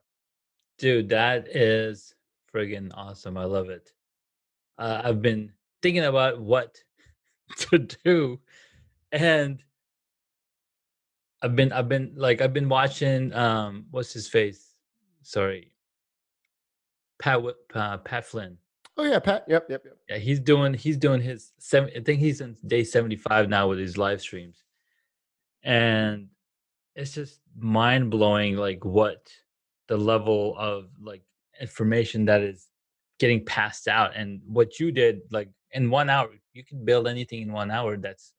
Dude, 0.78 1.08
that 1.10 1.54
is 1.54 2.13
friggin' 2.54 2.90
awesome. 2.94 3.36
I 3.36 3.44
love 3.44 3.70
it. 3.70 3.92
Uh, 4.78 5.02
I've 5.04 5.22
been 5.22 5.52
thinking 5.82 6.04
about 6.04 6.40
what 6.40 6.78
to 7.58 7.78
do 7.78 8.40
and 9.12 9.62
I've 11.42 11.54
been 11.54 11.72
I've 11.72 11.88
been 11.88 12.12
like 12.16 12.40
I've 12.40 12.52
been 12.52 12.68
watching 12.68 13.32
um 13.32 13.86
what's 13.90 14.12
his 14.12 14.28
face? 14.28 14.74
Sorry. 15.22 15.72
Pat 17.18 17.40
uh, 17.74 17.98
Pat 17.98 18.24
Flynn. 18.24 18.58
Oh 18.96 19.04
yeah, 19.04 19.18
Pat. 19.18 19.44
Yep, 19.48 19.66
yep, 19.68 19.82
yep. 19.84 19.96
Yeah, 20.08 20.18
he's 20.18 20.40
doing 20.40 20.74
he's 20.74 20.96
doing 20.96 21.20
his 21.20 21.52
seven. 21.58 21.90
I 21.96 22.00
think 22.00 22.20
he's 22.20 22.40
in 22.40 22.56
day 22.66 22.82
seventy 22.82 23.16
five 23.16 23.48
now 23.48 23.68
with 23.68 23.78
his 23.78 23.98
live 23.98 24.20
streams, 24.20 24.64
and 25.62 26.28
it's 26.96 27.12
just 27.12 27.40
mind 27.56 28.10
blowing. 28.10 28.56
Like 28.56 28.84
what 28.84 29.30
the 29.88 29.96
level 29.96 30.56
of 30.58 30.86
like 31.00 31.22
information 31.60 32.24
that 32.26 32.42
is 32.42 32.68
getting 33.18 33.44
passed 33.44 33.88
out, 33.88 34.16
and 34.16 34.40
what 34.46 34.78
you 34.80 34.92
did 34.92 35.20
like 35.30 35.48
in 35.72 35.90
one 35.90 36.10
hour. 36.10 36.30
You 36.52 36.64
can 36.64 36.84
build 36.84 37.08
anything 37.08 37.42
in 37.42 37.52
one 37.52 37.70
hour. 37.70 37.96
That's 37.96 38.32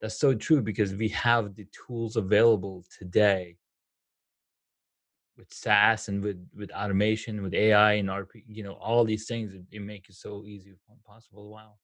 that's 0.00 0.18
so 0.18 0.34
true 0.34 0.62
because 0.62 0.94
we 0.94 1.08
have 1.08 1.54
the 1.56 1.66
tools 1.72 2.16
available 2.16 2.84
today 2.96 3.56
with 5.36 5.52
SaaS 5.52 6.08
and 6.08 6.22
with 6.22 6.44
with 6.54 6.70
automation, 6.72 7.42
with 7.42 7.54
AI 7.54 7.94
and 7.94 8.08
RP, 8.08 8.44
you 8.48 8.62
know, 8.62 8.72
all 8.72 9.04
these 9.04 9.26
things, 9.26 9.54
it, 9.54 9.62
it 9.70 9.80
make 9.80 10.08
it 10.08 10.16
so 10.16 10.42
easy 10.44 10.74
possible. 11.06 11.48
Wow. 11.48 11.74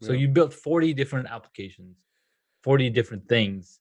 So 0.00 0.12
yeah. 0.12 0.20
you 0.20 0.28
built 0.28 0.52
40 0.52 0.94
different 0.94 1.28
applications, 1.30 1.98
40 2.62 2.90
different 2.90 3.28
things. 3.28 3.80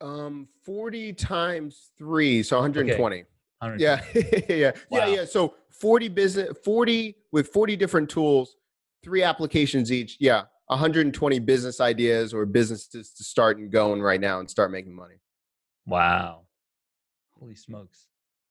Um, 0.00 0.48
40 0.64 1.12
times 1.12 1.90
three, 1.96 2.42
so 2.42 2.56
120. 2.56 3.16
Okay. 3.16 3.28
120. 3.62 4.48
Yeah, 4.48 4.54
yeah, 4.54 4.72
wow. 4.90 5.06
yeah, 5.06 5.14
yeah. 5.14 5.24
So 5.24 5.54
40 5.70 6.08
business, 6.08 6.56
40 6.64 7.16
with 7.30 7.48
40 7.48 7.76
different 7.76 8.10
tools, 8.10 8.56
three 9.02 9.22
applications 9.22 9.92
each. 9.92 10.16
Yeah, 10.20 10.42
120 10.66 11.38
business 11.40 11.80
ideas 11.80 12.34
or 12.34 12.46
businesses 12.46 13.12
to 13.12 13.24
start 13.24 13.58
and 13.58 13.70
going 13.70 14.00
right 14.02 14.20
now 14.20 14.40
and 14.40 14.50
start 14.50 14.70
making 14.70 14.94
money. 14.94 15.16
Wow. 15.86 16.42
Holy 17.38 17.56
smokes 17.56 18.06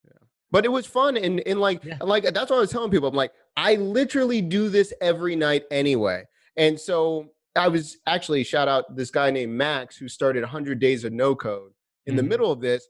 Yeah. 0.05 0.27
but 0.51 0.65
it 0.65 0.69
was 0.69 0.85
fun 0.85 1.15
and 1.15 1.39
and 1.45 1.61
like 1.61 1.83
yeah. 1.85 1.97
like 2.01 2.23
that's 2.25 2.49
what 2.49 2.57
I 2.57 2.59
was 2.59 2.71
telling 2.71 2.91
people. 2.91 3.07
I'm 3.07 3.15
like, 3.15 3.31
I 3.55 3.75
literally 3.75 4.41
do 4.41 4.69
this 4.69 4.93
every 5.01 5.35
night 5.35 5.63
anyway. 5.71 6.25
And 6.57 6.79
so 6.79 7.31
I 7.55 7.67
was 7.67 7.97
actually 8.07 8.43
shout 8.43 8.67
out 8.67 8.95
this 8.95 9.11
guy 9.11 9.31
named 9.31 9.53
Max 9.53 9.97
who 9.97 10.07
started 10.07 10.41
100 10.41 10.79
days 10.79 11.03
of 11.03 11.13
no 11.13 11.35
code. 11.35 11.71
In 12.05 12.11
mm-hmm. 12.11 12.17
the 12.17 12.23
middle 12.23 12.51
of 12.51 12.61
this, 12.61 12.87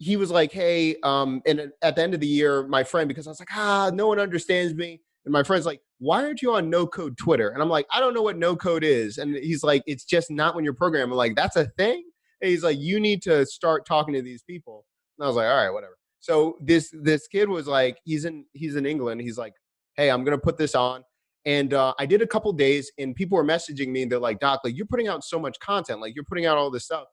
he 0.00 0.16
was 0.16 0.30
like, 0.30 0.52
"Hey," 0.52 0.96
um, 1.04 1.42
and 1.46 1.70
at 1.82 1.94
the 1.96 2.02
end 2.02 2.14
of 2.14 2.20
the 2.20 2.26
year, 2.26 2.66
my 2.66 2.82
friend, 2.82 3.06
because 3.06 3.26
I 3.26 3.30
was 3.30 3.40
like, 3.40 3.54
"Ah, 3.54 3.90
no 3.94 4.08
one 4.08 4.18
understands 4.18 4.74
me," 4.74 5.00
and 5.24 5.32
my 5.32 5.44
friend's 5.44 5.66
like, 5.66 5.80
"Why 5.98 6.24
aren't 6.24 6.42
you 6.42 6.52
on 6.54 6.68
No 6.68 6.86
Code 6.86 7.16
Twitter?" 7.16 7.50
And 7.50 7.62
I'm 7.62 7.68
like, 7.68 7.86
"I 7.92 8.00
don't 8.00 8.14
know 8.14 8.22
what 8.22 8.36
No 8.36 8.56
Code 8.56 8.82
is," 8.84 9.18
and 9.18 9.36
he's 9.36 9.62
like, 9.62 9.82
"It's 9.86 10.04
just 10.04 10.30
not 10.30 10.56
when 10.56 10.64
you're 10.64 10.74
programming." 10.74 11.12
I'm 11.12 11.16
like, 11.16 11.36
"That's 11.36 11.56
a 11.56 11.66
thing." 11.78 12.02
And 12.40 12.50
he's 12.50 12.64
like, 12.64 12.78
"You 12.78 12.98
need 12.98 13.22
to 13.22 13.46
start 13.46 13.86
talking 13.86 14.14
to 14.14 14.22
these 14.22 14.42
people." 14.42 14.86
And 15.18 15.24
I 15.24 15.28
was 15.28 15.36
like, 15.36 15.46
"All 15.46 15.56
right, 15.56 15.70
whatever." 15.70 15.96
So 16.20 16.58
this 16.60 16.94
this 17.02 17.26
kid 17.26 17.48
was 17.48 17.66
like, 17.66 17.98
he's 18.04 18.24
in 18.24 18.44
he's 18.52 18.76
in 18.76 18.86
England. 18.86 19.22
He's 19.22 19.38
like, 19.38 19.54
hey, 19.96 20.10
I'm 20.10 20.22
gonna 20.24 20.38
put 20.38 20.58
this 20.58 20.74
on. 20.74 21.02
And 21.46 21.72
uh, 21.72 21.94
I 21.98 22.04
did 22.04 22.20
a 22.20 22.26
couple 22.26 22.52
days, 22.52 22.92
and 22.98 23.14
people 23.14 23.36
were 23.36 23.44
messaging 23.44 23.88
me, 23.88 24.02
and 24.02 24.12
they're 24.12 24.18
like, 24.18 24.40
Doc, 24.40 24.60
like 24.62 24.76
you're 24.76 24.86
putting 24.86 25.08
out 25.08 25.24
so 25.24 25.40
much 25.40 25.58
content, 25.58 26.00
like 26.00 26.14
you're 26.14 26.24
putting 26.24 26.44
out 26.44 26.58
all 26.58 26.70
this 26.70 26.84
stuff. 26.84 27.06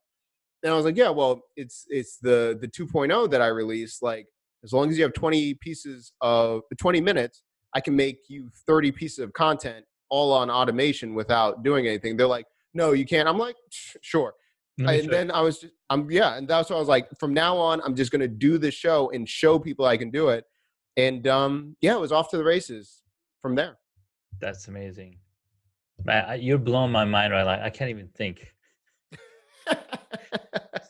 And 0.64 0.74
I 0.74 0.76
was 0.76 0.86
like, 0.86 0.98
yeah, 0.98 1.10
well, 1.10 1.42
it's 1.56 1.86
it's 1.90 2.18
the 2.18 2.58
the 2.60 2.68
2.0 2.68 3.30
that 3.32 3.42
I 3.42 3.48
released. 3.48 4.02
Like 4.02 4.28
as 4.64 4.74
long 4.74 4.90
as 4.90 4.98
you 4.98 5.04
have 5.04 5.14
20 5.14 5.54
pieces 5.56 6.14
of 6.22 6.62
20 6.78 7.02
minutes, 7.02 7.44
I 7.74 7.80
can 7.80 7.96
make 7.96 8.18
you 8.28 8.50
30 8.66 8.92
pieces 8.92 9.20
of 9.20 9.34
content 9.34 9.86
all 10.10 10.32
on 10.32 10.50
automation 10.50 11.14
without 11.14 11.64
doing 11.64 11.86
anything. 11.86 12.18
They're 12.18 12.28
like, 12.28 12.46
no, 12.74 12.94
you 12.94 13.06
can't. 13.06 13.28
I'm 13.28 13.38
like, 13.38 13.56
sure 13.70 14.34
and 14.86 15.10
then 15.10 15.32
I 15.32 15.42
was, 15.42 15.60
just, 15.60 15.74
I'm 15.90 16.10
yeah, 16.12 16.38
and 16.38 16.48
that's 16.48 16.70
what 16.70 16.76
I 16.76 16.80
was 16.80 16.88
like. 16.88 17.08
From 17.20 17.34
now 17.34 17.58
on, 17.58 17.82
I'm 17.84 17.96
just 17.96 18.12
gonna 18.12 18.28
do 18.28 18.58
the 18.58 18.72
show 18.72 19.10
and 19.12 19.28
show 19.28 19.58
people 19.58 19.86
I 19.86 19.98
can 19.98 20.12
do 20.12 20.30
it. 20.30 20.46
And 20.98 21.28
um, 21.28 21.76
yeah, 21.82 21.96
it 21.96 22.00
was 22.00 22.12
off 22.12 22.30
to 22.32 22.38
the 22.38 22.44
races 22.44 23.02
from 23.42 23.56
there. 23.56 23.78
That's 24.40 24.68
amazing. 24.68 25.20
Man, 26.04 26.42
you're 26.42 26.60
blowing 26.60 26.92
my 26.92 27.06
mind 27.06 27.34
right 27.34 27.44
now. 27.44 27.66
I 27.66 27.70
can't 27.70 27.90
even 27.90 28.08
think. 28.10 28.54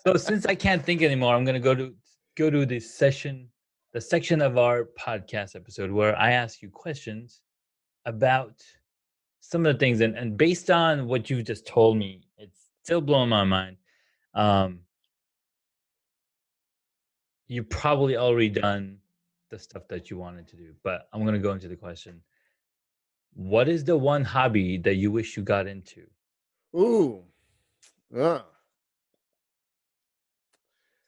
So 0.06 0.16
since 0.16 0.46
I 0.46 0.56
can't 0.56 0.84
think 0.84 1.02
anymore, 1.02 1.36
I'm 1.36 1.46
gonna 1.46 1.60
go 1.60 1.76
to 1.76 1.94
go 2.36 2.50
to 2.50 2.66
the 2.66 2.80
session, 2.80 3.50
the 3.94 4.02
section 4.02 4.42
of 4.42 4.58
our 4.58 4.90
podcast 5.00 5.56
episode 5.56 5.92
where 5.92 6.18
I 6.18 6.32
ask 6.32 6.62
you 6.62 6.70
questions 6.70 7.42
about 8.06 8.64
some 9.40 9.66
of 9.66 9.74
the 9.74 9.80
things, 9.80 10.02
and, 10.02 10.18
and 10.18 10.38
based 10.38 10.70
on 10.70 11.08
what 11.08 11.30
you 11.30 11.42
just 11.42 11.66
told 11.66 11.98
me, 11.98 12.22
it's 12.38 12.70
still 12.84 13.02
blowing 13.02 13.30
my 13.30 13.44
mind. 13.44 13.78
Um, 14.34 14.80
you 17.48 17.64
probably 17.64 18.18
already 18.18 18.50
done 18.50 18.98
the 19.50 19.58
stuff 19.58 19.88
that 19.88 20.10
you 20.10 20.18
wanted 20.18 20.48
to 20.50 20.58
do, 20.58 20.74
but 20.84 21.08
I'm 21.14 21.26
gonna 21.26 21.40
go 21.40 21.54
into 21.54 21.68
the 21.68 21.76
question. 21.76 22.22
What 23.34 23.70
is 23.70 23.84
the 23.84 23.98
one 23.98 24.24
hobby 24.24 24.78
that 24.80 24.96
you 24.96 25.12
wish 25.12 25.38
you 25.38 25.44
got 25.44 25.68
into? 25.68 26.08
Ooh, 26.76 27.24
uh. 28.18 28.42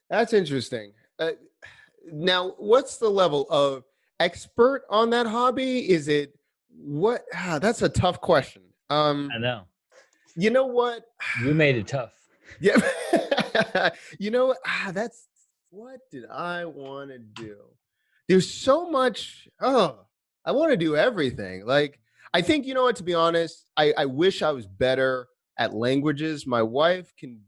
That's 0.10 0.34
interesting. 0.34 0.94
Uh, 1.18 1.32
now 2.12 2.54
what's 2.58 2.98
the 2.98 3.10
level 3.10 3.48
of 3.50 3.84
expert 4.20 4.84
on 4.90 5.10
that 5.12 5.28
hobby? 5.28 5.90
Is 5.90 6.08
it 6.08 6.38
what? 6.70 7.24
Ah, 7.34 7.60
that's 7.62 7.82
a 7.82 7.90
tough 7.90 8.22
question. 8.22 8.64
Um, 8.90 9.30
I 9.34 9.40
know. 9.40 9.64
You 10.36 10.50
know 10.50 10.66
what? 10.66 11.06
You 11.44 11.54
made 11.54 11.76
it 11.76 11.88
tough. 11.88 12.14
Yeah. 12.60 12.80
you 14.20 14.32
know 14.32 14.56
ah, 14.66 14.92
that's 14.92 15.28
what 15.70 16.00
did 16.12 16.26
I 16.26 16.66
want 16.66 17.12
to 17.12 17.20
do? 17.20 17.58
There's 18.28 18.52
so 18.52 18.90
much. 18.90 19.48
Oh, 19.62 20.00
I 20.46 20.52
want 20.52 20.72
to 20.72 20.78
do 20.78 20.96
everything. 20.96 21.66
Like 21.66 22.00
I 22.34 22.42
think 22.42 22.66
you 22.66 22.74
know 22.74 22.84
what. 22.84 22.96
To 22.98 23.04
be 23.04 23.14
honest, 23.14 23.70
I 23.78 23.94
I 23.98 24.06
wish 24.06 24.42
I 24.42 24.52
was 24.52 24.66
better 24.66 25.28
at 25.58 25.74
languages. 25.74 26.48
My 26.48 26.64
wife 26.64 27.14
can 27.18 27.42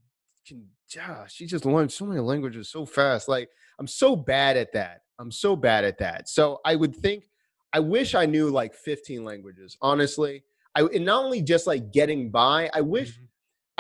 can. 0.46 0.68
Yeah, 0.96 1.26
she 1.28 1.46
just 1.46 1.66
learned 1.66 1.92
so 1.92 2.06
many 2.06 2.20
languages 2.20 2.70
so 2.70 2.86
fast. 2.86 3.28
Like 3.28 3.50
I'm 3.80 3.88
so 3.88 4.16
bad 4.16 4.58
at 4.58 4.74
that. 4.74 5.02
I'm 5.20 5.32
so 5.32 5.56
bad 5.56 5.84
at 5.84 5.98
that. 6.00 6.30
So 6.30 6.60
I 6.66 6.76
would 6.76 6.96
think 6.96 7.26
I 7.74 7.80
wish 7.80 8.16
I 8.16 8.26
knew 8.26 8.50
like 8.50 8.74
15 8.74 9.24
languages. 9.24 9.78
Honestly, 9.82 10.44
I 10.76 10.82
and 10.82 11.06
not 11.06 11.24
only 11.24 11.42
just 11.42 11.68
like 11.68 11.92
getting 11.92 12.30
by. 12.32 12.70
I 12.74 12.82
wish 12.82 13.14
mm-hmm. 13.14 13.26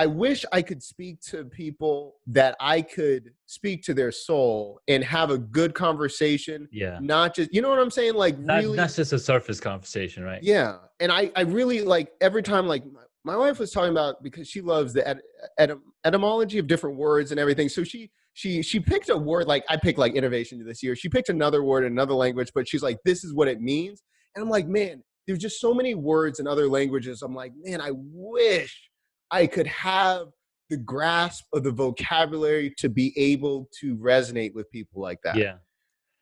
I 0.01 0.07
wish 0.07 0.45
I 0.51 0.63
could 0.63 0.81
speak 0.81 1.21
to 1.29 1.45
people 1.45 2.15
that 2.25 2.55
I 2.59 2.81
could 2.81 3.33
speak 3.45 3.83
to 3.83 3.93
their 3.93 4.11
soul 4.11 4.79
and 4.87 5.03
have 5.03 5.29
a 5.29 5.37
good 5.37 5.75
conversation. 5.75 6.67
Yeah. 6.71 6.97
Not 6.99 7.35
just, 7.35 7.53
you 7.53 7.61
know 7.61 7.69
what 7.69 7.77
I'm 7.77 7.91
saying? 7.91 8.15
Like, 8.15 8.39
not, 8.39 8.63
really. 8.63 8.77
Not 8.77 8.91
just 8.91 9.13
a 9.13 9.19
surface 9.19 9.59
conversation, 9.59 10.23
right? 10.23 10.41
Yeah. 10.41 10.77
And 10.99 11.11
I, 11.11 11.31
I 11.35 11.41
really 11.41 11.81
like 11.81 12.13
every 12.19 12.41
time, 12.41 12.67
like, 12.67 12.83
my 13.23 13.35
wife 13.35 13.59
was 13.59 13.71
talking 13.71 13.91
about 13.91 14.23
because 14.23 14.47
she 14.47 14.61
loves 14.61 14.93
the 14.93 15.07
et- 15.07 15.21
et- 15.59 15.77
etymology 16.05 16.57
of 16.57 16.67
different 16.67 16.97
words 16.97 17.31
and 17.31 17.39
everything. 17.39 17.69
So 17.69 17.83
she, 17.83 18.09
she, 18.33 18.61
she 18.61 18.79
picked 18.79 19.09
a 19.09 19.17
word 19.17 19.47
like 19.47 19.63
I 19.69 19.77
picked 19.77 19.99
like 19.99 20.15
innovation 20.15 20.63
this 20.65 20.81
year. 20.81 20.95
She 20.95 21.09
picked 21.09 21.29
another 21.29 21.63
word 21.63 21.83
in 21.83 21.91
another 21.91 22.13
language, 22.13 22.51
but 22.55 22.67
she's 22.67 22.81
like, 22.81 22.97
this 23.05 23.23
is 23.23 23.33
what 23.33 23.47
it 23.47 23.61
means. 23.61 24.03
And 24.35 24.43
I'm 24.43 24.49
like, 24.49 24.67
man, 24.67 25.03
there's 25.27 25.39
just 25.39 25.59
so 25.59 25.73
many 25.73 25.93
words 25.93 26.39
in 26.39 26.47
other 26.47 26.67
languages. 26.67 27.21
I'm 27.21 27.35
like, 27.35 27.51
man, 27.63 27.81
I 27.81 27.91
wish 27.93 28.89
I 29.29 29.45
could 29.47 29.67
have 29.67 30.27
the 30.69 30.77
grasp 30.77 31.45
of 31.53 31.63
the 31.63 31.71
vocabulary 31.71 32.73
to 32.77 32.89
be 32.89 33.13
able 33.17 33.69
to 33.81 33.95
resonate 33.97 34.53
with 34.53 34.71
people 34.71 35.01
like 35.01 35.19
that. 35.23 35.35
Yeah. 35.35 35.55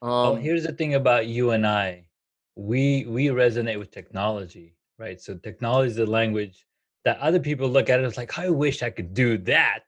Um, 0.02 0.10
well, 0.10 0.36
here's 0.36 0.66
the 0.66 0.74
thing 0.74 0.96
about 0.96 1.28
you 1.28 1.52
and 1.52 1.66
I. 1.66 2.06
We 2.56 3.06
we 3.08 3.28
resonate 3.28 3.80
with 3.80 3.92
technology, 3.92 4.76
right? 4.98 5.22
So 5.22 5.38
technology 5.38 5.92
is 5.92 5.96
the 5.96 6.06
language 6.06 6.66
that 7.06 7.18
other 7.20 7.40
people 7.40 7.70
look 7.70 7.90
at 7.90 8.00
it 8.00 8.04
as 8.04 8.18
like, 8.18 8.38
I 8.38 8.50
wish 8.50 8.84
I 8.84 8.90
could 8.90 9.14
do 9.14 9.38
that. 9.40 9.82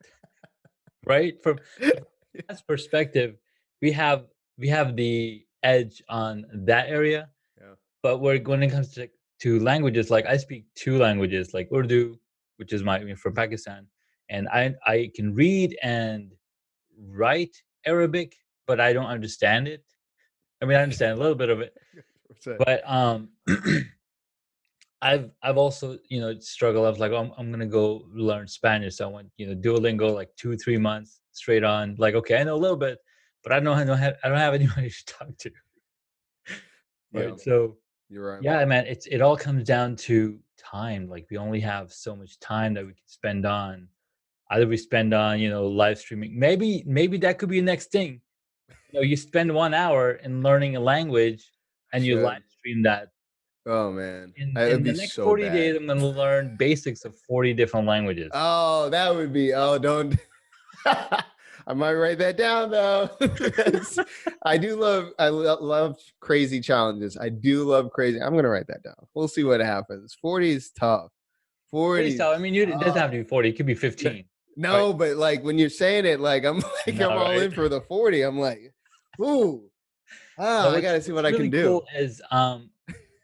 right? 1.05 1.41
From 1.41 1.59
that 1.79 2.61
perspective, 2.67 3.35
we 3.81 3.91
have 3.91 4.25
we 4.57 4.67
have 4.67 4.95
the 4.95 5.45
edge 5.63 6.01
on 6.09 6.45
that 6.53 6.87
area. 6.87 7.29
Yeah. 7.59 7.73
But 8.03 8.19
when 8.19 8.63
it 8.63 8.71
comes 8.71 8.93
to, 8.93 9.09
to 9.41 9.59
languages, 9.59 10.09
like 10.09 10.25
I 10.25 10.37
speak 10.37 10.65
two 10.75 10.97
languages, 10.97 11.53
like 11.53 11.69
Urdu 11.73 12.17
which 12.61 12.73
is 12.73 12.83
my 12.83 12.99
I 12.99 13.03
mean, 13.03 13.15
from 13.15 13.33
Pakistan, 13.33 13.87
and 14.29 14.47
I 14.49 14.75
I 14.85 15.09
can 15.15 15.33
read 15.33 15.75
and 15.81 16.31
write 16.95 17.57
Arabic, 17.87 18.35
but 18.67 18.79
I 18.79 18.93
don't 18.93 19.07
understand 19.07 19.67
it. 19.67 19.83
I 20.61 20.65
mean, 20.65 20.77
I 20.77 20.83
understand 20.83 21.17
a 21.17 21.19
little 21.19 21.33
bit 21.33 21.49
of 21.49 21.59
it, 21.61 21.73
but 22.59 22.83
um, 22.85 23.29
I've 25.01 25.31
I've 25.41 25.57
also 25.57 25.97
you 26.09 26.21
know 26.21 26.37
struggled. 26.39 26.85
I 26.85 26.89
was 26.89 26.99
like, 26.99 27.11
oh, 27.11 27.17
I'm 27.17 27.31
I'm 27.37 27.51
gonna 27.51 27.65
go 27.65 28.05
learn 28.13 28.47
Spanish. 28.47 28.97
So 28.97 29.09
I 29.09 29.11
went 29.11 29.29
you 29.37 29.47
know 29.47 29.55
Duolingo 29.55 30.13
like 30.13 30.29
two 30.37 30.55
three 30.57 30.77
months 30.77 31.21
straight 31.31 31.63
on. 31.63 31.95
Like, 31.97 32.15
okay, 32.15 32.37
I 32.37 32.43
know 32.43 32.55
a 32.55 32.57
little 32.57 32.77
bit, 32.77 32.99
but 33.43 33.51
I 33.51 33.59
don't 33.59 33.77
I 33.77 33.83
don't 33.83 33.97
have 33.97 34.15
I 34.23 34.29
don't 34.29 34.37
have 34.37 34.53
anybody 34.61 34.89
to 34.89 35.05
talk 35.05 35.37
to. 35.39 35.51
right. 37.13 37.29
Yeah. 37.29 37.35
So 37.37 37.77
you're 38.09 38.33
right. 38.33 38.43
Yeah, 38.43 38.63
man. 38.65 38.85
It's 38.85 39.07
it 39.07 39.21
all 39.21 39.37
comes 39.37 39.63
down 39.63 39.95
to 40.07 40.39
time. 40.57 41.07
Like 41.07 41.25
we 41.31 41.37
only 41.37 41.61
have 41.61 41.91
so 41.91 42.15
much 42.15 42.39
time 42.39 42.73
that 42.75 42.85
we 42.85 42.93
can 42.93 43.07
spend 43.07 43.45
on. 43.45 43.87
Either 44.51 44.67
we 44.67 44.77
spend 44.77 45.13
on 45.13 45.39
you 45.39 45.49
know 45.49 45.65
live 45.65 45.97
streaming. 45.97 46.37
Maybe 46.37 46.83
maybe 46.85 47.17
that 47.19 47.39
could 47.39 47.49
be 47.49 47.59
the 47.59 47.65
next 47.65 47.91
thing. 47.91 48.21
You 48.91 48.99
know, 48.99 49.01
you 49.01 49.15
spend 49.15 49.53
one 49.53 49.73
hour 49.73 50.11
in 50.11 50.43
learning 50.43 50.75
a 50.75 50.79
language, 50.79 51.49
and 51.93 52.05
you 52.05 52.19
live 52.19 52.43
stream 52.49 52.83
that. 52.83 53.07
Oh 53.65 53.91
man, 53.91 54.33
in, 54.37 54.57
in 54.57 54.83
the 54.83 54.93
next 54.93 55.13
so 55.13 55.23
forty 55.23 55.43
bad. 55.43 55.53
days, 55.53 55.75
I'm 55.75 55.85
going 55.85 55.99
to 55.99 56.07
learn 56.07 56.55
basics 56.57 57.05
of 57.05 57.15
forty 57.15 57.53
different 57.53 57.87
languages. 57.87 58.31
Oh, 58.33 58.89
that 58.89 59.13
would 59.13 59.31
be. 59.31 59.53
Oh, 59.53 59.77
don't. 59.77 60.17
I 61.67 61.73
might 61.73 61.93
write 61.93 62.17
that 62.17 62.37
down 62.37 62.71
though. 62.71 63.09
I 64.43 64.57
do 64.57 64.75
love 64.75 65.11
I 65.19 65.29
love 65.29 65.97
crazy 66.19 66.59
challenges. 66.59 67.17
I 67.17 67.29
do 67.29 67.63
love 67.63 67.91
crazy. 67.91 68.19
I'm 68.19 68.35
gonna 68.35 68.49
write 68.49 68.67
that 68.67 68.83
down. 68.83 68.95
We'll 69.13 69.27
see 69.27 69.43
what 69.43 69.59
happens. 69.59 70.17
40 70.19 70.51
is 70.51 70.71
tough. 70.71 71.11
40 71.69 72.17
tough. 72.17 72.35
I 72.35 72.39
mean, 72.39 72.53
you, 72.53 72.63
it 72.63 72.79
doesn't 72.79 72.97
have 72.97 73.11
to 73.11 73.17
be 73.17 73.23
40. 73.23 73.49
It 73.49 73.53
could 73.53 73.65
be 73.65 73.75
15. 73.75 74.25
No, 74.57 74.89
right? 74.89 74.97
but 74.97 75.17
like 75.17 75.43
when 75.43 75.57
you're 75.57 75.69
saying 75.69 76.05
it, 76.05 76.19
like 76.19 76.43
I'm 76.43 76.59
like 76.87 76.95
no, 76.95 77.11
I'm 77.11 77.17
all 77.17 77.25
right? 77.25 77.43
in 77.43 77.51
for 77.51 77.69
the 77.69 77.81
40. 77.81 78.23
I'm 78.23 78.39
like, 78.39 78.73
ooh, 79.21 79.69
ah, 80.39 80.63
so 80.63 80.75
I 80.75 80.81
gotta 80.81 81.01
see 81.01 81.11
what 81.11 81.25
really 81.25 81.35
I 81.35 81.41
can 81.41 81.49
do. 81.51 81.63
Cool 81.63 81.85
is 81.95 82.21
um 82.31 82.70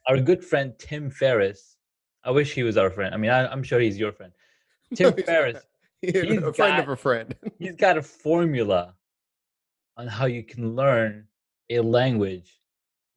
our 0.07 0.19
good 0.19 0.43
friend 0.43 0.73
Tim 0.77 1.09
Ferriss. 1.09 1.77
I 2.23 2.31
wish 2.31 2.53
he 2.53 2.63
was 2.63 2.77
our 2.77 2.89
friend. 2.89 3.13
I 3.13 3.17
mean, 3.17 3.31
I, 3.31 3.51
am 3.51 3.63
sure 3.63 3.79
he's 3.79 3.97
your 3.97 4.11
friend. 4.11 4.31
Tim 4.95 5.13
Ferriss 5.25 5.63
he's 6.01 6.15
a 6.15 6.53
friend 6.53 6.55
got, 6.55 6.79
of 6.79 6.89
a 6.89 6.95
friend. 6.95 7.35
he's 7.59 7.75
got 7.75 7.97
a 7.97 8.01
formula 8.01 8.93
on 9.97 10.07
how 10.07 10.25
you 10.25 10.43
can 10.43 10.75
learn 10.75 11.25
a 11.69 11.79
language 11.79 12.59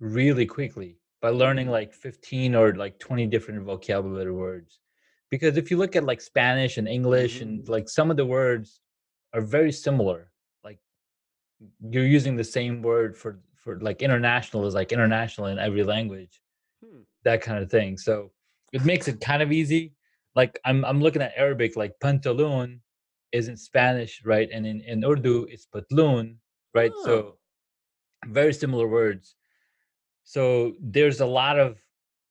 really 0.01 0.47
quickly 0.47 0.97
by 1.21 1.29
learning 1.29 1.67
mm-hmm. 1.67 1.73
like 1.73 1.93
15 1.93 2.55
or 2.55 2.75
like 2.75 2.99
20 2.99 3.27
different 3.27 3.63
vocabulary 3.65 4.33
words. 4.33 4.79
Because 5.31 5.57
if 5.57 5.71
you 5.71 5.77
look 5.77 5.95
at 5.95 6.05
like 6.05 6.21
Spanish 6.21 6.79
and 6.79 6.89
English 6.89 7.37
mm-hmm. 7.37 7.49
and 7.49 7.69
like 7.69 7.89
some 7.89 8.11
of 8.11 8.17
the 8.17 8.25
words 8.25 8.81
are 9.35 9.43
very 9.43 9.73
similar. 9.73 10.31
Like 10.65 10.79
you're 11.91 12.07
using 12.07 12.37
the 12.37 12.45
same 12.45 12.83
word 12.83 13.17
for 13.17 13.41
for 13.57 13.79
like 13.81 14.01
international 14.01 14.67
is 14.67 14.75
like 14.75 14.91
international 14.91 15.49
in 15.49 15.59
every 15.59 15.85
language. 15.85 16.41
Hmm. 16.85 17.03
That 17.25 17.43
kind 17.43 17.63
of 17.63 17.71
thing. 17.71 17.99
So 17.99 18.31
it 18.73 18.85
makes 18.85 19.09
it 19.09 19.21
kind 19.21 19.43
of 19.43 19.53
easy 19.53 19.95
like 20.35 20.59
I'm 20.65 20.85
I'm 20.85 21.01
looking 21.01 21.23
at 21.23 21.33
Arabic 21.37 21.77
like 21.77 21.93
pantaloon 22.03 22.81
is 23.33 23.49
in 23.49 23.57
Spanish, 23.57 24.23
right? 24.25 24.49
And 24.53 24.67
in, 24.67 24.81
in 24.83 25.05
Urdu 25.05 25.47
it's 25.51 25.67
patloon, 25.67 26.37
right? 26.75 26.93
Oh. 26.95 27.05
So 27.05 27.37
very 28.27 28.53
similar 28.53 28.87
words. 28.87 29.35
So 30.25 30.75
there's 30.81 31.21
a 31.21 31.27
lot 31.27 31.59
of 31.59 31.79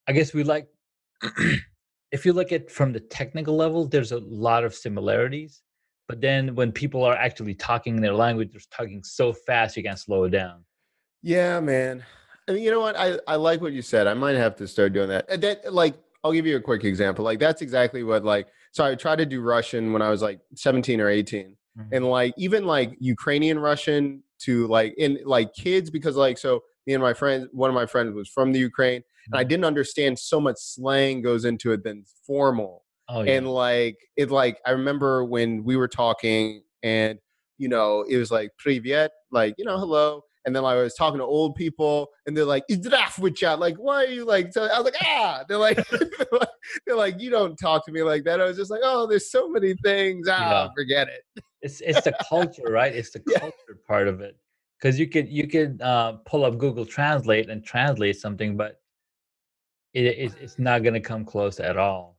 I 0.07 0.13
guess 0.13 0.33
we 0.33 0.43
like 0.43 0.67
if 2.11 2.25
you 2.25 2.33
look 2.33 2.51
at 2.51 2.71
from 2.71 2.93
the 2.93 2.99
technical 2.99 3.55
level, 3.55 3.85
there's 3.85 4.11
a 4.11 4.19
lot 4.19 4.63
of 4.63 4.73
similarities. 4.73 5.61
But 6.07 6.21
then 6.21 6.55
when 6.55 6.71
people 6.71 7.03
are 7.03 7.15
actually 7.15 7.53
talking 7.53 7.95
in 7.97 8.01
their 8.01 8.15
language, 8.15 8.51
they're 8.51 8.61
talking 8.71 9.03
so 9.03 9.31
fast 9.31 9.77
you 9.77 9.83
can't 9.83 9.99
slow 9.99 10.23
it 10.23 10.31
down. 10.31 10.65
Yeah, 11.21 11.59
man. 11.59 12.03
I 12.49 12.53
mean, 12.53 12.63
you 12.63 12.71
know 12.71 12.79
what? 12.79 12.97
I, 12.97 13.19
I 13.27 13.35
like 13.35 13.61
what 13.61 13.73
you 13.73 13.83
said. 13.83 14.07
I 14.07 14.15
might 14.15 14.35
have 14.35 14.55
to 14.55 14.67
start 14.67 14.91
doing 14.93 15.09
that. 15.09 15.41
That 15.41 15.71
like 15.71 15.95
I'll 16.23 16.33
give 16.33 16.47
you 16.47 16.57
a 16.57 16.61
quick 16.61 16.83
example. 16.83 17.23
Like 17.23 17.39
that's 17.39 17.61
exactly 17.61 18.03
what 18.03 18.25
like 18.25 18.47
so 18.71 18.83
I 18.83 18.95
tried 18.95 19.17
to 19.17 19.25
do 19.25 19.41
Russian 19.41 19.93
when 19.93 20.01
I 20.01 20.09
was 20.09 20.23
like 20.23 20.39
17 20.55 20.99
or 20.99 21.09
18. 21.09 21.55
Mm-hmm. 21.77 21.95
And 21.95 22.05
like 22.05 22.33
even 22.37 22.65
like 22.65 22.95
Ukrainian 22.99 23.59
Russian 23.59 24.23
to 24.39 24.67
like 24.67 24.95
in 24.97 25.19
like 25.25 25.53
kids 25.53 25.91
because 25.91 26.15
like 26.15 26.39
so 26.39 26.63
me 26.87 26.93
and 26.93 27.03
my 27.03 27.13
friends 27.13 27.47
one 27.51 27.69
of 27.69 27.75
my 27.75 27.85
friends 27.85 28.13
was 28.15 28.27
from 28.27 28.51
the 28.51 28.59
Ukraine 28.59 29.01
mm-hmm. 29.01 29.33
and 29.33 29.39
I 29.39 29.43
mm-hmm. 29.43 29.49
didn't 29.49 29.65
understand 29.65 30.17
so 30.17 30.41
much 30.41 30.57
slang 30.57 31.21
goes 31.21 31.45
into 31.45 31.71
it 31.71 31.83
than 31.83 32.03
formal. 32.25 32.83
Oh, 33.07 33.21
yeah. 33.21 33.33
And 33.33 33.47
like 33.47 33.97
it 34.17 34.31
like 34.31 34.59
I 34.65 34.71
remember 34.71 35.23
when 35.23 35.63
we 35.63 35.75
were 35.75 35.87
talking 35.87 36.63
and 36.81 37.19
you 37.59 37.69
know 37.69 38.03
it 38.09 38.17
was 38.17 38.31
like 38.31 38.51
privyet 38.63 39.09
like 39.31 39.53
you 39.59 39.65
know 39.65 39.77
hello 39.77 40.23
and 40.45 40.55
then 40.55 40.63
like, 40.63 40.77
I 40.77 40.81
was 40.81 40.95
talking 40.95 41.19
to 41.19 41.25
old 41.25 41.55
people, 41.55 42.09
and 42.25 42.35
they're 42.35 42.45
like, 42.45 42.63
"Idraf 42.71 43.19
with 43.19 43.35
chat." 43.35 43.59
Like, 43.59 43.75
why 43.75 44.05
are 44.05 44.07
you 44.07 44.25
like? 44.25 44.55
I 44.57 44.79
was 44.79 44.85
like, 44.85 44.95
ah. 45.03 45.43
They're 45.47 45.57
like, 45.57 45.85
they're 46.85 46.95
like, 46.95 47.19
you 47.19 47.29
don't 47.29 47.57
talk 47.57 47.85
to 47.85 47.91
me 47.91 48.03
like 48.03 48.23
that. 48.23 48.39
I 48.39 48.45
was 48.45 48.57
just 48.57 48.71
like, 48.71 48.81
oh, 48.83 49.05
there's 49.05 49.31
so 49.31 49.49
many 49.49 49.73
things. 49.83 50.27
Ah, 50.29 50.63
yeah. 50.63 50.69
forget 50.75 51.07
it. 51.07 51.43
It's 51.61 51.81
it's 51.81 52.01
the 52.01 52.15
culture, 52.27 52.63
right? 52.69 52.95
It's 52.95 53.11
the 53.11 53.19
culture 53.37 53.53
yeah. 53.69 53.75
part 53.87 54.07
of 54.07 54.21
it. 54.21 54.37
Because 54.79 54.97
you 54.97 55.07
could 55.07 55.27
you 55.27 55.47
could 55.47 55.81
uh, 55.81 56.13
pull 56.25 56.45
up 56.45 56.57
Google 56.57 56.85
Translate 56.85 57.49
and 57.49 57.63
translate 57.63 58.17
something, 58.17 58.55
but 58.55 58.79
it, 59.93 60.05
it 60.05 60.35
it's 60.39 60.57
not 60.57 60.83
going 60.83 60.93
to 60.93 61.01
come 61.01 61.25
close 61.25 61.59
at 61.59 61.77
all. 61.77 62.17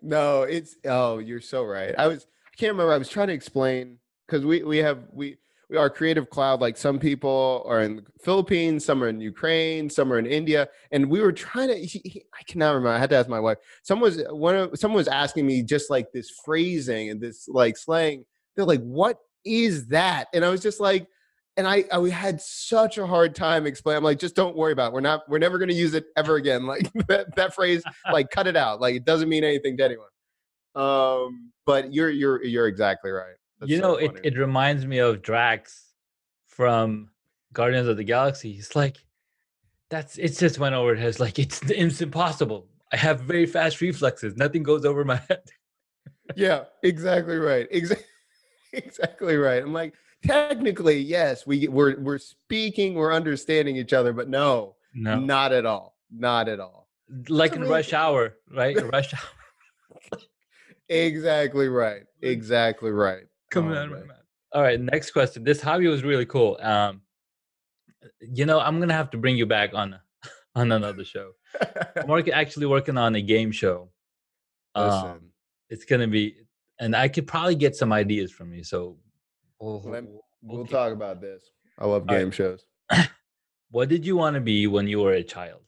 No, 0.00 0.42
it's 0.42 0.76
oh, 0.84 1.18
you're 1.18 1.40
so 1.40 1.64
right. 1.64 1.94
I 1.96 2.08
was 2.08 2.26
I 2.52 2.56
can't 2.56 2.72
remember. 2.72 2.92
I 2.92 2.98
was 2.98 3.08
trying 3.08 3.28
to 3.28 3.34
explain 3.34 3.98
because 4.26 4.44
we 4.44 4.62
we 4.62 4.78
have 4.78 4.98
we 5.12 5.36
our 5.76 5.90
creative 5.90 6.30
cloud 6.30 6.60
like 6.60 6.76
some 6.76 6.98
people 6.98 7.64
are 7.66 7.82
in 7.82 7.96
the 7.96 8.04
philippines 8.20 8.84
some 8.84 9.02
are 9.02 9.08
in 9.08 9.20
ukraine 9.20 9.88
some 9.88 10.12
are 10.12 10.18
in 10.18 10.26
india 10.26 10.68
and 10.90 11.08
we 11.08 11.20
were 11.20 11.32
trying 11.32 11.68
to 11.68 11.76
he, 11.76 12.00
he, 12.04 12.24
i 12.38 12.42
cannot 12.44 12.70
remember 12.70 12.90
i 12.90 12.98
had 12.98 13.10
to 13.10 13.16
ask 13.16 13.28
my 13.28 13.40
wife 13.40 13.58
someone 13.82 14.10
was 14.10 14.22
one 14.30 14.56
of 14.56 14.78
someone 14.78 14.96
was 14.96 15.08
asking 15.08 15.46
me 15.46 15.62
just 15.62 15.90
like 15.90 16.10
this 16.12 16.30
phrasing 16.44 17.10
and 17.10 17.20
this 17.20 17.48
like 17.48 17.76
slang 17.76 18.24
they're 18.54 18.64
like 18.64 18.82
what 18.82 19.18
is 19.44 19.86
that 19.86 20.26
and 20.34 20.44
i 20.44 20.48
was 20.48 20.60
just 20.60 20.80
like 20.80 21.06
and 21.56 21.66
I, 21.66 21.84
I 21.92 22.08
had 22.08 22.40
such 22.40 22.98
a 22.98 23.06
hard 23.06 23.34
time 23.34 23.66
explaining. 23.66 23.98
I'm 23.98 24.04
like, 24.04 24.18
just 24.18 24.34
don't 24.34 24.56
worry 24.56 24.72
about 24.72 24.88
it. 24.88 24.94
We're 24.94 25.00
not, 25.00 25.28
we're 25.28 25.38
never 25.38 25.58
going 25.58 25.68
to 25.68 25.74
use 25.74 25.94
it 25.94 26.06
ever 26.16 26.36
again. 26.36 26.66
Like 26.72 26.90
that, 27.08 27.36
that 27.36 27.54
phrase, 27.54 27.82
like 28.10 28.30
cut 28.30 28.46
it 28.46 28.56
out. 28.56 28.80
Like 28.80 28.94
it 28.94 29.04
doesn't 29.04 29.28
mean 29.28 29.44
anything 29.44 29.76
to 29.76 29.84
anyone. 29.84 30.06
Um, 30.74 31.52
but 31.66 31.92
you're, 31.92 32.08
you're, 32.08 32.42
you're 32.42 32.66
exactly 32.66 33.10
right. 33.10 33.34
That's 33.62 33.70
you 33.70 33.80
know, 33.80 33.94
so 33.94 33.96
it, 33.96 34.20
it 34.24 34.36
reminds 34.36 34.84
me 34.84 34.98
of 34.98 35.22
Drax 35.22 35.92
from 36.48 37.10
Guardians 37.52 37.86
of 37.86 37.96
the 37.96 38.04
Galaxy. 38.04 38.52
He's 38.52 38.74
like, 38.74 38.96
that's, 39.88 40.18
it's 40.18 40.38
just 40.38 40.58
went 40.58 40.74
over 40.74 40.96
his, 40.96 41.20
like, 41.20 41.38
it's, 41.38 41.62
it's 41.70 42.00
impossible. 42.00 42.66
I 42.92 42.96
have 42.96 43.20
very 43.20 43.46
fast 43.46 43.80
reflexes. 43.80 44.36
Nothing 44.36 44.64
goes 44.64 44.84
over 44.84 45.04
my 45.04 45.16
head. 45.28 45.44
yeah, 46.34 46.64
exactly 46.82 47.36
right. 47.36 47.66
Exactly. 47.70 48.06
Exactly 48.74 49.36
right. 49.36 49.62
I'm 49.62 49.74
like, 49.74 49.92
technically, 50.24 50.98
yes, 50.98 51.46
we 51.46 51.68
we're 51.68 52.00
we're 52.00 52.16
speaking, 52.16 52.94
we're 52.94 53.12
understanding 53.12 53.76
each 53.76 53.92
other, 53.92 54.14
but 54.14 54.30
no, 54.30 54.76
no, 54.94 55.20
not 55.20 55.52
at 55.52 55.66
all, 55.66 55.98
not 56.10 56.48
at 56.48 56.58
all. 56.58 56.88
Like 57.28 57.54
in 57.54 57.64
rush 57.64 57.92
hour, 57.92 58.38
right? 58.50 58.74
rush 58.92 59.12
hour. 59.12 60.18
exactly 60.88 61.68
right. 61.68 62.04
Exactly 62.22 62.90
right. 62.90 63.24
Come 63.52 63.70
oh, 63.70 63.76
on, 63.76 63.90
man. 63.90 64.04
All 64.52 64.62
right, 64.62 64.80
next 64.80 65.10
question. 65.10 65.44
This 65.44 65.60
hobby 65.60 65.86
was 65.86 66.02
really 66.02 66.26
cool. 66.26 66.58
Um, 66.60 67.02
you 68.20 68.46
know, 68.46 68.58
I'm 68.58 68.80
gonna 68.80 68.94
have 68.94 69.10
to 69.10 69.18
bring 69.18 69.36
you 69.36 69.46
back 69.46 69.74
on 69.74 69.98
on 70.54 70.72
another 70.72 71.04
show. 71.04 71.32
I'm 71.96 72.06
working, 72.08 72.32
actually 72.32 72.66
working 72.66 72.96
on 72.96 73.14
a 73.14 73.22
game 73.22 73.52
show. 73.52 73.90
Um, 74.74 75.20
it's 75.68 75.84
gonna 75.84 76.08
be, 76.08 76.34
and 76.80 76.96
I 76.96 77.08
could 77.08 77.26
probably 77.26 77.54
get 77.54 77.76
some 77.76 77.92
ideas 77.92 78.32
from 78.32 78.54
you. 78.54 78.64
So 78.64 78.96
we'll, 79.60 79.82
we'll 80.42 80.66
talk 80.66 80.92
about 80.92 81.20
this. 81.20 81.44
I 81.78 81.86
love 81.86 82.06
game 82.06 82.24
right. 82.24 82.34
shows. 82.34 82.64
what 83.70 83.90
did 83.90 84.06
you 84.06 84.16
want 84.16 84.34
to 84.34 84.40
be 84.40 84.66
when 84.66 84.88
you 84.88 85.00
were 85.00 85.12
a 85.12 85.22
child? 85.22 85.60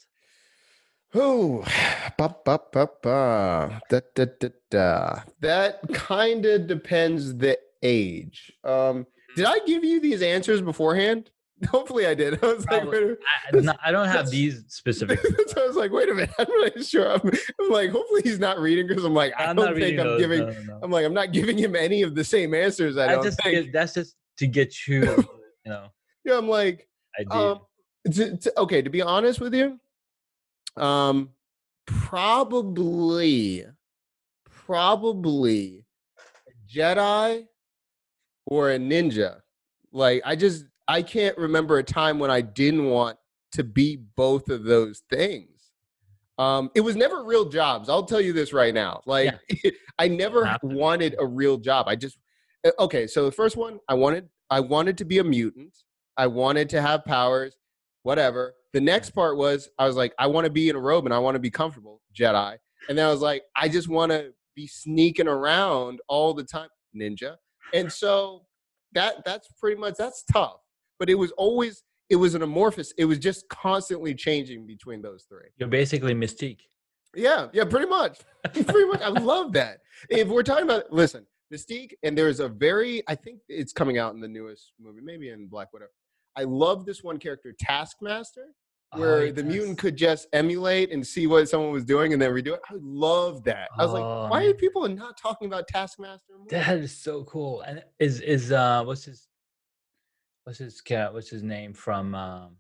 Oh, 1.15 1.65
ba, 2.19 2.35
ba, 2.45 2.61
ba, 2.73 2.89
ba. 3.03 3.81
Da, 3.89 4.01
da, 4.15 4.25
da, 4.41 4.49
da. 4.71 5.21
that 5.41 5.81
kind 5.93 6.45
of 6.47 6.67
depends 6.67 7.37
the 7.37 7.59
age. 7.85 8.53
Um, 8.65 9.07
did 9.37 9.45
I 9.45 9.59
give 9.67 9.85
you 9.85 10.01
these 10.01 10.23
answers 10.23 10.61
beforehand? 10.61 11.31
Hopefully, 11.71 12.07
I 12.07 12.15
did. 12.15 12.43
I 12.43 12.47
was 12.47 12.67
like, 12.67 12.83
I, 12.83 13.61
no, 13.61 13.75
I, 13.85 13.93
don't 13.93 14.09
have 14.09 14.29
these 14.29 14.65
specific. 14.69 15.21
so 15.49 15.63
I 15.63 15.67
was 15.67 15.77
like, 15.77 15.93
wait 15.93 16.09
a 16.09 16.15
minute, 16.15 16.35
I'm 16.39 16.47
not 16.49 16.85
sure. 16.85 17.13
I'm, 17.13 17.21
I'm 17.61 17.71
like, 17.71 17.91
hopefully 17.91 18.23
he's 18.25 18.41
not 18.41 18.59
reading 18.59 18.89
because 18.89 19.05
I'm 19.05 19.15
like, 19.15 19.33
I 19.39 19.45
I'm 19.47 19.57
don't 19.57 19.75
think 19.75 19.99
I'm 20.01 20.07
those. 20.07 20.21
giving. 20.21 20.41
No, 20.41 20.51
no, 20.51 20.81
I'm 20.83 20.91
like, 20.91 21.07
I'm 21.07 21.15
not 21.15 21.33
giving 21.33 21.57
him 21.57 21.77
any 21.77 22.03
of 22.03 22.15
the 22.15 22.25
same 22.25 22.55
answers. 22.55 22.97
I, 22.97 23.05
I 23.05 23.13
don't 23.13 23.25
just 23.25 23.43
think. 23.43 23.73
that's 23.73 23.95
just 23.95 24.17
to 24.39 24.47
get 24.47 24.87
you, 24.87 25.03
you 25.65 25.73
know. 25.73 25.87
yeah, 26.25 26.37
I'm 26.37 26.49
like, 26.49 26.89
um, 27.31 27.61
to, 28.11 28.37
to, 28.37 28.61
okay. 28.61 28.83
To 28.83 28.91
be 28.91 29.01
honest 29.01 29.41
with 29.41 29.55
you, 29.55 29.79
um, 30.77 31.31
probably, 31.87 33.65
probably 34.51 35.87
Jedi 36.69 37.47
or 38.47 38.73
a 38.73 38.79
ninja. 38.79 39.41
Like, 39.93 40.23
I 40.25 40.37
just 40.37 40.65
I 40.89 41.03
can't 41.03 41.37
remember 41.39 41.79
a 41.79 41.83
time 41.85 42.19
when 42.19 42.31
I 42.31 42.41
didn't 42.41 42.87
want 42.87 43.19
to 43.53 43.65
be 43.65 43.97
both 44.17 44.49
of 44.49 44.65
those 44.65 45.03
things. 45.11 45.49
Um, 46.39 46.71
it 46.75 46.81
was 46.81 46.97
never 46.97 47.25
real 47.25 47.49
jobs. 47.49 47.89
I'll 47.89 48.05
tell 48.05 48.21
you 48.21 48.33
this 48.33 48.53
right 48.53 48.75
now. 48.75 49.01
Like, 49.07 49.39
yeah. 49.63 49.71
I 49.99 50.09
never 50.09 50.57
wanted 50.63 51.15
a 51.19 51.27
real 51.27 51.59
job. 51.59 51.87
I 51.89 51.95
just 51.95 52.19
eh, 52.65 52.73
okay. 52.81 53.07
So 53.07 53.25
the 53.25 53.33
first 53.33 53.57
one, 53.57 53.79
I 53.89 53.95
wanted 53.95 54.29
I 54.51 54.61
wanted 54.61 54.99
to 54.99 55.05
be 55.05 55.19
a 55.19 55.25
mutant. 55.25 55.77
I 56.17 56.27
wanted 56.27 56.69
to 56.71 56.83
have 56.83 57.05
powers. 57.05 57.57
Whatever. 58.03 58.55
The 58.73 58.81
next 58.81 59.11
part 59.11 59.37
was 59.37 59.69
I 59.79 59.87
was 59.87 59.97
like, 59.97 60.13
I 60.19 60.27
want 60.27 60.45
to 60.45 60.51
be 60.51 60.69
in 60.69 60.77
a 60.77 60.81
robe 60.81 61.05
and 61.07 61.15
I 61.15 61.19
want 61.19 61.37
to 61.37 61.41
be 61.41 61.51
comfortable. 61.51 62.03
Jedi. 62.15 62.57
And 62.89 62.99
then 62.99 63.07
I 63.07 63.11
was 63.11 63.21
like, 63.21 63.43
I 63.57 63.69
just 63.69 63.89
want 63.89 64.13
to 64.13 64.33
be 64.55 64.67
sneaking 64.67 65.29
around 65.29 66.01
all 66.09 66.35
the 66.35 66.45
time. 66.45 66.69
Ninja. 66.95 67.37
And 67.73 67.91
so 67.91 68.47
that 68.93 69.25
that's 69.25 69.49
pretty 69.61 69.81
much 69.81 69.95
that's 69.99 70.23
tough 70.25 70.61
but 70.99 71.11
it 71.11 71.15
was 71.15 71.33
always 71.33 71.83
it 72.11 72.17
was 72.17 72.35
an 72.35 72.43
amorphous. 72.43 72.93
It 72.99 73.07
was 73.07 73.19
just 73.19 73.49
constantly 73.49 74.15
changing 74.15 74.67
between 74.67 75.01
those 75.01 75.25
three. 75.29 75.49
You're 75.57 75.69
basically 75.69 76.15
Mystique. 76.15 76.61
Yeah, 77.15 77.49
yeah, 77.53 77.65
pretty 77.65 77.87
much. 77.87 78.21
pretty 78.53 78.87
much. 78.87 79.01
I 79.01 79.09
love 79.09 79.53
that. 79.53 79.79
If 80.11 80.29
we're 80.29 80.43
talking 80.43 80.65
about 80.65 80.93
listen, 80.93 81.27
Mystique, 81.53 81.93
and 82.03 82.17
there's 82.17 82.41
a 82.41 82.49
very 82.49 83.03
I 83.09 83.15
think 83.15 83.41
it's 83.49 83.73
coming 83.73 83.99
out 83.99 84.15
in 84.15 84.21
the 84.21 84.29
newest 84.29 84.73
movie, 84.81 85.01
maybe 85.03 85.31
in 85.31 85.47
Black 85.47 85.73
Widow. 85.73 85.87
I 86.37 86.45
love 86.45 86.85
this 86.85 87.03
one 87.03 87.19
character, 87.19 87.55
Taskmaster, 87.59 88.49
where 88.97 89.19
oh, 89.23 89.33
the 89.33 89.43
mutant 89.43 89.79
could 89.79 89.97
just 89.97 90.29
emulate 90.33 90.93
and 90.93 91.07
see 91.07 91.27
what 91.27 91.49
someone 91.49 91.73
was 91.73 91.85
doing 91.85 92.13
and 92.13 92.21
then 92.21 92.31
redo 92.31 92.55
it. 92.55 92.61
I 92.69 92.75
love 92.81 93.45
that. 93.45 93.69
I 93.79 93.85
was 93.85 93.93
like, 93.93 94.31
why 94.31 94.47
are 94.47 94.51
oh. 94.51 94.55
people 94.55 94.89
not 94.89 95.17
talking 95.17 95.47
about 95.47 95.69
Taskmaster? 95.69 96.33
More? 96.37 96.47
That 96.51 96.79
is 96.79 96.97
so 96.97 97.25
cool. 97.25 97.63
And 97.63 97.83
is 97.99 98.21
is 98.21 98.53
uh 98.53 98.83
what's 98.85 99.05
his 99.05 99.29
what's 100.45 100.59
his 100.59 100.81
cat? 100.81 101.13
What's 101.13 101.31
his 101.31 101.43
name 101.43 101.73
from? 101.73 102.15
Um, 102.15 102.57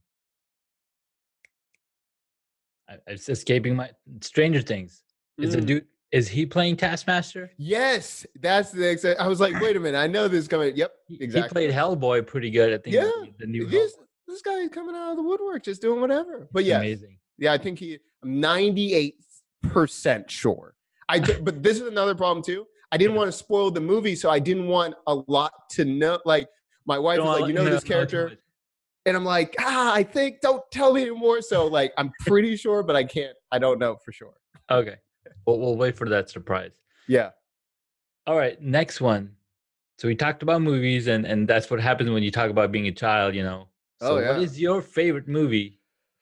it's 3.06 3.28
escaping 3.28 3.76
my 3.76 3.90
Stranger 4.20 4.60
Things. 4.60 5.02
Is 5.38 5.54
mm. 5.54 5.58
a 5.58 5.60
dude? 5.62 5.86
Is 6.12 6.28
he 6.28 6.46
playing 6.46 6.76
Taskmaster? 6.76 7.50
Yes, 7.56 8.24
that's 8.40 8.70
the 8.70 8.88
exact. 8.88 9.18
I 9.18 9.26
was 9.26 9.40
like, 9.40 9.60
wait 9.60 9.76
a 9.76 9.80
minute, 9.80 9.98
I 9.98 10.06
know 10.06 10.28
this 10.28 10.46
coming. 10.46 10.76
Yep, 10.76 10.92
exactly. 11.18 11.62
He 11.62 11.68
played 11.68 11.76
Hellboy 11.76 12.24
pretty 12.26 12.50
good. 12.50 12.72
I 12.72 12.78
think. 12.78 12.94
Yeah, 12.94 13.10
the, 13.38 13.46
new. 13.46 13.66
This, 13.66 13.96
this 14.26 14.42
guy 14.42 14.54
is 14.54 14.70
coming 14.70 14.94
out 14.94 15.10
of 15.10 15.16
the 15.16 15.22
woodwork, 15.22 15.64
just 15.64 15.82
doing 15.82 16.00
whatever. 16.00 16.48
But 16.52 16.64
yeah, 16.64 16.78
amazing. 16.78 17.18
Yeah, 17.38 17.52
I 17.52 17.58
think 17.58 17.78
he. 17.78 17.98
I'm 18.22 18.40
98 18.40 19.16
percent 19.68 20.30
sure. 20.30 20.74
I 21.08 21.20
but 21.20 21.62
this 21.62 21.80
is 21.80 21.88
another 21.88 22.14
problem 22.14 22.42
too. 22.42 22.66
I 22.92 22.96
didn't 22.96 23.16
want 23.16 23.28
to 23.28 23.32
spoil 23.32 23.70
the 23.70 23.80
movie, 23.80 24.14
so 24.14 24.30
I 24.30 24.38
didn't 24.38 24.68
want 24.68 24.94
a 25.06 25.14
lot 25.26 25.52
to 25.72 25.84
know. 25.84 26.18
Like 26.24 26.48
my 26.86 26.98
wife 26.98 27.18
is 27.18 27.24
like, 27.24 27.46
you 27.46 27.52
know, 27.52 27.64
this 27.64 27.84
character. 27.84 28.32
And 29.06 29.16
I'm 29.16 29.24
like, 29.24 29.54
ah, 29.58 29.92
I 29.92 30.02
think 30.02 30.40
don't 30.40 30.62
tell 30.70 30.94
me 30.94 31.02
anymore. 31.02 31.42
So 31.42 31.66
like, 31.66 31.92
I'm 31.98 32.10
pretty 32.20 32.56
sure, 32.56 32.82
but 32.82 32.96
I 32.96 33.04
can't. 33.04 33.36
I 33.52 33.58
don't 33.58 33.78
know 33.78 33.96
for 34.02 34.12
sure. 34.12 34.32
Okay, 34.70 34.96
well, 35.46 35.58
we'll 35.58 35.76
wait 35.76 35.96
for 35.96 36.08
that 36.08 36.30
surprise. 36.30 36.70
Yeah. 37.06 37.30
All 38.26 38.36
right, 38.36 38.60
next 38.62 39.02
one. 39.02 39.36
So 39.98 40.08
we 40.08 40.14
talked 40.14 40.42
about 40.42 40.62
movies, 40.62 41.06
and 41.06 41.26
and 41.26 41.46
that's 41.46 41.70
what 41.70 41.80
happens 41.80 42.10
when 42.10 42.22
you 42.22 42.30
talk 42.30 42.48
about 42.48 42.72
being 42.72 42.86
a 42.86 42.92
child. 42.92 43.34
You 43.34 43.42
know. 43.42 43.68
So 44.00 44.16
oh, 44.16 44.18
yeah. 44.18 44.32
what 44.32 44.42
is 44.42 44.60
your 44.60 44.82
favorite 44.82 45.28
movie 45.28 45.80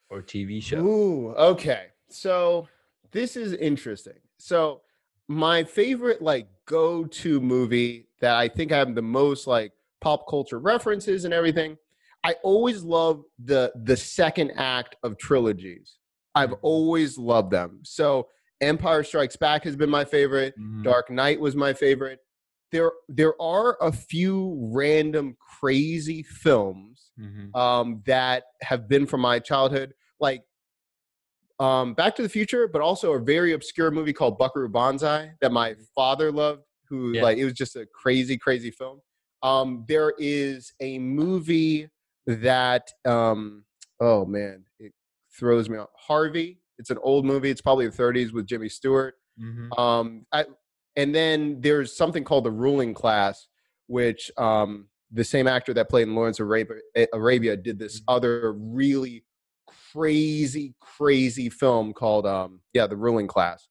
or 0.09 0.21
TV 0.21 0.61
show? 0.61 0.79
Ooh, 0.79 1.33
okay. 1.33 1.87
So 2.09 2.67
this 3.11 3.35
is 3.35 3.53
interesting. 3.53 4.19
So 4.37 4.81
my 5.27 5.63
favorite 5.63 6.21
like 6.21 6.47
go-to 6.65 7.41
movie 7.41 8.07
that 8.19 8.35
I 8.35 8.47
think 8.47 8.71
I 8.71 8.77
have 8.77 8.95
the 8.95 9.01
most 9.01 9.47
like 9.47 9.71
pop 10.01 10.27
culture 10.29 10.59
references 10.59 11.25
and 11.25 11.33
everything. 11.33 11.77
I 12.23 12.35
always 12.43 12.83
love 12.83 13.23
the 13.43 13.73
the 13.83 13.97
second 13.97 14.51
act 14.51 14.95
of 15.03 15.17
trilogies. 15.17 15.97
I've 16.35 16.49
mm-hmm. 16.49 16.65
always 16.65 17.17
loved 17.17 17.51
them. 17.51 17.79
So 17.83 18.27
Empire 18.61 19.03
Strikes 19.03 19.35
Back 19.35 19.63
has 19.65 19.75
been 19.75 19.89
my 19.89 20.05
favorite. 20.05 20.53
Mm-hmm. 20.59 20.83
Dark 20.83 21.09
Knight 21.09 21.39
was 21.39 21.55
my 21.55 21.73
favorite. 21.73 22.19
There 22.73 22.91
there 23.07 23.39
are 23.41 23.77
a 23.81 23.91
few 23.91 24.57
random 24.73 25.37
crazy 25.59 26.23
films 26.23 27.11
mm-hmm. 27.19 27.55
um, 27.55 28.01
that 28.07 28.45
have 28.63 28.89
been 28.89 29.05
from 29.05 29.21
my 29.21 29.37
childhood, 29.37 29.93
like 30.19 30.41
um, 31.59 31.93
Back 31.93 32.15
to 32.15 32.23
the 32.23 32.29
Future, 32.29 32.67
but 32.67 32.81
also 32.81 33.13
a 33.13 33.19
very 33.19 33.53
obscure 33.53 33.91
movie 33.91 34.11
called 34.11 34.39
Buckaroo 34.39 34.69
Banzai 34.69 35.33
that 35.39 35.51
my 35.51 35.73
mm-hmm. 35.73 35.83
father 35.95 36.31
loved. 36.31 36.63
Who 36.89 37.13
yeah. 37.13 37.21
like 37.23 37.37
it 37.37 37.45
was 37.45 37.53
just 37.53 37.75
a 37.75 37.85
crazy, 37.85 38.37
crazy 38.37 38.71
film. 38.71 39.01
Um, 39.43 39.85
there 39.87 40.13
is 40.17 40.73
a 40.79 40.97
movie 40.97 41.89
that 42.25 42.89
um, 43.05 43.65
oh 43.99 44.25
man, 44.25 44.63
it 44.79 44.93
throws 45.37 45.69
me 45.69 45.77
off. 45.77 45.89
Harvey. 45.95 46.59
It's 46.79 46.89
an 46.89 46.97
old 47.03 47.23
movie. 47.23 47.51
It's 47.51 47.61
probably 47.61 47.87
the 47.87 47.95
30s 47.95 48.33
with 48.33 48.47
Jimmy 48.47 48.67
Stewart. 48.67 49.13
Mm-hmm. 49.39 49.79
Um, 49.79 50.25
I, 50.31 50.45
and 50.95 51.13
then 51.13 51.61
there's 51.61 51.95
something 51.95 52.23
called 52.23 52.43
The 52.43 52.51
Ruling 52.51 52.93
Class, 52.93 53.47
which 53.87 54.31
um, 54.37 54.87
the 55.11 55.23
same 55.23 55.47
actor 55.47 55.73
that 55.73 55.89
played 55.89 56.07
in 56.07 56.15
Lawrence 56.15 56.39
Arabia, 56.39 56.77
Arabia 57.13 57.57
did 57.57 57.79
this 57.79 57.99
mm-hmm. 57.99 58.15
other 58.15 58.53
really 58.53 59.23
crazy, 59.93 60.73
crazy 60.79 61.49
film 61.49 61.93
called 61.93 62.25
um, 62.25 62.61
yeah, 62.73 62.87
The 62.87 62.97
Ruling 62.97 63.27
Class, 63.27 63.67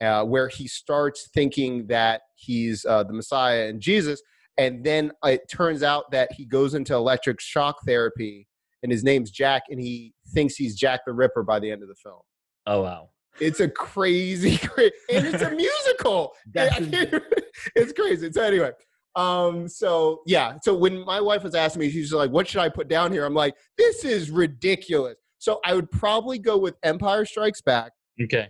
uh, 0.00 0.24
where 0.24 0.48
he 0.48 0.68
starts 0.68 1.28
thinking 1.32 1.86
that 1.88 2.22
he's 2.34 2.84
uh, 2.84 3.04
the 3.04 3.12
Messiah 3.12 3.68
and 3.68 3.80
Jesus, 3.80 4.20
and 4.58 4.84
then 4.84 5.12
it 5.24 5.48
turns 5.50 5.82
out 5.82 6.10
that 6.12 6.32
he 6.32 6.44
goes 6.46 6.74
into 6.74 6.94
electric 6.94 7.40
shock 7.40 7.76
therapy 7.86 8.48
and 8.82 8.92
his 8.92 9.04
name's 9.04 9.30
Jack 9.30 9.64
and 9.68 9.80
he 9.80 10.14
thinks 10.32 10.54
he's 10.54 10.76
Jack 10.76 11.00
the 11.06 11.12
Ripper 11.12 11.42
by 11.42 11.58
the 11.58 11.70
end 11.70 11.82
of 11.82 11.88
the 11.88 11.94
film. 11.94 12.20
Oh 12.66 12.82
wow. 12.82 13.10
It's 13.40 13.60
a 13.60 13.68
crazy, 13.68 14.56
crazy 14.68 14.92
and 15.10 15.26
it's 15.26 15.42
a 15.42 15.50
musical. 15.50 16.32
it's 16.54 17.92
crazy. 17.92 18.30
So 18.32 18.42
anyway, 18.42 18.72
Um, 19.14 19.68
so 19.68 20.22
yeah. 20.26 20.56
So 20.62 20.74
when 20.74 21.04
my 21.04 21.20
wife 21.20 21.42
was 21.42 21.54
asking 21.54 21.80
me, 21.80 21.90
she's 21.90 22.12
like, 22.12 22.30
"What 22.30 22.48
should 22.48 22.60
I 22.60 22.68
put 22.68 22.88
down 22.88 23.12
here?" 23.12 23.24
I'm 23.24 23.34
like, 23.34 23.54
"This 23.78 24.04
is 24.04 24.30
ridiculous." 24.30 25.16
So 25.38 25.60
I 25.64 25.74
would 25.74 25.90
probably 25.90 26.38
go 26.38 26.58
with 26.58 26.76
Empire 26.82 27.24
Strikes 27.24 27.60
Back. 27.60 27.92
Okay. 28.22 28.48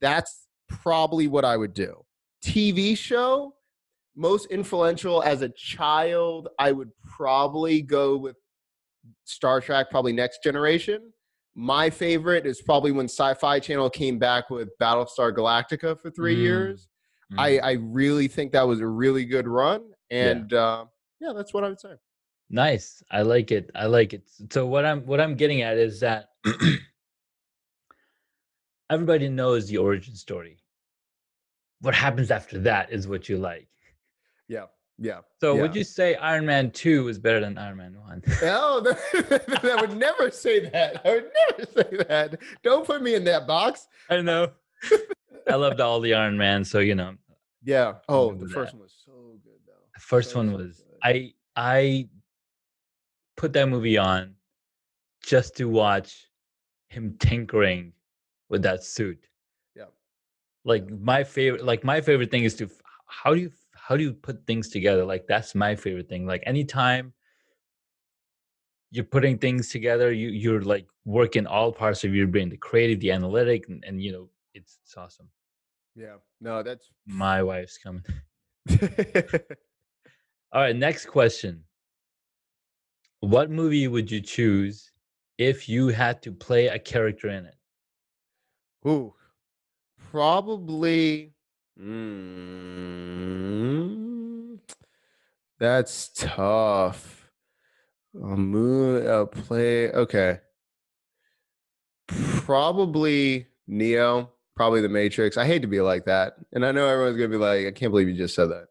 That's 0.00 0.46
probably 0.68 1.28
what 1.28 1.44
I 1.44 1.56
would 1.56 1.74
do. 1.74 2.02
TV 2.44 2.96
show, 2.96 3.54
most 4.14 4.46
influential 4.46 5.22
as 5.22 5.42
a 5.42 5.48
child, 5.50 6.48
I 6.58 6.72
would 6.72 6.90
probably 7.16 7.82
go 7.82 8.16
with 8.16 8.36
Star 9.24 9.60
Trek, 9.60 9.90
probably 9.90 10.12
Next 10.12 10.42
Generation. 10.42 11.12
My 11.58 11.88
favorite 11.88 12.44
is 12.44 12.60
probably 12.60 12.92
when 12.92 13.06
Sci 13.06 13.32
Fi 13.34 13.58
Channel 13.58 13.88
came 13.88 14.18
back 14.18 14.50
with 14.50 14.68
Battlestar 14.78 15.34
Galactica 15.34 15.98
for 15.98 16.10
three 16.10 16.36
mm. 16.36 16.40
years. 16.40 16.88
Mm. 17.32 17.40
I, 17.40 17.58
I 17.58 17.72
really 17.80 18.28
think 18.28 18.52
that 18.52 18.68
was 18.68 18.80
a 18.80 18.86
really 18.86 19.24
good 19.24 19.48
run. 19.48 19.82
And 20.10 20.52
yeah. 20.52 20.58
Uh, 20.58 20.84
yeah, 21.18 21.32
that's 21.34 21.54
what 21.54 21.64
I 21.64 21.70
would 21.70 21.80
say. 21.80 21.94
Nice. 22.50 23.02
I 23.10 23.22
like 23.22 23.52
it. 23.52 23.70
I 23.74 23.86
like 23.86 24.12
it. 24.12 24.28
So 24.50 24.66
what 24.66 24.84
I'm 24.84 25.06
what 25.06 25.18
I'm 25.18 25.34
getting 25.34 25.62
at 25.62 25.78
is 25.78 25.98
that 26.00 26.28
everybody 28.90 29.30
knows 29.30 29.66
the 29.66 29.78
origin 29.78 30.14
story. 30.14 30.58
What 31.80 31.94
happens 31.94 32.30
after 32.30 32.58
that 32.60 32.92
is 32.92 33.08
what 33.08 33.30
you 33.30 33.38
like. 33.38 33.68
Yeah. 34.46 34.66
Yeah. 34.98 35.20
So 35.40 35.54
yeah. 35.54 35.62
would 35.62 35.76
you 35.76 35.84
say 35.84 36.14
Iron 36.16 36.46
Man 36.46 36.70
2 36.70 37.08
is 37.08 37.18
better 37.18 37.40
than 37.40 37.58
Iron 37.58 37.76
Man 37.76 37.96
1? 38.00 38.22
No, 38.42 38.82
I 39.62 39.78
would 39.80 39.96
never 39.96 40.30
say 40.30 40.60
that. 40.68 41.02
I 41.04 41.10
would 41.10 41.30
never 41.50 41.72
say 41.82 42.04
that. 42.08 42.38
Don't 42.62 42.86
put 42.86 43.02
me 43.02 43.14
in 43.14 43.24
that 43.24 43.46
box. 43.46 43.88
I 44.08 44.20
know. 44.22 44.52
I 45.48 45.54
loved 45.54 45.80
all 45.80 46.00
the 46.00 46.14
Iron 46.14 46.36
Man, 46.36 46.64
so 46.64 46.78
you 46.78 46.94
know. 46.94 47.14
Yeah. 47.62 47.94
Oh, 48.08 48.32
the 48.32 48.48
first 48.48 48.74
one 48.74 48.82
was 48.82 48.94
so 49.04 49.12
good 49.44 49.60
though. 49.66 49.72
The 49.94 50.00
first 50.00 50.30
so, 50.30 50.38
one 50.38 50.52
was 50.52 50.82
I 51.02 51.34
I 51.56 52.08
put 53.36 53.52
that 53.52 53.68
movie 53.68 53.98
on 53.98 54.34
just 55.22 55.56
to 55.56 55.66
watch 55.66 56.28
him 56.88 57.16
tinkering 57.18 57.92
with 58.48 58.62
that 58.62 58.84
suit. 58.84 59.26
Yeah. 59.74 59.84
Like 60.64 60.88
my 60.88 61.22
favorite 61.24 61.64
like 61.64 61.84
my 61.84 62.00
favorite 62.00 62.30
thing 62.30 62.44
is 62.44 62.54
to 62.56 62.70
how 63.06 63.34
do 63.34 63.40
you 63.40 63.50
how 63.86 63.96
do 63.96 64.02
you 64.02 64.12
put 64.12 64.44
things 64.48 64.68
together? 64.68 65.04
Like 65.04 65.28
that's 65.28 65.54
my 65.54 65.76
favorite 65.76 66.08
thing. 66.08 66.26
Like 66.26 66.42
anytime 66.44 67.12
you're 68.90 69.04
putting 69.04 69.38
things 69.38 69.68
together, 69.68 70.10
you 70.10 70.28
you're 70.30 70.62
like 70.62 70.88
working 71.04 71.46
all 71.46 71.70
parts 71.70 72.02
of 72.02 72.12
your 72.12 72.26
brain, 72.26 72.48
the 72.48 72.56
creative, 72.56 72.98
the 72.98 73.12
analytic, 73.12 73.68
and, 73.68 73.84
and 73.86 74.02
you 74.02 74.10
know, 74.10 74.28
it's, 74.54 74.78
it's 74.82 74.96
awesome. 74.96 75.28
Yeah. 75.94 76.16
No, 76.40 76.64
that's 76.64 76.90
my 77.06 77.44
wife's 77.44 77.78
coming. 77.78 78.02
all 80.52 80.62
right, 80.62 80.74
next 80.74 81.06
question. 81.06 81.62
What 83.20 83.50
movie 83.50 83.86
would 83.86 84.10
you 84.10 84.20
choose 84.20 84.90
if 85.38 85.68
you 85.68 85.88
had 85.88 86.22
to 86.22 86.32
play 86.32 86.66
a 86.66 86.78
character 86.78 87.28
in 87.28 87.46
it? 87.46 87.56
Ooh, 88.84 89.14
probably. 90.10 91.35
Mm, 91.78 93.48
that's 95.58 96.08
tough. 96.16 97.28
A 98.14 98.36
movie, 98.36 99.06
a 99.06 99.26
play. 99.26 99.92
Okay, 99.92 100.38
probably 102.08 103.46
Neo. 103.66 104.32
Probably 104.54 104.80
The 104.80 104.88
Matrix. 104.88 105.36
I 105.36 105.44
hate 105.44 105.60
to 105.62 105.68
be 105.68 105.82
like 105.82 106.06
that, 106.06 106.36
and 106.54 106.64
I 106.64 106.72
know 106.72 106.86
everyone's 106.88 107.18
gonna 107.18 107.28
be 107.28 107.36
like, 107.36 107.66
"I 107.66 107.72
can't 107.72 107.92
believe 107.92 108.08
you 108.08 108.14
just 108.14 108.34
said 108.34 108.46
that," 108.46 108.68